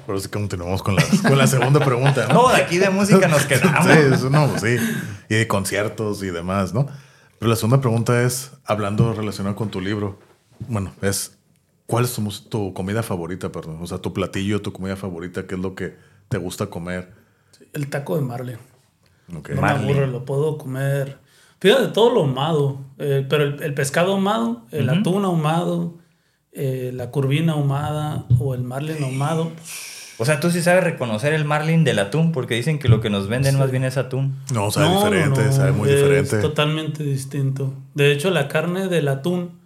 [0.05, 2.27] Por eso continuamos con la, con la segunda pregunta.
[2.27, 2.33] ¿no?
[2.43, 3.85] No, de aquí de música nos quedamos.
[3.85, 4.75] Sí, eso no, sí.
[5.29, 6.87] Y de conciertos y demás, ¿no?
[7.39, 10.19] Pero la segunda pregunta es, hablando relacionado con tu libro,
[10.67, 11.38] bueno, es,
[11.89, 13.79] ¿cuál es tu, tu comida favorita, perdón?
[13.81, 15.95] O sea, tu platillo, tu comida favorita, ¿qué es lo que
[16.29, 17.11] te gusta comer?
[17.73, 18.57] El taco de marlin.
[19.35, 19.49] Ok.
[19.49, 19.85] No Marlin.
[19.87, 21.17] me aburre, lo puedo comer.
[21.59, 22.79] Fíjate, todo lo ahumado.
[22.99, 25.97] eh, pero el, el pescado ahumado, el atún ahumado,
[26.53, 29.51] eh, la curvina ahumada o el marlin ahumado.
[30.21, 33.09] O sea, tú sí sabes reconocer el marlin del atún, porque dicen que lo que
[33.09, 34.35] nos venden más bien es atún.
[34.53, 36.39] No, sabe no, diferente, no, sabe muy es diferente.
[36.39, 37.73] totalmente distinto.
[37.93, 39.58] De hecho, la carne del atún,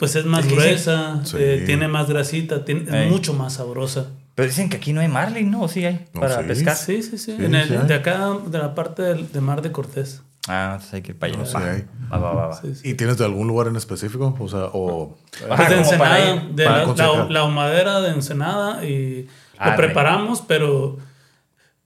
[0.00, 1.36] pues es más gruesa, Sí.
[1.38, 4.06] eh, tiene más grasita, tiene- es mucho más sabrosa.
[4.34, 5.60] Pero dicen que aquí no hay marlin, ¿no?
[5.62, 6.44] ¿O Sí hay, No, para sí.
[6.48, 6.74] pescar.
[6.76, 7.36] Sí, sí, sí.
[7.36, 10.22] Sí, en el- de acá, de la parte del, de Mar de Cortés.
[10.48, 11.42] Ah, entonces hay que ir para allá.
[11.42, 11.70] No, sí va.
[11.70, 11.84] hay.
[12.10, 12.60] va, va, va, va.
[12.60, 12.88] Sí, sí.
[12.88, 14.34] ¿Y tienes de algún lugar en específico?
[14.40, 15.18] O sea, o...
[15.50, 19.28] Ajá, Pues de para Ensenada, ir- de para la, la, la ahumadera de Ensenada y
[19.58, 20.96] Ah, lo preparamos, pero,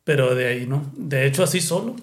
[0.05, 0.85] pero de ahí, ¿no?
[0.97, 1.97] De hecho, así solo.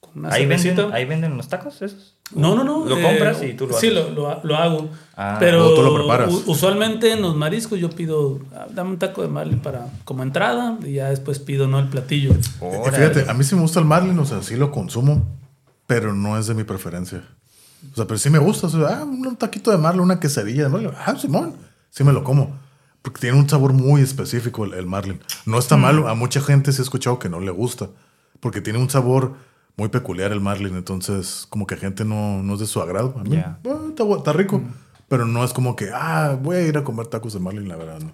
[0.00, 0.92] Con una ¿Ahí venden.
[0.92, 2.15] ¿Ahí venden los tacos esos?
[2.34, 2.84] No, no, no.
[2.84, 3.94] ¿Lo eh, compras y tú lo Sí, haces?
[3.94, 4.90] lo, lo, lo hago.
[5.16, 5.36] Ah.
[5.40, 6.30] pero tú lo preparas.
[6.46, 10.76] usualmente en los mariscos yo pido, ah, dame un taco de marlin para como entrada
[10.84, 11.78] y ya después pido, ¿no?
[11.78, 12.34] El platillo.
[12.60, 12.96] Órale.
[12.96, 15.24] fíjate, a mí sí me gusta el marlin, o sea, sí lo consumo,
[15.86, 17.22] pero no es de mi preferencia.
[17.92, 18.66] O sea, pero sí me gusta.
[18.66, 20.90] O sea, ah, un taquito de marlin, una quesadilla de marlin.
[21.06, 21.54] Ah, Simón,
[21.90, 22.58] sí me lo como.
[23.02, 25.20] Porque tiene un sabor muy específico el, el marlin.
[25.44, 26.08] No está malo.
[26.08, 27.88] A mucha gente se ha escuchado que no le gusta.
[28.40, 29.34] Porque tiene un sabor
[29.76, 30.76] muy peculiar el marlin.
[30.76, 33.14] Entonces, como que a gente no, no es de su agrado.
[33.18, 33.58] A mí, Ya.
[33.66, 34.62] ah, está, rico.
[35.08, 37.76] Pero no es como que, ah, voy a ir a comer tacos de marlin, la
[37.76, 38.00] verdad.
[38.00, 38.12] No.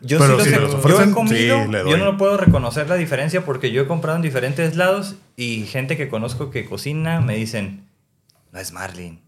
[0.00, 1.90] Yo Pero sí si los he- los yo ofrecen, he comido, sí, le doy.
[1.90, 5.96] yo no puedo reconocer la diferencia porque yo he comprado en diferentes lados y gente
[5.96, 7.88] que conozco que cocina me dicen,
[8.52, 9.20] no es marlin,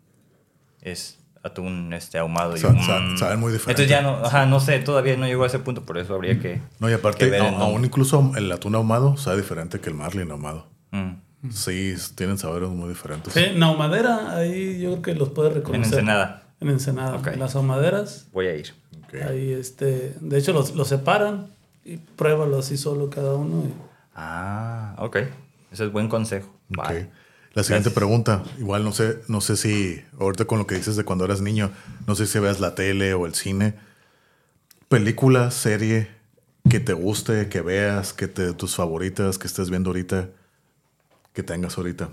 [0.81, 2.57] es atún este ahumado.
[2.57, 3.16] Y Sa- yo, sa- "Mm".
[3.19, 3.82] saben muy diferente.
[3.82, 6.39] Entonces ya no, ajá, no sé, todavía no llegó a ese punto, por eso habría
[6.39, 6.61] que...
[6.78, 7.66] No, y que aparte, ver el a- nombre.
[7.66, 10.69] aún incluso el atún ahumado sabe diferente que el marlin ahumado.
[10.93, 11.15] Mm.
[11.50, 13.32] Sí, tienen sabores muy diferentes.
[13.32, 15.84] Sí, en ahumadera, ahí yo creo que los puede En reconocer.
[15.84, 17.16] Ensenada, En Ensenada.
[17.16, 17.36] Ok.
[17.36, 18.74] Las ahumaderas, voy a ir.
[19.04, 19.14] Ok.
[19.28, 21.48] ahí este, de hecho los, los separan
[21.84, 23.64] y pruébalo así solo cada uno.
[23.66, 23.72] y-
[24.14, 25.16] Ah, ok.
[25.72, 26.48] Ese es buen consejo.
[26.70, 26.76] Ok.
[26.76, 27.10] Vale.
[27.54, 27.94] La siguiente Gracias.
[27.94, 31.40] pregunta, igual no sé, no sé si ahorita con lo que dices de cuando eras
[31.40, 31.70] niño,
[32.06, 33.74] no sé si veas la tele o el cine,
[34.88, 36.08] película, serie
[36.68, 40.28] que te guste, que veas, que te, tus favoritas, que estés viendo ahorita,
[41.32, 42.11] que tengas ahorita,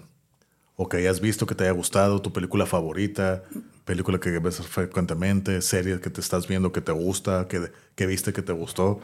[0.75, 3.43] o que hayas visto que te haya gustado, tu película favorita,
[3.85, 8.33] película que ves frecuentemente, serie que te estás viendo que te gusta, que, que viste
[8.33, 8.99] que te gustó.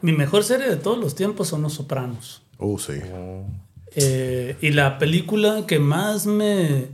[0.00, 2.42] Mi mejor serie de todos los tiempos son Los Sopranos.
[2.56, 3.00] Oh, sí.
[3.94, 6.88] Eh, y la película que más me...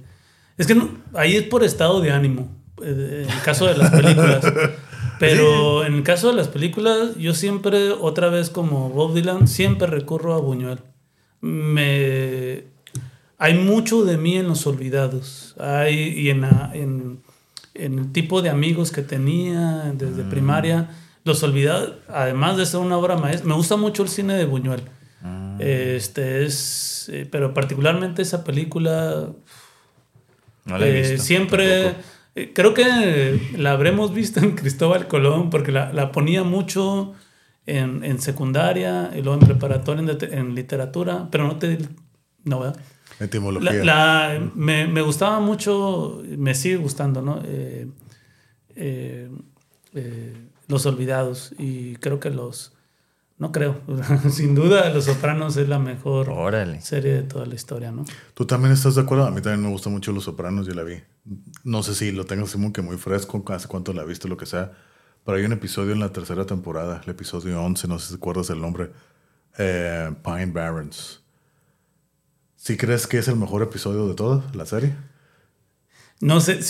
[0.57, 2.49] Es que no, ahí es por estado de ánimo,
[2.83, 4.45] eh, en el caso de las películas.
[5.19, 9.87] Pero en el caso de las películas, yo siempre, otra vez como Bob Dylan, siempre
[9.87, 10.81] recurro a Buñuel.
[11.45, 12.65] Me...
[13.37, 15.55] Hay mucho de mí en Los Olvidados.
[15.59, 17.21] Hay, y en, la- en,
[17.75, 20.89] en el tipo de amigos que tenía desde primaria.
[21.25, 24.83] Los Olvidados, además de ser una obra maestra, me gusta mucho el cine de Buñuel.
[25.59, 29.29] Este es, eh, pero particularmente esa película
[30.65, 31.23] No la he eh, visto.
[31.27, 32.05] siempre, tampoco.
[32.35, 37.13] eh, creo que la habremos visto en Cristóbal Colón porque la, la ponía mucho
[37.67, 41.79] en, en secundaria y luego en preparatoria en, lit- en literatura, pero no te,
[42.45, 42.81] no, ¿verdad?
[43.21, 43.73] Etimología.
[43.85, 47.41] La, la- me, me gustaba mucho, me sigue gustando, ¿no?
[47.45, 47.89] Eh,
[48.77, 49.31] eh,
[49.95, 50.37] eh,
[50.69, 52.73] los Olvidados y creo que los,
[53.39, 53.81] no creo,
[54.31, 56.81] sin duda Los Sopranos es la mejor Órale.
[56.81, 58.05] serie de toda la historia, ¿no?
[58.35, 59.27] ¿Tú también estás de acuerdo?
[59.27, 60.97] A mí también me gusta mucho Los Sopranos, yo la vi.
[61.65, 64.47] No sé si lo tengas como que muy fresco, hace cuánto la viste, lo que
[64.47, 64.73] sea.
[65.25, 68.17] Pero hay un episodio en la tercera temporada, el episodio 11, no sé si te
[68.19, 68.91] acuerdas el nombre.
[69.57, 71.23] eh, Pine Barrens.
[72.57, 74.95] ¿Sí crees que es el mejor episodio de toda la serie?
[76.21, 76.61] No sé,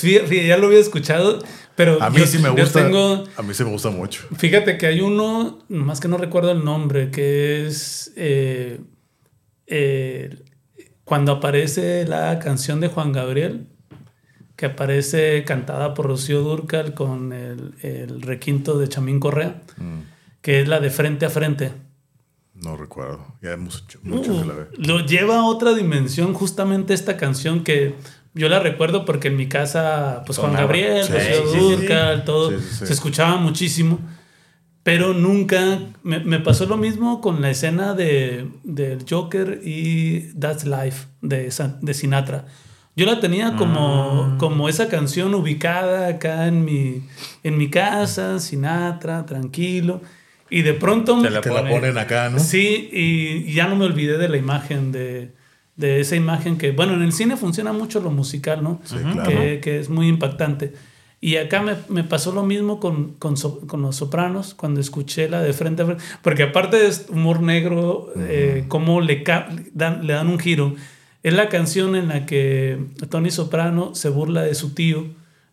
[0.46, 1.38] ya lo había escuchado,
[1.76, 2.84] pero A mí yo- sí me gusta.
[2.84, 4.24] tengo- A mí sí me gusta mucho.
[4.36, 8.80] fíjate que hay uno, más que no recuerdo el nombre, que es eh,
[9.66, 10.42] eh,
[11.04, 13.68] cuando aparece la canción de Juan Gabriel,
[14.56, 19.62] que aparece cantada por Rocío Durcal con el, el requinto de Chamín Correa,
[20.42, 21.72] que es la de frente a frente.
[22.54, 23.26] No recuerdo.
[23.42, 24.66] Ya hemos hecho mucho Uh, que la ve.
[24.78, 27.94] lo lleva a otra dimensión justamente esta canción que
[28.32, 30.66] yo la recuerdo porque en mi casa, pues Juan Sonaba.
[30.66, 31.58] Gabriel, Sí, Rocío sí.
[31.58, 33.98] Dúrcal, todo, se escuchaba muchísimo.
[34.84, 40.64] Pero nunca, me, me pasó lo mismo con la escena de, del Joker y That's
[40.66, 41.50] Life de,
[41.80, 42.44] de Sinatra.
[42.96, 44.38] Yo la tenía como, Mm.
[44.38, 47.02] como esa canción ubicada acá en mi,
[47.42, 50.00] en mi casa, Sinatra, tranquilo.
[50.50, 52.38] Y de pronto Te la Te la pone- ponen acá, ¿no?
[52.38, 55.32] Sí, y ya no me olvidé de la imagen, de,
[55.76, 58.80] de esa imagen que, bueno, en el cine funciona mucho lo musical, ¿no?
[58.84, 59.28] Sí, claro.
[59.28, 60.72] que, que es muy impactante.
[61.20, 65.28] Y acá me, me pasó lo mismo con, con, so- con los sopranos cuando escuché
[65.28, 66.04] la de frente a frente.
[66.22, 69.24] Porque aparte de humor negro, eh, cómo le,
[69.72, 70.76] dan, le dan un giro.
[71.24, 72.78] Es la canción en la que
[73.08, 75.06] Tony Soprano se burla de su tío,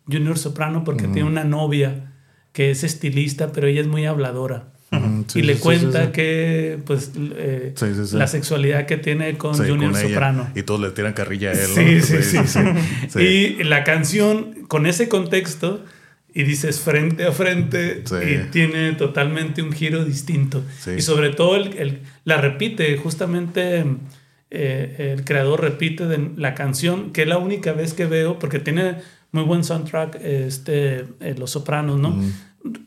[0.06, 2.12] Junior Soprano, porque tiene una novia
[2.52, 4.68] que es estilista, pero ella es muy habladora.
[5.28, 7.72] Sí, y le sí, cuenta sí, que pues eh,
[8.12, 10.00] la sexualidad que tiene con Junior con.
[10.02, 10.50] Soprano.
[10.54, 11.70] Y todos le tiran carrilla a él.
[11.70, 11.74] ¿no?
[11.74, 12.38] Sí, sí, sí,
[13.08, 13.18] sí.
[13.20, 15.82] Y la canción con ese contexto
[16.34, 20.62] y dices frente a frente y tiene totalmente un giro distinto.
[20.94, 23.84] Y sobre todo el, el- la repite, justamente
[24.54, 28.58] eh, el creador repite de la canción, que es la única vez que veo, porque
[28.58, 28.96] tiene
[29.32, 32.14] muy buen soundtrack este, eh, Los Sopranos, ¿no?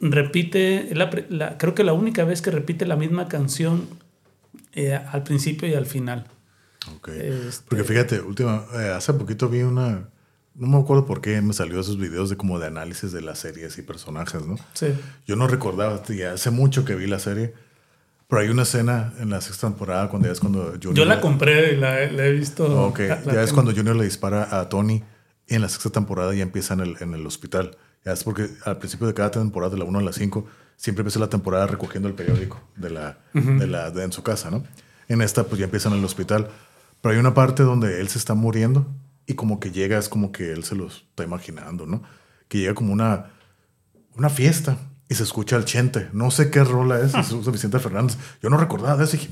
[0.02, 3.88] Repite, la la- creo que la única vez que repite la misma canción
[4.74, 6.26] eh, al principio y al final.
[6.98, 7.10] Ok.
[7.10, 10.10] Este- Porque fíjate, última, eh, hace poquito vi una.
[10.54, 13.40] No me acuerdo por qué me salió esos videos de como de análisis de las
[13.40, 14.56] series y personajes, ¿no?
[14.74, 14.88] Sí.
[15.28, 17.54] Yo no recordaba, ya hace mucho que vi la serie,
[18.28, 20.94] pero hay una escena en la sexta temporada cuando ya es cuando Junior.
[20.94, 22.66] Yo la compré y la, la he visto.
[22.88, 25.04] Ok, la- la ya es cuando Junior le dispara a Tony
[25.48, 27.78] y en la sexta temporada ya empieza en el, en el hospital.
[28.04, 30.46] Ya es porque al principio de cada temporada, de la 1 a la 5,
[30.76, 34.52] siempre empieza la temporada recogiendo el periódico de la, de la, de en su casa,
[34.52, 34.64] ¿no?
[35.08, 36.50] En esta, pues ya empieza en el hospital.
[37.02, 38.88] Pero hay una parte donde él se está muriendo
[39.28, 42.04] y como que llega, es como que él se lo está imaginando, ¿no?
[42.48, 43.32] Que llega como una,
[44.16, 44.78] una fiesta
[45.10, 46.08] y se escucha el chente.
[46.14, 48.18] No sé qué rola es, es de Vicente Fernández.
[48.42, 49.14] Yo no recordaba de eso.
[49.14, 49.30] Dije,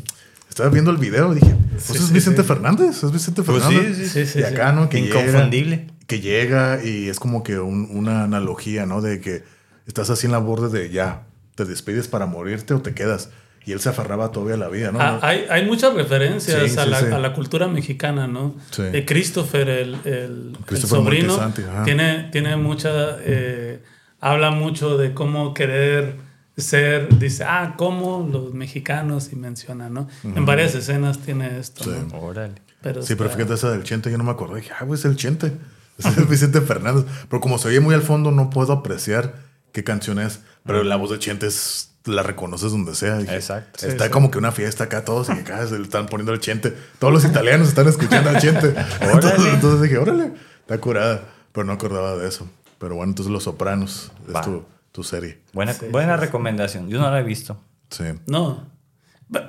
[0.50, 2.48] estaba viendo el video y dije, pues Sí, es sí, Vicente sí.
[2.48, 3.98] Fernández, es Vicente Pues Fernández.
[3.98, 4.88] sí, Sí, sí, y acá, ¿no?
[4.90, 5.76] Que Inconfundible.
[5.78, 9.02] Llega, que llega y es como que un- una analogía, ¿no?
[9.02, 9.44] De que
[9.88, 11.24] estás así en la borde de ya,
[11.56, 13.30] te despides para morirte o te quedas.
[13.66, 15.00] Y él se aferraba todavía a la vida, ¿no?
[15.02, 17.06] Ah, hay, hay muchas referencias Sí, a, sí, la, sí.
[17.06, 18.56] a la cultura mexicana, ¿no?
[18.72, 18.82] Sí.
[18.84, 21.84] De Christopher, el, el- el Christopher sobrino, Moltisanti, ajá.
[21.86, 22.90] tiene, tiene mucha.
[23.22, 23.82] eh,
[24.24, 26.16] habla mucho de cómo querer
[26.58, 27.18] ser.
[27.20, 30.08] Dice, ah, cómo los mexicanos, y menciona, ¿no?
[30.24, 31.92] En varias escenas tiene esto, Sí.
[32.12, 32.20] ¿no?
[32.20, 32.56] Órale.
[32.82, 34.62] Pero Sí, pero está- fíjate esa del Chente, yo no me acordé.
[34.62, 35.52] Dije, ah, güey, es el Chente.
[35.98, 37.06] Es Vicente Fernández.
[37.30, 39.36] Pero como se oye muy al fondo, no puedo apreciar
[39.72, 40.42] qué canción es.
[40.66, 43.18] Pero la voz de Chente es, la reconoces donde sea.
[43.18, 43.80] Dije, Exacto.
[43.80, 44.10] Sí, Está sí.
[44.12, 46.74] como que una fiesta acá, todos y acá se le están poniendo el Chente.
[47.00, 48.74] Todos los italianos están escuchando al Chente.
[49.02, 50.32] entonces, entonces dije, órale,
[50.62, 51.24] está curada.
[51.54, 52.48] Pero no acordaba de eso.
[52.84, 55.40] Pero bueno, entonces Los Sopranos es tu, tu serie.
[55.54, 56.26] Buena, Sí, buena sí, sí.
[56.26, 56.90] recomendación.
[56.90, 57.58] Yo no la he visto.
[57.90, 58.04] Sí.
[58.28, 58.68] No.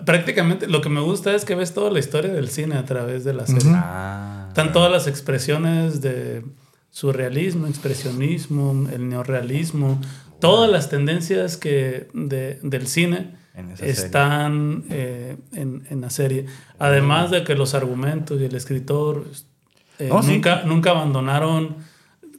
[0.06, 3.24] Prácticamente lo que me gusta es que ves toda la historia del cine a través
[3.24, 3.72] de la serie.
[3.74, 4.44] Ah.
[4.48, 6.44] Están todas las expresiones de
[6.90, 10.00] surrealismo, expresionismo, el neorrealismo,
[10.40, 16.46] todas las tendencias que de- del cine En están eh, en, en la serie.
[16.78, 19.24] Además de que los argumentos y el escritor
[19.98, 20.32] eh, Oh, sí.
[20.32, 21.76] nunca, nunca abandonaron,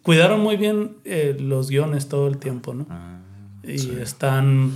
[0.06, 2.86] cuidaron muy bien eh, los guiones todo el tiempo, ¿no?
[2.90, 3.18] Ah.
[3.64, 4.72] y están...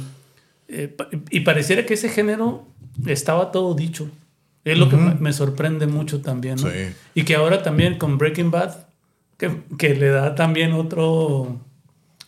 [0.67, 2.65] eh, pa- y pareciera que ese género
[3.05, 4.09] estaba todo dicho.
[4.65, 6.69] Es lo que me, sorprende mucho también, ¿no?
[6.69, 6.93] Sí.
[7.15, 8.75] Y que ahora también con Breaking Bad,
[9.37, 11.57] que, que le da también otro,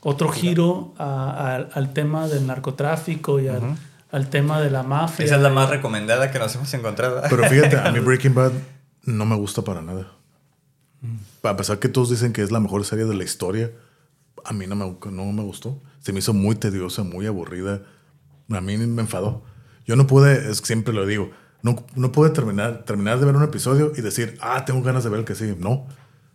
[0.02, 3.76] otro giro a- a- al tema del narcotráfico y al,
[4.11, 5.26] al tema de la mafia.
[5.26, 7.22] Esa es la más recomendada que nos hemos encontrado.
[7.30, 8.52] Pero fíjate, a mí Breaking Bad
[9.06, 10.07] no me gusta para nada.
[11.44, 13.72] A pesar que todos dicen que es la mejor serie de la historia,
[14.44, 15.82] a mí no me, no me gustó.
[16.00, 17.84] Se me hizo muy tediosa, muy aburrida.
[18.50, 19.44] A mí me enfadó.
[19.86, 21.32] Yo no pude, es que siempre lo digo,
[21.64, 25.10] no, no pude terminar, terminar de ver un episodio y decir, ah, tengo ganas de
[25.10, 25.56] ver el que sigue.
[25.58, 25.88] No.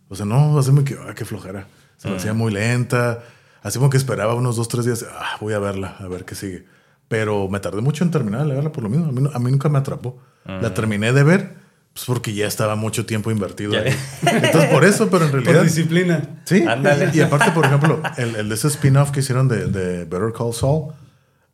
[0.09, 1.67] O sea, no, así me quedó, ah, qué flojera.
[1.97, 3.23] Se me hacía muy lenta.
[3.61, 6.35] Así como que esperaba unos dos, tres días, ah, voy a verla, a ver qué
[6.35, 6.65] sigue.
[7.07, 9.07] Pero me tardé mucho en terminar de verla por lo mismo.
[9.07, 10.19] A mí, a mí nunca me atrapó.
[10.45, 11.57] La terminé de ver,
[11.97, 13.91] pues porque ya estaba mucho tiempo invertido ahí.
[14.21, 15.63] Entonces, por eso, pero en Por realidad.
[15.63, 16.21] disciplina.
[16.45, 16.63] Sí.
[16.63, 17.09] Ándale.
[17.11, 20.53] Y aparte, por ejemplo, el, el de ese spin-off que hicieron de, de Better Call
[20.53, 20.93] Saul,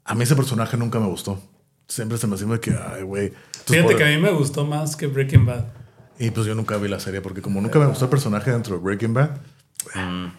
[0.04, 1.42] a mí ese personaje nunca me gustó.
[1.88, 3.32] Siempre se me hacía que, ay, güey.
[3.66, 5.64] Fíjate por- que a mí me gustó más que Breaking Bad.
[6.20, 8.76] Y pues yo nunca vi la serie porque como nunca me gustó el personaje dentro
[8.76, 9.30] de Breaking Bad,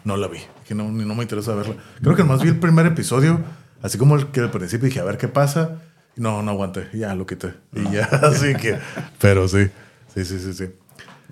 [0.03, 0.39] no la vi.
[0.67, 1.75] Que no, ni no me interesa verla.
[2.01, 3.39] Creo que más vi el primer episodio,
[3.81, 5.81] así como el que al principio dije, a ver qué pasa.
[6.15, 6.87] No, no aguanté.
[6.93, 7.53] Ya lo quité.
[7.73, 8.77] Y ya, así que.
[9.19, 9.67] Pero sí.
[10.15, 10.65] Sí, sí, sí, sí.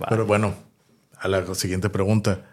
[0.10, 0.54] Pero bueno,
[1.20, 2.46] a la siguiente pregunta.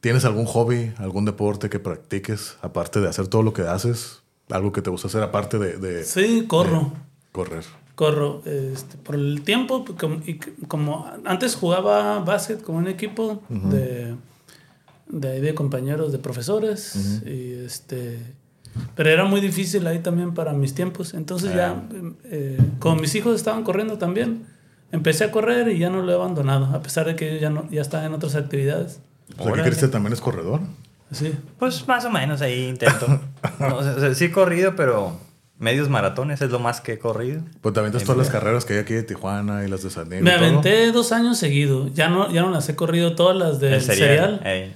[0.00, 4.22] ¿Tienes algún hobby, algún deporte que practiques, aparte de hacer todo lo que haces?
[4.50, 6.92] Algo que te gusta hacer aparte de, de Sí, corro.
[7.32, 7.64] correr.
[7.94, 8.42] Corro.
[8.44, 10.34] Este, por el tiempo, pues, como, y
[10.68, 14.14] como antes jugaba básquet con un equipo de,
[15.08, 17.22] de, ahí de compañeros, de profesores.
[17.24, 18.18] y este,
[18.96, 21.14] pero era muy difícil ahí también para mis tiempos.
[21.14, 21.82] Entonces ya,
[22.24, 24.44] eh, como mis hijos estaban corriendo también,
[24.94, 27.50] empecé a correr y ya no lo he abandonado, a pesar de que yo ya,
[27.50, 29.00] no, ya estaba en otras actividades.
[29.38, 29.62] O sea, que.
[29.62, 30.60] Cristian también es corredor.
[31.10, 31.34] Sí.
[31.58, 33.06] Pues más o menos ahí intento.
[33.58, 35.18] No, o sea, sí he corrido, pero
[35.58, 37.42] medios maratones es lo más que he corrido.
[37.60, 40.24] Pues también todas las carreras que hay aquí de Tijuana y las de San Diego.
[40.24, 40.46] Me y todo.
[40.46, 41.92] aventé dos años seguidos.
[41.94, 44.38] Ya no, ya no las he corrido todas las del El cereal.
[44.42, 44.72] cereal.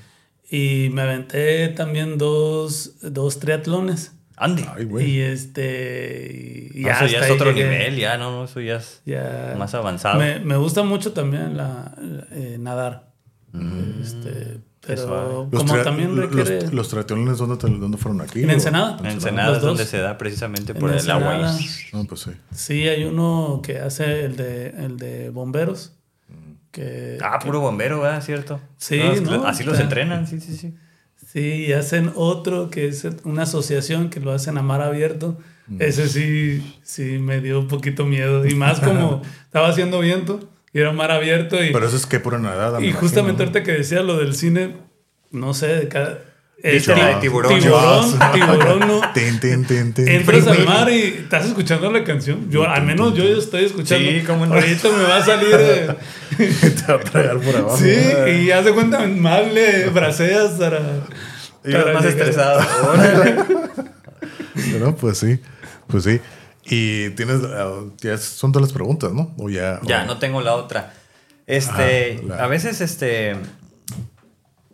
[0.50, 4.12] Y me aventé también dos, dos triatlones.
[4.40, 5.10] Ay, güey.
[5.10, 6.70] Y este.
[6.74, 7.69] Y No, eso ya es otro llegué.
[7.69, 9.55] nivel, ya, no, no, eso ya es Ya.
[9.59, 10.19] más avanzado.
[10.19, 13.09] Me, me gusta mucho también la, la- eh, nadar.
[14.01, 15.48] Este, pero.
[15.51, 16.70] Los como también los- requiere.
[16.70, 18.43] Los, triatlones, ¿dónde, fueron aquí?
[18.43, 18.97] En Ensenada.
[18.98, 21.52] En Los Ensenada es donde se da precisamente En por el agua.
[21.93, 22.31] No, pues sí.
[22.52, 25.94] Sí, hay uno que hace el de, el de bomberos.
[26.70, 28.23] Que, Ah, puro bombero, ¿verdad?
[28.23, 28.60] ¿Cierto?
[28.77, 29.01] Sí.
[29.44, 30.74] Así los entrenan, sí, sí, sí.
[31.39, 35.39] Sí, y hacen otro que es una asociación que lo hacen a mar abierto.
[35.78, 38.47] Ese sí, sí me dio un poquito miedo.
[38.47, 40.40] Y más como estaba haciendo viento
[40.73, 41.62] y era mar abierto.
[41.62, 42.81] Y, Pero eso es que pura nadada.
[42.82, 44.74] y justamente ahorita que decía lo del cine,
[45.31, 46.24] no sé, de cada.
[46.60, 47.60] Tri- de tiburón.
[47.60, 49.01] Tiburón, tiburón, no.
[50.16, 52.51] Entras al mar y estás escuchando la canción.
[52.51, 54.10] Yo, al menos yo estoy escuchando.
[54.10, 54.55] Sí, cómo no.
[54.55, 55.48] Ahorita me va a salir.
[55.52, 55.89] eh,
[56.39, 57.77] Te va a tragar por abajo.
[57.77, 57.94] sí,
[58.43, 60.81] y haz de cuenta, más le braceas para.
[61.68, 62.60] Y yo más estresado.
[64.72, 65.38] Pero pues sí.
[65.86, 66.20] Pues sí.
[66.64, 67.40] Y tienes.
[67.44, 69.34] ah, ya son todas las preguntas, ¿no?
[69.38, 69.80] O ya.
[69.84, 70.92] Ya, o- no tengo la otra.
[71.46, 73.36] Este, Ajá, la- a veces, este,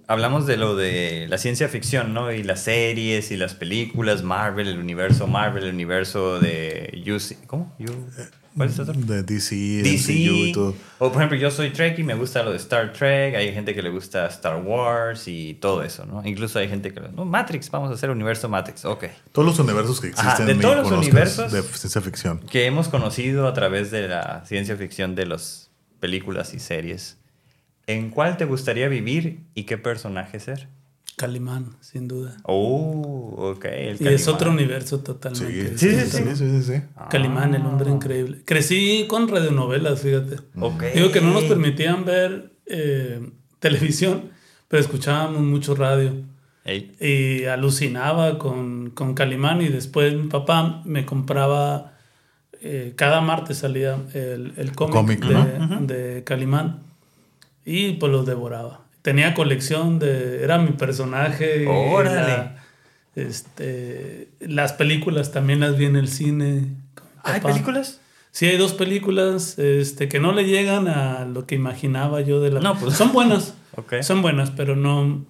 [0.09, 2.33] hablamos de lo de la ciencia ficción, ¿no?
[2.33, 7.73] Y las series y las películas, Marvel, el universo Marvel, el universo de UC, ¿cómo?
[7.79, 8.11] U-
[8.57, 8.95] ¿Cuál es otro?
[8.95, 10.13] De DC, DC.
[10.13, 10.75] MCU y todo.
[10.99, 13.35] O por ejemplo, yo soy Trek y me gusta lo de Star Trek.
[13.35, 16.23] Hay gente que le gusta Star Wars y todo eso, ¿no?
[16.25, 17.01] Incluso hay gente que...
[17.01, 18.85] No, Matrix, vamos a hacer universo Matrix.
[18.85, 19.07] Ok.
[19.33, 21.51] Todos los universos que Ajá, existen de y todos los universos.
[21.51, 22.39] de ciencia ficción.
[22.41, 27.19] Que hemos conocido a través de la ciencia ficción de las películas y series.
[27.87, 30.69] ¿En cuál te gustaría vivir y qué personaje ser?
[31.17, 32.37] Calimán, sin duda.
[32.43, 33.65] Oh, ok.
[33.67, 35.79] el Y es otro universo totalmente.
[35.79, 36.83] Sí, sí, sí, sí, sí, sí.
[37.09, 38.43] Calimán, el hombre increíble.
[38.45, 40.37] Crecí con radionovelas, fíjate.
[40.59, 40.85] Ok.
[40.95, 43.31] Digo que no nos permitían ver eh,
[43.61, 44.31] televisión,
[44.69, 46.13] pero escuchábamos mucho radio.
[46.65, 46.97] Ey.
[46.99, 51.93] Y alucinaba con, con Calimán y después mi papá me compraba,
[52.61, 55.81] eh, cada martes salía el, el cómic, Cómic, de, ¿no?
[55.81, 56.81] de Calimán
[57.65, 58.84] y pues los devoraba.
[59.05, 61.67] Tenía colección de, era mi personaje.
[61.69, 62.53] Órale.
[63.15, 66.69] este, las películas también las vi en el cine.
[67.23, 68.01] ¿Hay películas?
[68.31, 72.51] Sí, hay dos películas este, que no le llegan a lo que imaginaba yo de
[72.51, 72.61] la...
[72.61, 73.53] No, pues- Son buenas.
[74.01, 75.27] Son buenas, pero no...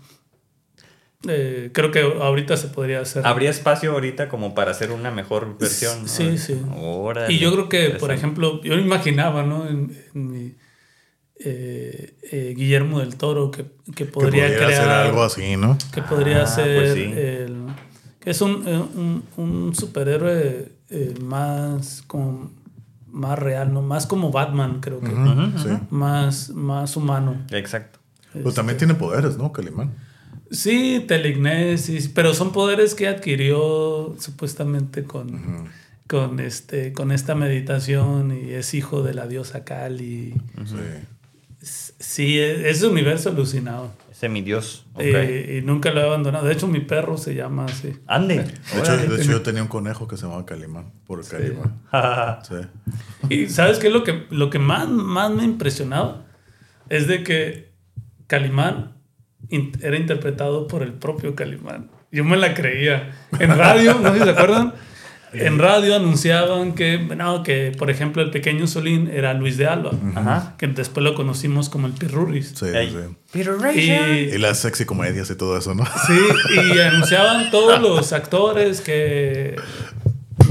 [1.29, 3.27] eh, creo que ahorita se podría hacer.
[3.27, 6.03] ¿Habría espacio ahorita como para hacer una mejor versión?
[6.03, 6.09] ¿no?
[6.09, 6.63] Sí, sí.
[6.77, 9.67] Órale, Y yo creo que, por ejemplo, yo imaginaba, ¿no?
[9.69, 10.55] En, en mi,
[11.39, 14.73] eh, eh, Guillermo del Toro, que, que Que podría pudiera crear...
[14.83, 15.77] hacer algo así, ¿no?
[15.93, 17.03] que podría Ah, ser pues sí.
[17.03, 17.67] el,
[18.21, 22.53] que es un, eh, un, un superhéroe eh, más como
[23.11, 25.69] más real no más como Batman creo que sí.
[25.91, 28.01] más más humano Exacto.
[28.43, 29.53] Pues también tiene poderes, ¿no?
[29.53, 29.95] Calimán.
[30.51, 35.69] sí telegnesis pero son poderes que adquirió supuestamente con
[36.09, 40.35] con este con esta meditación y es hijo de la diosa Kali
[40.67, 40.77] Sí.
[41.65, 44.87] Sí es, un universo alucinado Ese mi Dios.
[44.95, 45.03] Ok.
[45.03, 48.37] Eh, y nunca lo he abandonado de hecho mi perro se llama así Ande.
[48.45, 50.93] De hecho, de hecho, yo tenía un conejo que se llamaba Calimán.
[51.07, 51.81] Por Calimán.
[52.49, 52.55] Sí.
[53.31, 56.27] Y sabes qué es lo que, lo que más, más me impresionaba
[56.91, 57.73] es de que
[58.27, 58.97] Calimán
[59.49, 61.91] in- era interpretado por el propio Calimán.
[62.13, 63.11] Yo me la creía.
[63.41, 64.75] En radio, no sé si se acuerdan,
[65.35, 69.91] en radio anunciaban que, no, que por ejemplo el pequeño Solín era Luis de Alba,
[70.15, 70.55] Ajá.
[70.59, 72.55] que después lo conocimos como el Pirurris.
[72.57, 72.97] Sí, sí.
[73.33, 74.35] Peter Y.
[74.35, 75.85] Y las sexy comedias y todo eso, ¿no?
[76.07, 76.19] Sí,
[76.75, 79.57] y anunciaban todos los actores que,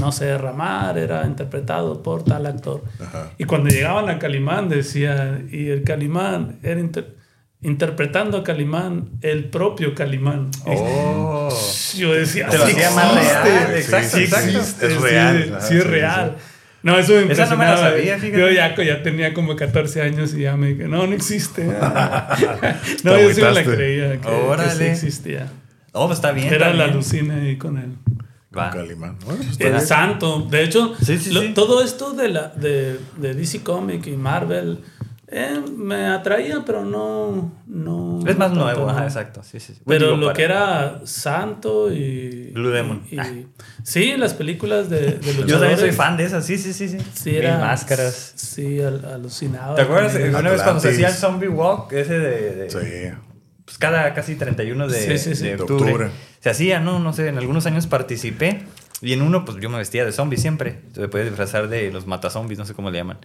[0.00, 2.82] no sé, Ramar era interpretado por tal actor.
[3.00, 3.30] Ajá.
[3.38, 7.13] Y cuando llegaban a Calimán decía, y el Calimán era inter-
[7.64, 10.50] interpretando a Calimán, el propio Calimán.
[10.66, 11.48] Oh.
[11.96, 14.48] Yo decía, Te lo "Sí hacía más real, Sí, exacto, sí, exacto.
[14.50, 15.58] existe, sí, Es real.
[15.60, 16.36] Sí, sí es sí, real.
[16.82, 17.76] No, eso me Esa no me la impresionaba.
[17.90, 18.38] sabía, fíjate.
[18.40, 21.64] Yo ya, ya tenía como 14 años y ya me dije, no, no existe.
[23.04, 24.90] no, yo sí me la creía que, que sí Órale.
[24.92, 25.46] existía.
[25.92, 26.48] Oh, pues está bien.
[26.48, 26.90] Era está la bien.
[26.94, 27.94] alucina ahí con él.
[28.56, 28.70] Va.
[28.70, 29.16] Calimán.
[29.24, 29.86] Bueno, pues está El bien.
[29.86, 30.40] santo.
[30.50, 31.52] De hecho, Sí, sí, lo- sí.
[31.54, 34.78] todo esto de, la, de, de DC Comic y Marvel
[35.28, 37.52] eh, me atraía, pero no.
[37.66, 39.42] no Es más no nuevo, ajá, exacto.
[39.42, 39.74] Sí, sí.
[39.74, 39.80] sí.
[39.86, 42.50] Pero Digo, lo para- que era Santo y.
[42.52, 43.02] Blue Demon.
[43.10, 43.26] y- Ah.
[43.82, 45.46] sí, las películas de, de luchadores.
[45.46, 46.88] Yo también soy fan de esas, sí, sí, sí.
[46.88, 46.98] sí.
[47.14, 47.58] Sí, Mil era.
[47.58, 48.32] máscaras.
[48.36, 49.74] Sí, al- alucinaba.
[49.74, 51.92] ¿Te acuerdas una vez cuando se hacía el zombie walk?
[51.92, 52.54] Ese de.
[52.56, 53.16] de- Sí.
[53.64, 55.44] pues cada casi 31 de, Sí, sí, sí.
[55.46, 56.10] de octubre, octubre.
[56.40, 56.98] se hacía, ¿no?
[56.98, 58.62] No sé, en algunos años participé
[59.00, 60.80] y en uno pues yo me vestía de zombie siempre.
[60.94, 63.18] Se puede disfrazar de los matazombies, no sé cómo le llaman.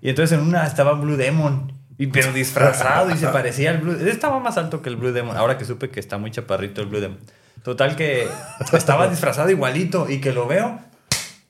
[0.00, 3.96] Y entonces en una estaba Blue Demon, y, pero disfrazado y se parecía al Blue
[4.08, 6.88] Estaba más alto que el Blue Demon, ahora que supe que está muy chaparrito el
[6.88, 7.18] Blue Demon.
[7.62, 8.28] Total que
[8.72, 10.78] estaba disfrazado igualito y que lo veo,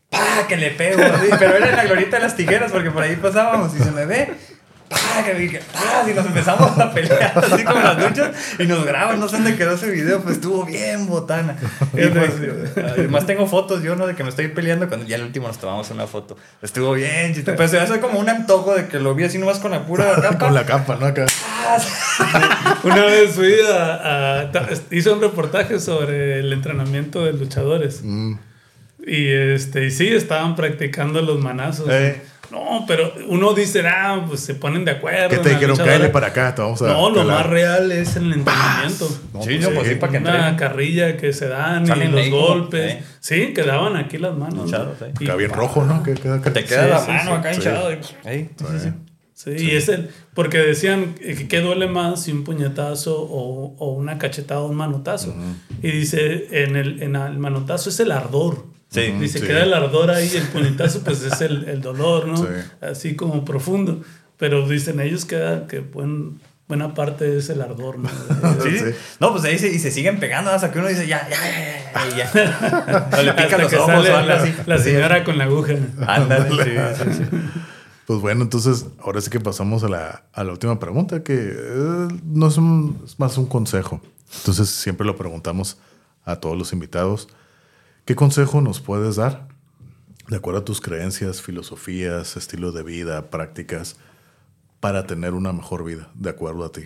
[0.09, 0.47] ¡pa!
[0.49, 1.03] que le pego.
[1.03, 3.91] así, pero era en la glorieta de las tijeras porque por ahí pasábamos y se
[3.91, 4.33] me ve.
[4.91, 9.21] Y nos empezamos a pelear así como en las luchas y nos graban.
[9.21, 11.57] No sé dónde quedó ese video, pues estuvo bien botana.
[11.93, 12.33] Pues,
[12.77, 14.07] además tengo fotos yo, ¿no?
[14.07, 16.37] De que me estoy peleando cuando ya el último nos tomamos una foto.
[16.63, 17.53] Estuvo bien, chito.
[17.57, 20.15] Pero se hace como un antojo de que lo vi así nomás con la pura
[20.23, 20.39] capa.
[20.39, 21.07] Con la capa, ¿no?
[21.07, 21.27] Acá.
[22.85, 24.51] Una vez fui a, a-
[24.91, 28.01] hice un reportaje sobre el entrenamiento de luchadores.
[28.03, 28.35] Mm.
[29.07, 31.87] Y este, y sí, estaban practicando los manazos.
[31.91, 32.21] Eh.
[32.23, 32.38] No,
[32.87, 35.29] pero uno dice, ah, pues se ponen de acuerdo.
[35.29, 35.71] ¿Qué te dijeron?
[35.71, 35.93] luchadora".
[35.95, 36.87] Cállale para acá, te vamos a.
[36.89, 37.37] No, lo calar".
[37.39, 39.09] más real es el entrenamiento.
[39.35, 42.31] No, Sí, no, pues sí, para que Una carrilla que se dan Salen y los
[42.31, 42.95] golpes.
[42.95, 43.03] eh.
[43.21, 44.55] Sí, quedaban aquí las manos.
[44.55, 44.65] ¿no?
[44.65, 45.13] Hinchados, eh.
[45.21, 46.03] Y- Acá bien rojo, ¿no?
[46.03, 46.15] Que.
[46.15, 47.37] Te queda Sí, la sí, mano sí.
[47.37, 47.57] acá Sí.
[47.59, 47.93] hinchado.
[47.93, 47.99] y-
[48.29, 48.93] ahí, sí, sí, sí.
[49.35, 53.93] Sí, y es el, porque decían que qué duele más si un puñetazo o, o
[53.93, 55.33] una cachetada o un manotazo.
[55.81, 58.65] Y dice, en el, en el manotazo es el ardor.
[58.91, 59.13] Sí.
[59.21, 59.47] Dice, Sí.
[59.47, 62.37] queda el ardor ahí, el puñetazo pues es el, el dolor, ¿no?
[62.39, 62.45] Sí.
[62.81, 64.03] Así como profundo.
[64.39, 68.09] Pero dicen ellos que, que buen- buena parte es el ardor, ¿no?
[68.63, 68.85] Sí, Sí.
[69.21, 72.17] No, pues ahí se, y se siguen pegando hasta que uno dice ya, ya, ya,
[72.17, 73.09] ya, ya.
[73.19, 74.55] O le pica Hasta los ojos o algo la, así.
[74.67, 75.73] la señora con la aguja.
[76.07, 77.25] Ándale, sí, sí, sí.
[78.07, 82.09] Pues bueno, entonces ahora sí que pasamos a la, a la última pregunta, que eh,
[82.25, 84.01] no es, un- es más un consejo.
[84.39, 85.79] Entonces siempre lo preguntamos
[86.25, 87.29] a todos los invitados.
[88.09, 89.49] ¿Qué consejo nos puedes dar
[90.29, 93.97] de acuerdo a tus creencias, filosofías, estilo de vida, prácticas,
[94.81, 96.85] para tener una mejor vida, de acuerdo a ti?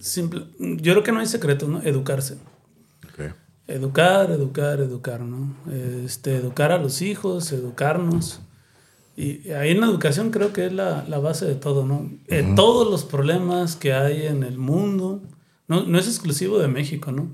[0.00, 1.80] Simple- Yo creo que no hay secreto, ¿no?
[1.82, 2.34] Educarse.
[3.08, 3.34] Ok.
[3.68, 5.56] Educar, educar, educar, ¿no?
[6.04, 8.42] Este, educar a los hijos, educarnos.
[9.16, 12.10] Y ahí en la educación creo que es la, la base de todo, ¿no?
[12.26, 15.22] Eh, todos los problemas que hay en el mundo,
[15.66, 17.28] no, no es exclusivo de México, ¿no?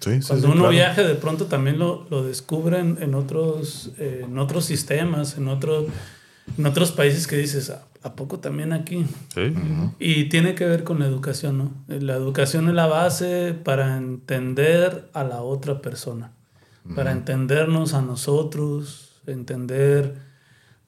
[0.00, 0.70] Sí, sí, Cuando sí, uno claro.
[0.70, 5.86] viaja de pronto también lo, lo descubren en otros, eh, en otros sistemas, en, otro,
[6.58, 9.06] en otros países que dices, ¿a, a poco también aquí?
[9.34, 9.54] Sí.
[10.00, 11.72] Y tiene que ver con la educación, ¿no?
[11.86, 16.32] La educación es la base para entender a la otra persona,
[16.94, 20.14] para entendernos a nosotros, entender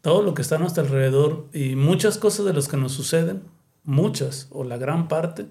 [0.00, 3.42] todo lo que está a nuestro alrededor y muchas cosas de las que nos suceden,
[3.84, 5.46] muchas o la gran parte,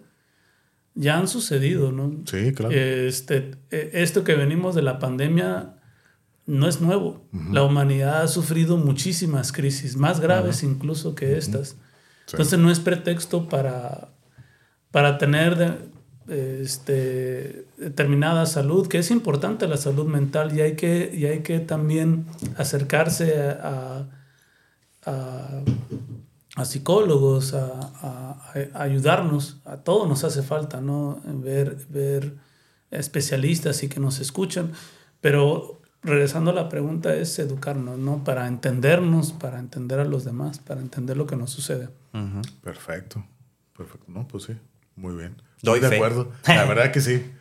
[0.98, 2.12] ya han sucedido, ¿no?
[2.26, 2.74] Sí, claro.
[2.76, 5.76] Este, eh, esto que venimos de la pandemia
[6.46, 7.26] no es nuevo.
[7.52, 11.76] La humanidad ha sufrido muchísimas crisis, más graves incluso que estas.
[12.32, 14.10] Entonces no es pretexto para,
[14.92, 15.98] para tener de-
[16.62, 21.60] este, determinada salud, que es importante la salud mental y hay que, y hay que
[21.60, 22.26] también
[22.58, 24.08] acercarse a,
[25.06, 25.62] a, a
[26.66, 27.68] psicólogos, a,
[28.02, 29.58] a- a ayudarnos.
[29.66, 31.22] A todos nos hace falta, ¿no?
[31.26, 32.36] Ver, ver
[32.92, 34.72] especialistas y que nos escuchan.
[35.22, 38.24] Pero regresando a la pregunta es educarnos, ¿no?
[38.24, 41.90] Para entendernos, para entender a los demás, para entender lo que nos sucede.
[42.64, 43.24] Perfecto.
[43.76, 44.06] Perfecto.
[44.08, 44.54] No, pues sí.
[44.96, 45.36] Muy bien.
[45.62, 45.96] Doy Estoy de fe.
[45.96, 46.32] acuerdo.
[46.48, 47.32] La verdad que sí.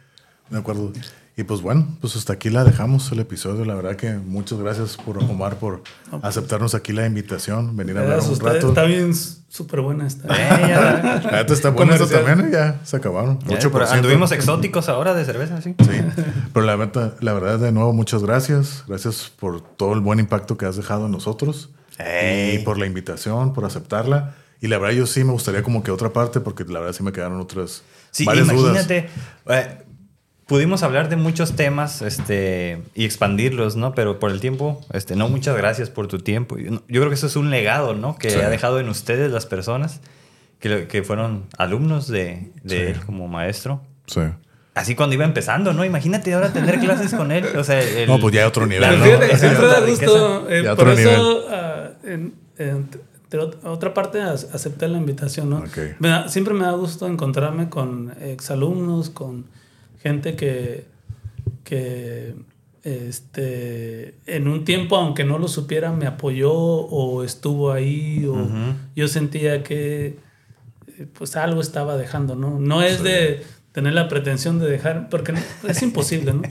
[0.50, 0.92] De acuerdo.
[1.38, 3.66] Y pues bueno, pues hasta aquí la dejamos el episodio.
[3.66, 5.82] La verdad que muchas gracias por Omar por
[6.22, 8.68] aceptarnos aquí la invitación, venir a hablar un está, rato.
[8.68, 10.28] está bien súper buena esta.
[10.34, 12.24] Eh, ya, está bueno esto Comercial.
[12.24, 13.38] también, ya se acabaron.
[13.40, 13.70] ya, 8%.
[13.70, 15.74] pero anduvimos exóticos ahora de cerveza, sí.
[15.78, 18.84] Sí, pero la verdad, la verdad, de nuevo, muchas gracias.
[18.88, 21.68] Gracias por todo el buen impacto que has dejado en nosotros.
[21.98, 22.56] Ey.
[22.56, 24.36] Y por la invitación, por aceptarla.
[24.62, 27.02] Y la verdad, yo sí me gustaría como que otra parte, porque la verdad sí
[27.02, 28.72] me quedaron otras Sí, varias dudas.
[28.86, 29.10] imagínate.
[29.48, 29.78] eh,
[30.46, 33.94] pudimos hablar de muchos temas este, y expandirlos, ¿no?
[33.94, 36.56] Pero por el tiempo, este, no, muchas gracias por tu tiempo.
[36.58, 38.16] Yo, creo que eso es un legado, ¿no?
[38.16, 38.38] Que Sí.
[38.40, 40.00] ha dejado en ustedes las personas
[40.60, 42.82] que, que fueron alumnos de, de Sí.
[42.98, 43.82] él como maestro.
[44.06, 44.20] Sí.
[44.74, 45.84] Así cuando iba empezando, ¿no?
[45.84, 47.44] Imagínate ahora tener clases con él.
[47.56, 49.04] O sea, el- No, pues ya otro nivel, la- ¿no?
[49.04, 50.50] fíjate, siempre da gusto.
[50.50, 52.88] eh, por eso, ah, en- en-
[53.30, 55.58] de ot- otra parte, acepté la invitación, ¿no?
[55.58, 55.78] Ok.
[55.98, 59.46] Me da- siempre me da gusto encontrarme con exalumnos, con
[60.06, 60.86] gente que,
[61.64, 62.34] que
[62.84, 68.48] este, en un tiempo, aunque no lo supiera, me apoyó o estuvo ahí, o
[68.94, 70.18] yo sentía que
[70.86, 72.60] eh, pues algo estaba dejando, ¿no?
[72.60, 73.42] No es de
[73.72, 75.34] tener la pretensión de dejar, porque
[75.68, 76.42] es imposible, ¿no?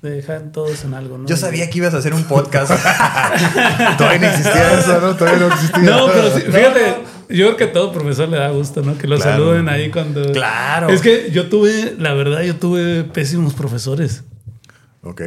[0.00, 1.26] De dejar todos en algo, ¿no?
[1.26, 2.70] Yo sabía que ibas a hacer un podcast.
[3.98, 5.16] Todavía no existía eso, ¿no?
[5.16, 5.90] Todavía no existía.
[5.90, 6.94] No, pero sí, fíjate,
[7.28, 8.96] Yo creo que a todo profesor le da gusto, ¿no?
[8.98, 9.30] Que lo Claro.
[9.32, 10.32] saluden ahí cuando.
[10.32, 10.88] Claro.
[10.90, 14.24] Es que yo tuve, la verdad, yo tuve pésimos profesores.
[15.02, 15.20] Ok.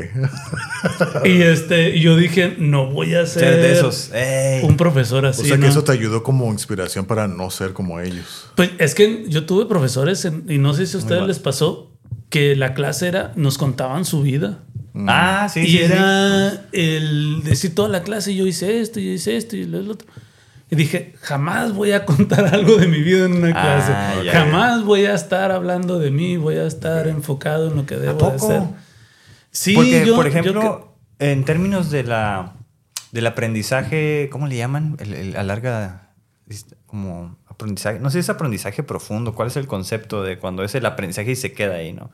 [1.25, 4.11] Y este, y yo dije, no voy a ser, Ser de esos.
[4.13, 4.63] Ey.
[4.63, 5.43] un profesor O así.
[5.45, 5.67] sea que ¿no?
[5.67, 8.47] eso te ayudó como inspiración para no ser como ellos.
[8.55, 11.91] Pues es que yo tuve profesores, en- y no sé si a ustedes les pasó,
[12.29, 14.63] que la clase era, nos contaban su vida.
[15.07, 15.83] Ah, sí, y sí, sí.
[15.83, 19.93] era el decir toda la clase, yo hice esto, yo hice esto y lo lo
[19.93, 20.07] otro.
[20.69, 24.25] Y dije, jamás voy a contar algo de mi vida en una Ah, clase.
[24.25, 27.95] ya, jamás voy a estar hablando de mí, voy a estar enfocado en lo que
[27.95, 28.35] debo poco?
[28.51, 28.61] hacer.
[29.51, 32.53] Sí, Porque, yo- por yo ejemplo, en términos de la,
[33.11, 34.97] del aprendizaje, ¿cómo le llaman?
[34.99, 36.11] El, el- a larga,
[36.85, 40.75] como aprendizaje, no sé si es aprendizaje profundo, ¿cuál es el concepto de cuando es
[40.75, 42.11] el aprendizaje y se queda ahí, no?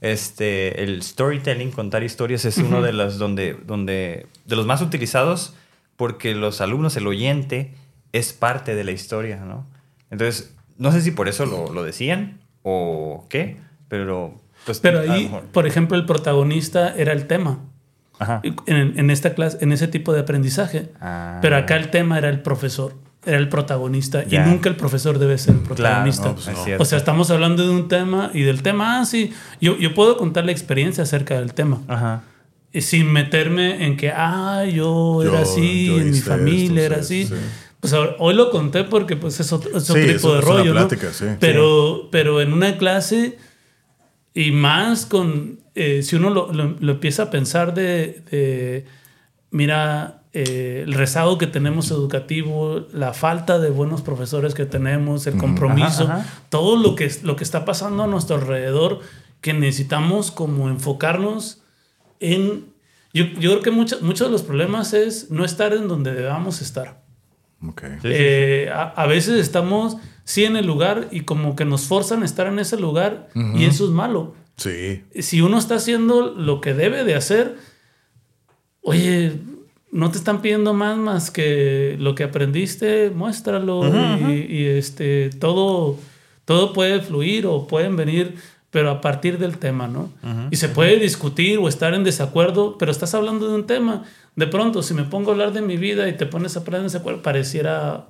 [0.00, 5.54] Este, el storytelling, contar historias, es uno de los, donde, donde, de los más utilizados
[5.96, 7.74] porque los alumnos, el oyente,
[8.12, 9.66] es parte de la historia, ¿no?
[10.10, 13.56] Entonces, no sé si por eso lo, lo decían o qué,
[13.88, 14.34] pero...
[14.66, 17.60] Pues, Pero ahí, por ejemplo, el protagonista era el tema.
[18.18, 18.42] Ajá.
[18.66, 20.90] En, en esta clase, en ese tipo de aprendizaje.
[21.00, 21.38] Ah.
[21.40, 24.22] Pero acá el tema era el profesor, era el protagonista.
[24.24, 24.46] Ya.
[24.46, 26.28] Y nunca el profesor debe ser el Claro, protagonista.
[26.28, 26.54] no, pues no.
[26.78, 29.32] O sea, estamos hablando de un tema y del tema, ah, sí,
[29.62, 31.80] yo, yo puedo contar la experiencia acerca del tema.
[31.88, 32.24] Ajá.
[32.70, 36.94] Y sin meterme en que, ah, yo, Yo- era así, yo en mi familia esto,
[36.94, 37.34] era sí, así.
[37.34, 37.40] sí.
[37.80, 40.38] Pues ahora- hoy lo conté porque pues es otro, es Sí, otro es- tipo de
[40.40, 40.80] es una rollo, ¿no?
[40.88, 41.24] plática, sí.
[41.40, 43.38] Pero, pero en una clase
[44.34, 48.84] y más con, eh, si uno lo, lo- lo empieza a pensar de, de,
[49.50, 55.36] mira, eh, el rezago que tenemos educativo, la falta de buenos profesores que tenemos, el
[55.38, 56.40] compromiso, Ajá, ajá.
[56.50, 59.00] todo lo que, lo que está pasando a nuestro alrededor,
[59.40, 61.62] que necesitamos como enfocarnos
[62.20, 62.66] en...
[63.12, 66.62] Yo, yo creo que muchos muchos de los problemas es no estar en donde debamos
[66.62, 66.99] estar.
[67.66, 67.82] Ok.
[67.82, 71.86] Sí, sí, Eh, a, a veces estamos sí en el lugar y como que nos
[71.86, 74.34] forzan a estar en ese lugar y eso es malo.
[74.56, 75.02] Sí.
[75.20, 77.56] Si uno está haciendo lo que debe de hacer,
[78.82, 79.32] oye,
[79.90, 83.82] no te están pidiendo más más que lo que aprendiste, muéstralo
[84.30, 85.98] y, y, este todo
[86.44, 88.36] todo puede fluir o pueden venir
[88.70, 90.10] pero a partir del tema, ¿no?
[90.50, 94.04] Y se puede discutir o estar en desacuerdo, pero estás hablando de un tema.
[94.36, 96.76] De pronto, si me pongo a hablar de mi vida y te pones a hablar
[96.80, 98.06] en desacuerdo, pareciera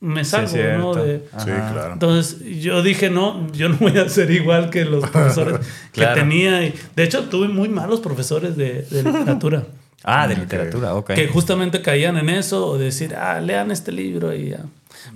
[0.00, 0.94] me salgo, ¿no?
[0.94, 1.92] De, Sí, claro.
[1.94, 5.60] entonces yo dije, no, yo no voy a ser igual que los profesores
[5.92, 6.14] Claro.
[6.14, 6.62] que tenía.
[6.66, 9.64] Y, de hecho, tuve muy malos profesores de, de literatura
[10.02, 11.14] Ah, de literatura, ok.
[11.14, 14.60] que justamente caían en eso o decir, ah, lean este libro y ya.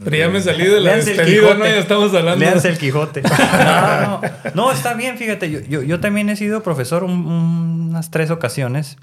[0.04, 1.64] Pero ya me salí de la Léanse el despedida, ¿no?
[1.64, 2.44] Ya estamos hablando.
[2.44, 3.22] Léanse el Quijote.
[3.22, 4.20] No, no,
[4.54, 5.50] no, está bien, fíjate.
[5.50, 8.96] Yo, yo, yo también he sido profesor un- un- unas tres ocasiones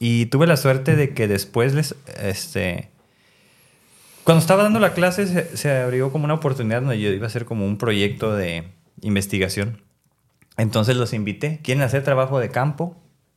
[0.00, 2.90] y tuve la suerte de que después les, este...
[4.24, 7.28] Cuando estaba dando la clase se, se abrió como una oportunidad donde yo iba a
[7.28, 8.64] hacer como un proyecto de
[9.02, 9.82] investigación.
[10.56, 11.60] Entonces los invité.
[11.62, 12.96] ¿Quieren hacer trabajo de campo?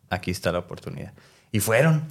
[0.10, 1.14] Aquí está la oportunidad.
[1.52, 2.03] Y fueron.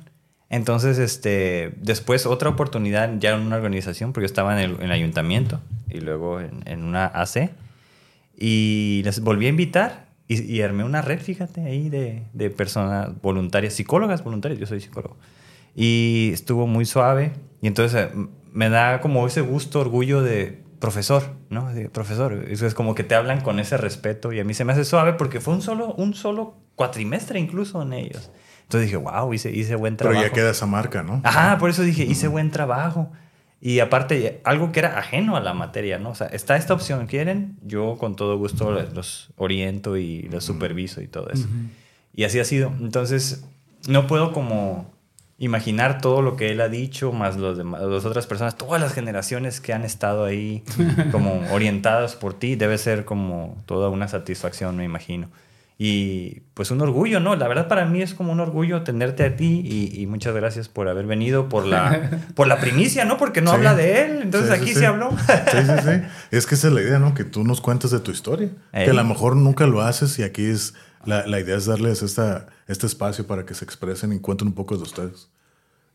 [0.48, 4.82] Entonces, este, después otra oportunidad ya en una organización, porque yo estaba en el, en
[4.84, 5.60] el ayuntamiento
[5.90, 7.50] y luego en, una AC.
[8.36, 13.74] Y les volví a invitar y, y armé una red, fíjate, ahí de, personas voluntarias,
[13.74, 15.16] psicólogas voluntarias, yo soy psicólogo.
[15.74, 17.32] Y estuvo muy suave.
[17.60, 21.72] Y entonces eh, me da como ese gusto, orgullo de profesor, ¿no?
[21.72, 22.44] De profesor.
[22.48, 24.84] Eso es como que te hablan con ese respeto y a mí se me hace
[24.84, 28.30] suave porque fue un solo, un solo cuatrimestre incluso en ellos.
[28.66, 30.28] Entonces dije, wow, hice, hice buen Pero trabajo.
[30.28, 31.20] ya queda esa marca, ¿no?
[31.24, 33.10] Ajá, por eso dije, hice buen trabajo.
[33.60, 36.10] Y aparte, algo que era ajeno a la materia, ¿no?
[36.10, 37.56] O sea, está esta opción, ¿quieren?
[37.62, 41.46] Yo con todo gusto los- los oriento y los superviso y todo eso.
[42.14, 42.72] Y así ha sido.
[42.80, 43.44] Entonces,
[43.88, 44.92] no puedo como
[45.38, 48.92] imaginar todo lo que él ha dicho, más los demás, las otras personas, todas las
[48.94, 50.64] generaciones que han estado ahí
[51.12, 55.28] como orientadas por ti, debe ser como toda una satisfacción, me imagino.
[55.78, 57.36] Y pues un orgullo, ¿no?
[57.36, 60.68] La verdad para mí es como un orgullo tenerte a ti y, y muchas gracias
[60.70, 63.18] por haber venido, por la, por la primicia, ¿no?
[63.18, 63.56] Porque no Sí.
[63.56, 64.80] habla de él, entonces Sí, sí, aquí sí.
[64.80, 65.10] se habló.
[65.10, 66.02] Sí, sí, sí.
[66.30, 67.12] Es que esa es la idea, ¿no?
[67.12, 68.48] Que tú nos cuentes de tu historia.
[68.72, 68.84] Ey.
[68.86, 70.72] Que a lo mejor nunca lo haces y aquí es
[71.04, 74.54] la, la idea es darles esta, este espacio para que se expresen y cuenten un
[74.54, 75.28] poco de ustedes.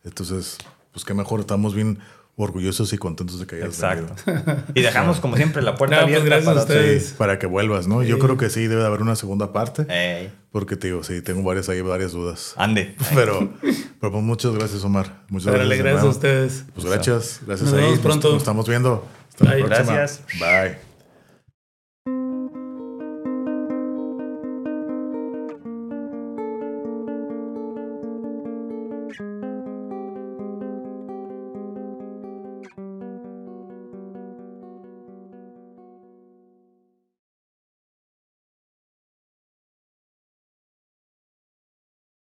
[0.03, 0.58] Entonces,
[0.91, 1.98] pues qué mejor, estamos bien
[2.44, 4.14] orgullosos y contentos de que hayas Exacto.
[4.26, 4.64] venido.
[4.76, 7.06] Y dejamos como siempre la puerta No, pues, abierta a para ustedes.
[7.08, 8.04] Sí, para que vuelvas, ¿no?
[8.04, 9.86] Yo creo que sí, debe de haber una segunda parte.
[9.90, 12.54] Ey, Porque te digo, sí, tengo varias ahí, varias dudas.
[12.58, 12.96] ande.
[13.16, 13.52] Pero,
[14.00, 15.24] pero pues muchas gracias, Omar.
[15.30, 15.78] Muchas gracias.
[15.80, 16.66] gracias a ustedes.
[16.74, 17.86] Pues gracias, gracias Nos ahí.
[17.86, 18.30] vemos pronto.
[18.34, 19.06] Nos estamos viendo.
[19.30, 19.64] Hasta la Bye.
[19.66, 19.94] próxima.
[19.94, 20.22] Gracias.
[20.40, 20.91] Bye.